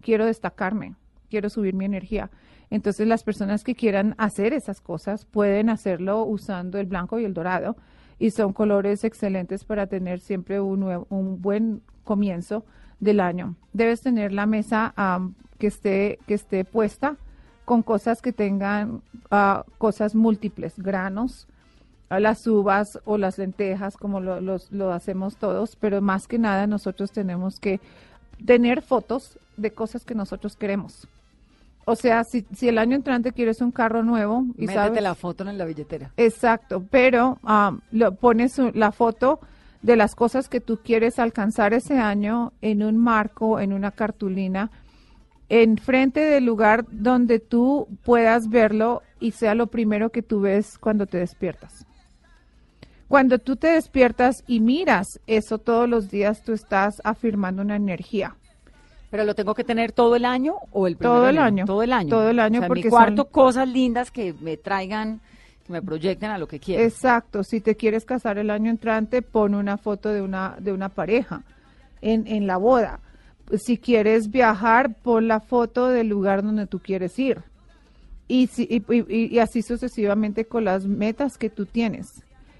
quiero 0.00 0.24
destacarme, 0.26 0.94
quiero 1.34 1.50
subir 1.50 1.74
mi 1.74 1.84
energía. 1.84 2.30
Entonces, 2.70 3.08
las 3.08 3.24
personas 3.24 3.64
que 3.64 3.74
quieran 3.74 4.14
hacer 4.18 4.52
esas 4.52 4.80
cosas 4.80 5.24
pueden 5.24 5.68
hacerlo 5.68 6.22
usando 6.24 6.78
el 6.78 6.86
blanco 6.86 7.18
y 7.18 7.24
el 7.24 7.34
dorado, 7.34 7.76
y 8.20 8.30
son 8.30 8.52
colores 8.52 9.02
excelentes 9.02 9.64
para 9.64 9.88
tener 9.88 10.20
siempre 10.20 10.60
un, 10.60 10.78
nuevo- 10.78 11.06
un 11.10 11.42
buen 11.42 11.80
comienzo 12.04 12.64
del 13.00 13.18
año. 13.18 13.56
Debes 13.72 14.00
tener 14.00 14.32
la 14.32 14.46
mesa 14.46 14.92
am, 14.94 15.34
que, 15.58 15.66
esté, 15.66 16.18
que 16.28 16.34
esté 16.34 16.64
puesta 16.64 17.16
con 17.64 17.82
cosas 17.82 18.22
que 18.22 18.32
tengan 18.32 19.02
ah, 19.32 19.64
cosas 19.78 20.14
múltiples, 20.14 20.74
granos, 20.78 21.48
a 22.10 22.20
las 22.20 22.46
uvas 22.46 23.00
o 23.04 23.18
las 23.18 23.38
lentejas, 23.38 23.96
como 23.96 24.20
lo 24.20 24.92
hacemos 24.92 25.36
todos, 25.36 25.74
pero 25.74 26.00
más 26.00 26.28
que 26.28 26.38
nada 26.38 26.68
nosotros 26.68 27.10
tenemos 27.10 27.58
que 27.58 27.80
tener 28.46 28.82
fotos 28.82 29.38
de 29.56 29.70
cosas 29.72 30.04
que 30.04 30.14
nosotros 30.14 30.54
queremos. 30.54 31.08
O 31.86 31.96
sea, 31.96 32.24
si, 32.24 32.46
si 32.54 32.68
el 32.68 32.78
año 32.78 32.96
entrante 32.96 33.32
quieres 33.32 33.60
un 33.60 33.70
carro 33.70 34.02
nuevo 34.02 34.44
y 34.56 34.66
Métete 34.66 34.74
sabes... 34.74 35.02
la 35.02 35.14
foto 35.14 35.48
en 35.48 35.58
la 35.58 35.64
billetera. 35.64 36.12
Exacto, 36.16 36.84
pero 36.90 37.38
am, 37.42 37.80
lo, 37.90 38.14
pones 38.14 38.58
la 38.74 38.92
foto 38.92 39.40
de 39.82 39.96
las 39.96 40.14
cosas 40.14 40.48
que 40.48 40.60
tú 40.60 40.78
quieres 40.82 41.18
alcanzar 41.18 41.74
ese 41.74 41.98
año 41.98 42.52
en 42.62 42.82
un 42.82 42.96
marco, 42.96 43.60
en 43.60 43.72
una 43.72 43.90
cartulina, 43.90 44.70
enfrente 45.50 46.20
del 46.20 46.46
lugar 46.46 46.86
donde 46.90 47.38
tú 47.38 47.86
puedas 48.02 48.48
verlo 48.48 49.02
y 49.20 49.32
sea 49.32 49.54
lo 49.54 49.66
primero 49.66 50.10
que 50.10 50.22
tú 50.22 50.40
ves 50.40 50.78
cuando 50.78 51.06
te 51.06 51.18
despiertas. 51.18 51.86
Cuando 53.08 53.38
tú 53.38 53.56
te 53.56 53.68
despiertas 53.68 54.42
y 54.46 54.60
miras 54.60 55.20
eso 55.26 55.58
todos 55.58 55.88
los 55.88 56.10
días, 56.10 56.42
tú 56.42 56.52
estás 56.52 57.02
afirmando 57.04 57.62
una 57.62 57.76
energía. 57.76 58.36
¿Pero 59.14 59.26
lo 59.26 59.36
tengo 59.36 59.54
que 59.54 59.62
tener 59.62 59.92
todo 59.92 60.16
el 60.16 60.24
año 60.24 60.56
o 60.72 60.88
el 60.88 60.96
Todo 60.96 61.18
primer 61.26 61.30
el 61.30 61.38
año. 61.38 61.64
Todo 61.66 61.84
el 61.84 61.92
año. 61.92 62.08
Todo 62.10 62.30
el 62.30 62.40
año 62.40 62.58
O 62.58 62.62
sea, 62.62 62.66
porque 62.66 62.82
mi 62.82 62.90
cuarto 62.90 63.22
son- 63.22 63.30
cosas 63.30 63.68
lindas 63.68 64.10
que 64.10 64.34
me 64.40 64.56
traigan, 64.56 65.20
que 65.64 65.72
me 65.72 65.80
proyecten 65.82 66.30
a 66.32 66.38
lo 66.38 66.48
que 66.48 66.58
quiero. 66.58 66.82
Exacto, 66.82 67.44
si 67.44 67.60
te 67.60 67.76
quieres 67.76 68.04
casar 68.04 68.38
el 68.38 68.50
año 68.50 68.72
entrante, 68.72 69.22
pon 69.22 69.54
una 69.54 69.76
foto 69.76 70.08
de 70.08 70.20
una, 70.20 70.56
de 70.58 70.72
una 70.72 70.88
pareja 70.88 71.42
en, 72.02 72.26
en 72.26 72.48
la 72.48 72.56
boda. 72.56 72.98
Si 73.56 73.78
quieres 73.78 74.32
viajar, 74.32 74.96
pon 75.00 75.28
la 75.28 75.38
foto 75.38 75.90
del 75.90 76.08
lugar 76.08 76.42
donde 76.42 76.66
tú 76.66 76.80
quieres 76.80 77.16
ir. 77.16 77.40
Y, 78.26 78.48
si- 78.48 78.66
y, 78.68 78.82
y- 78.92 79.32
y 79.32 79.38
así 79.38 79.62
sucesivamente 79.62 80.44
con 80.46 80.64
las 80.64 80.86
metas 80.86 81.38
que 81.38 81.50
tú 81.50 81.66
tienes. 81.66 82.08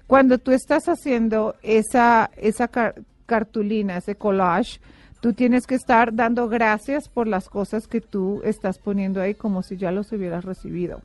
Cuando 0.07 0.37
tú 0.37 0.51
estás 0.53 0.87
haciendo 0.87 1.55
esa, 1.63 2.31
esa 2.37 2.69
car- 2.69 2.95
cartulina, 3.25 3.97
ese 3.97 4.15
collage, 4.15 4.79
tú 5.21 5.33
tienes 5.33 5.67
que 5.67 5.75
estar 5.75 6.13
dando 6.13 6.47
gracias 6.47 7.09
por 7.09 7.27
las 7.27 7.49
cosas 7.49 7.87
que 7.87 8.01
tú 8.01 8.41
estás 8.43 8.77
poniendo 8.77 9.21
ahí 9.21 9.33
como 9.33 9.63
si 9.63 9.77
ya 9.77 9.91
los 9.91 10.11
hubieras 10.11 10.45
recibido 10.45 11.01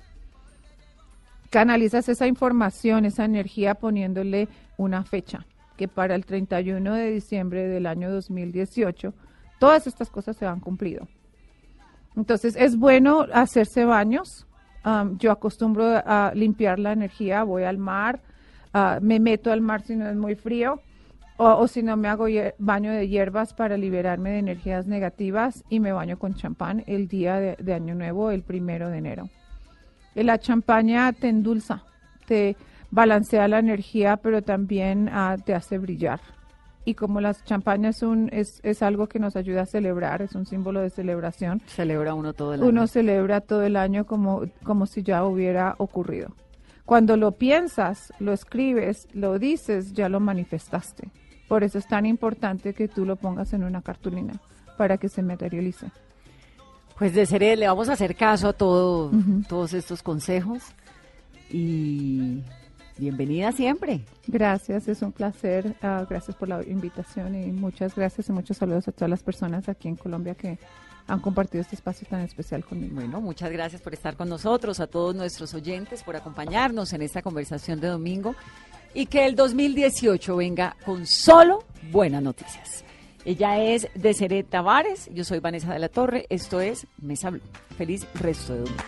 canalizas 1.51 2.09
esa 2.09 2.27
información, 2.27 3.05
esa 3.05 3.25
energía 3.25 3.75
poniéndole 3.75 4.49
una 4.77 5.05
fecha, 5.05 5.45
que 5.77 5.89
para 5.89 6.15
el 6.15 6.25
31 6.25 6.95
de 6.95 7.11
diciembre 7.11 7.67
del 7.67 7.87
año 7.87 8.11
2018 8.11 9.13
todas 9.59 9.87
estas 9.87 10.09
cosas 10.09 10.37
se 10.37 10.47
han 10.47 10.61
cumplido. 10.61 11.07
Entonces 12.17 12.57
es 12.57 12.79
bueno 12.79 13.27
hacerse 13.33 13.85
baños. 13.85 14.47
Am, 14.83 15.19
yo 15.19 15.31
acostumbro 15.31 15.85
a 15.85 16.33
limpiar 16.35 16.79
la 16.79 16.93
energía, 16.93 17.43
voy 17.43 17.65
al 17.65 17.77
mar, 17.77 18.21
ah, 18.73 18.99
me 19.03 19.21
meto 19.21 19.53
al 19.53 19.61
mar 19.61 19.83
si 19.83 19.95
no 19.95 20.09
es 20.09 20.17
muy 20.17 20.37
frío, 20.37 20.81
o, 21.41 21.59
o 21.63 21.67
si 21.69 21.83
no 21.83 21.97
me 21.97 22.09
hago 22.09 22.27
baño 22.59 22.93
de 22.93 23.09
hierbas 23.09 23.55
para 23.55 23.77
liberarme 23.77 24.31
de 24.31 24.39
energías 24.39 24.87
negativas 24.87 25.65
y 25.71 25.81
me 25.81 25.93
baño 25.93 26.19
con 26.19 26.35
champán 26.35 26.85
el 26.87 27.09
día 27.09 27.37
de- 27.41 27.57
de 27.57 27.75
Año 27.75 27.95
Nuevo, 27.95 28.31
el 28.31 28.43
primero 28.43 28.89
de 28.91 28.99
enero. 28.99 29.29
Eh, 30.15 30.25
La 30.25 30.39
champaña 30.39 31.13
te 31.13 31.29
endulza, 31.29 31.83
te 32.27 32.57
balancea 32.91 33.49
la 33.49 33.59
energía, 33.59 34.17
pero 34.19 34.43
también 34.43 35.09
ah, 35.13 35.37
te 35.45 35.55
hace 35.55 35.79
brillar. 35.79 36.21
Y 36.85 36.95
como 36.95 37.21
la 37.21 37.35
champaña 37.35 37.91
es, 37.91 38.03
un, 38.03 38.29
es, 38.33 38.61
es 38.63 38.83
algo 38.83 39.07
que 39.07 39.19
nos 39.19 39.37
ayuda 39.37 39.63
a 39.63 39.67
celebrar, 39.67 40.23
es 40.23 40.35
un 40.35 40.47
símbolo 40.47 40.81
de 40.81 40.91
celebración, 40.91 41.61
Celebra 41.67 42.15
uno 42.15 42.33
todo 42.33 42.55
el 42.55 42.61
año. 42.61 42.69
uno 42.71 42.87
celebra 42.87 43.41
todo 43.43 43.63
el 43.63 43.77
año 43.77 44.07
como, 44.07 44.43
como 44.65 44.87
si 44.87 45.03
ya 45.03 45.25
hubiera 45.25 45.75
ocurrido. 45.79 46.31
Cuando 46.87 47.17
lo 47.17 47.33
piensas, 47.33 48.13
lo 48.19 48.33
escribes, 48.33 49.07
lo 49.13 49.39
dices, 49.39 49.93
ya 49.93 50.09
lo 50.09 50.19
manifestaste. 50.21 51.09
Por 51.51 51.65
eso 51.65 51.79
es 51.79 51.89
tan 51.89 52.07
importante 52.07 52.75
que 52.75 52.87
tú 52.87 53.05
lo 53.05 53.17
pongas 53.17 53.53
en 53.55 53.65
una 53.65 53.83
cartulina 53.83 54.35
para 54.79 54.99
que 54.99 55.09
se 55.09 55.21
materialice. 55.21 55.91
Pues 56.97 57.13
de 57.13 57.27
ser 57.27 57.43
le 57.59 57.67
vamos 57.67 57.89
a 57.89 57.95
hacer 57.95 58.15
caso 58.15 58.51
a 58.51 58.53
todo, 58.53 59.11
todos 59.49 59.73
estos 59.73 60.01
consejos 60.01 60.63
y 61.51 62.45
bienvenida 62.99 63.51
siempre. 63.51 64.05
Gracias, 64.29 64.87
es 64.87 65.03
un 65.03 65.11
placer. 65.11 65.75
ah, 65.83 66.07
gracias 66.09 66.37
por 66.37 66.49
la 66.49 66.63
invitación 66.63 67.35
y 67.35 67.51
muchas 67.51 67.97
gracias 67.97 68.29
y 68.29 68.33
muchos 68.33 68.57
saludos 68.57 68.87
a 68.87 68.93
todas 68.93 69.11
las 69.11 69.25
personas 69.25 69.69
aquí 69.69 69.89
en 69.89 69.97
Colombia 69.97 70.37
que 70.37 70.57
han 71.09 71.19
compartido 71.19 71.63
este 71.63 71.75
espacio 71.75 72.07
tan 72.09 72.21
especial 72.21 72.65
conmigo. 72.65 72.95
Bueno, 72.95 73.21
muchas 73.21 73.51
gracias 73.51 73.83
por 73.83 73.93
estar 73.93 74.17
con 74.17 74.29
nosotros, 74.29 74.79
a 74.79 74.87
todos 74.87 75.17
nuestros 75.17 75.53
oyentes, 75.53 76.05
por 76.05 76.15
acompañarnos 76.15 76.93
en 76.93 77.03
esta 77.03 77.23
conversación 77.23 77.81
de 77.81 77.89
domingo 77.89 78.37
y 78.95 79.07
que 79.07 79.27
el 79.27 79.37
2018 79.37 80.37
venga 80.37 80.77
con 80.85 81.07
solo 81.07 81.65
buenas 81.91 82.23
noticias. 82.23 82.85
Ella 83.25 83.63
es 83.63 83.89
Deseret 83.95 84.49
Tavares, 84.49 85.11
yo 85.13 85.25
soy 85.25 85.41
Vanessa 85.41 85.73
de 85.73 85.79
la 85.79 85.89
Torre, 85.89 86.27
esto 86.31 86.61
es 86.61 86.87
Mesa 87.01 87.31
Blue. 87.31 87.43
Feliz 87.77 88.07
resto 88.15 88.55
de 88.55 88.61
domingo. 88.61 88.83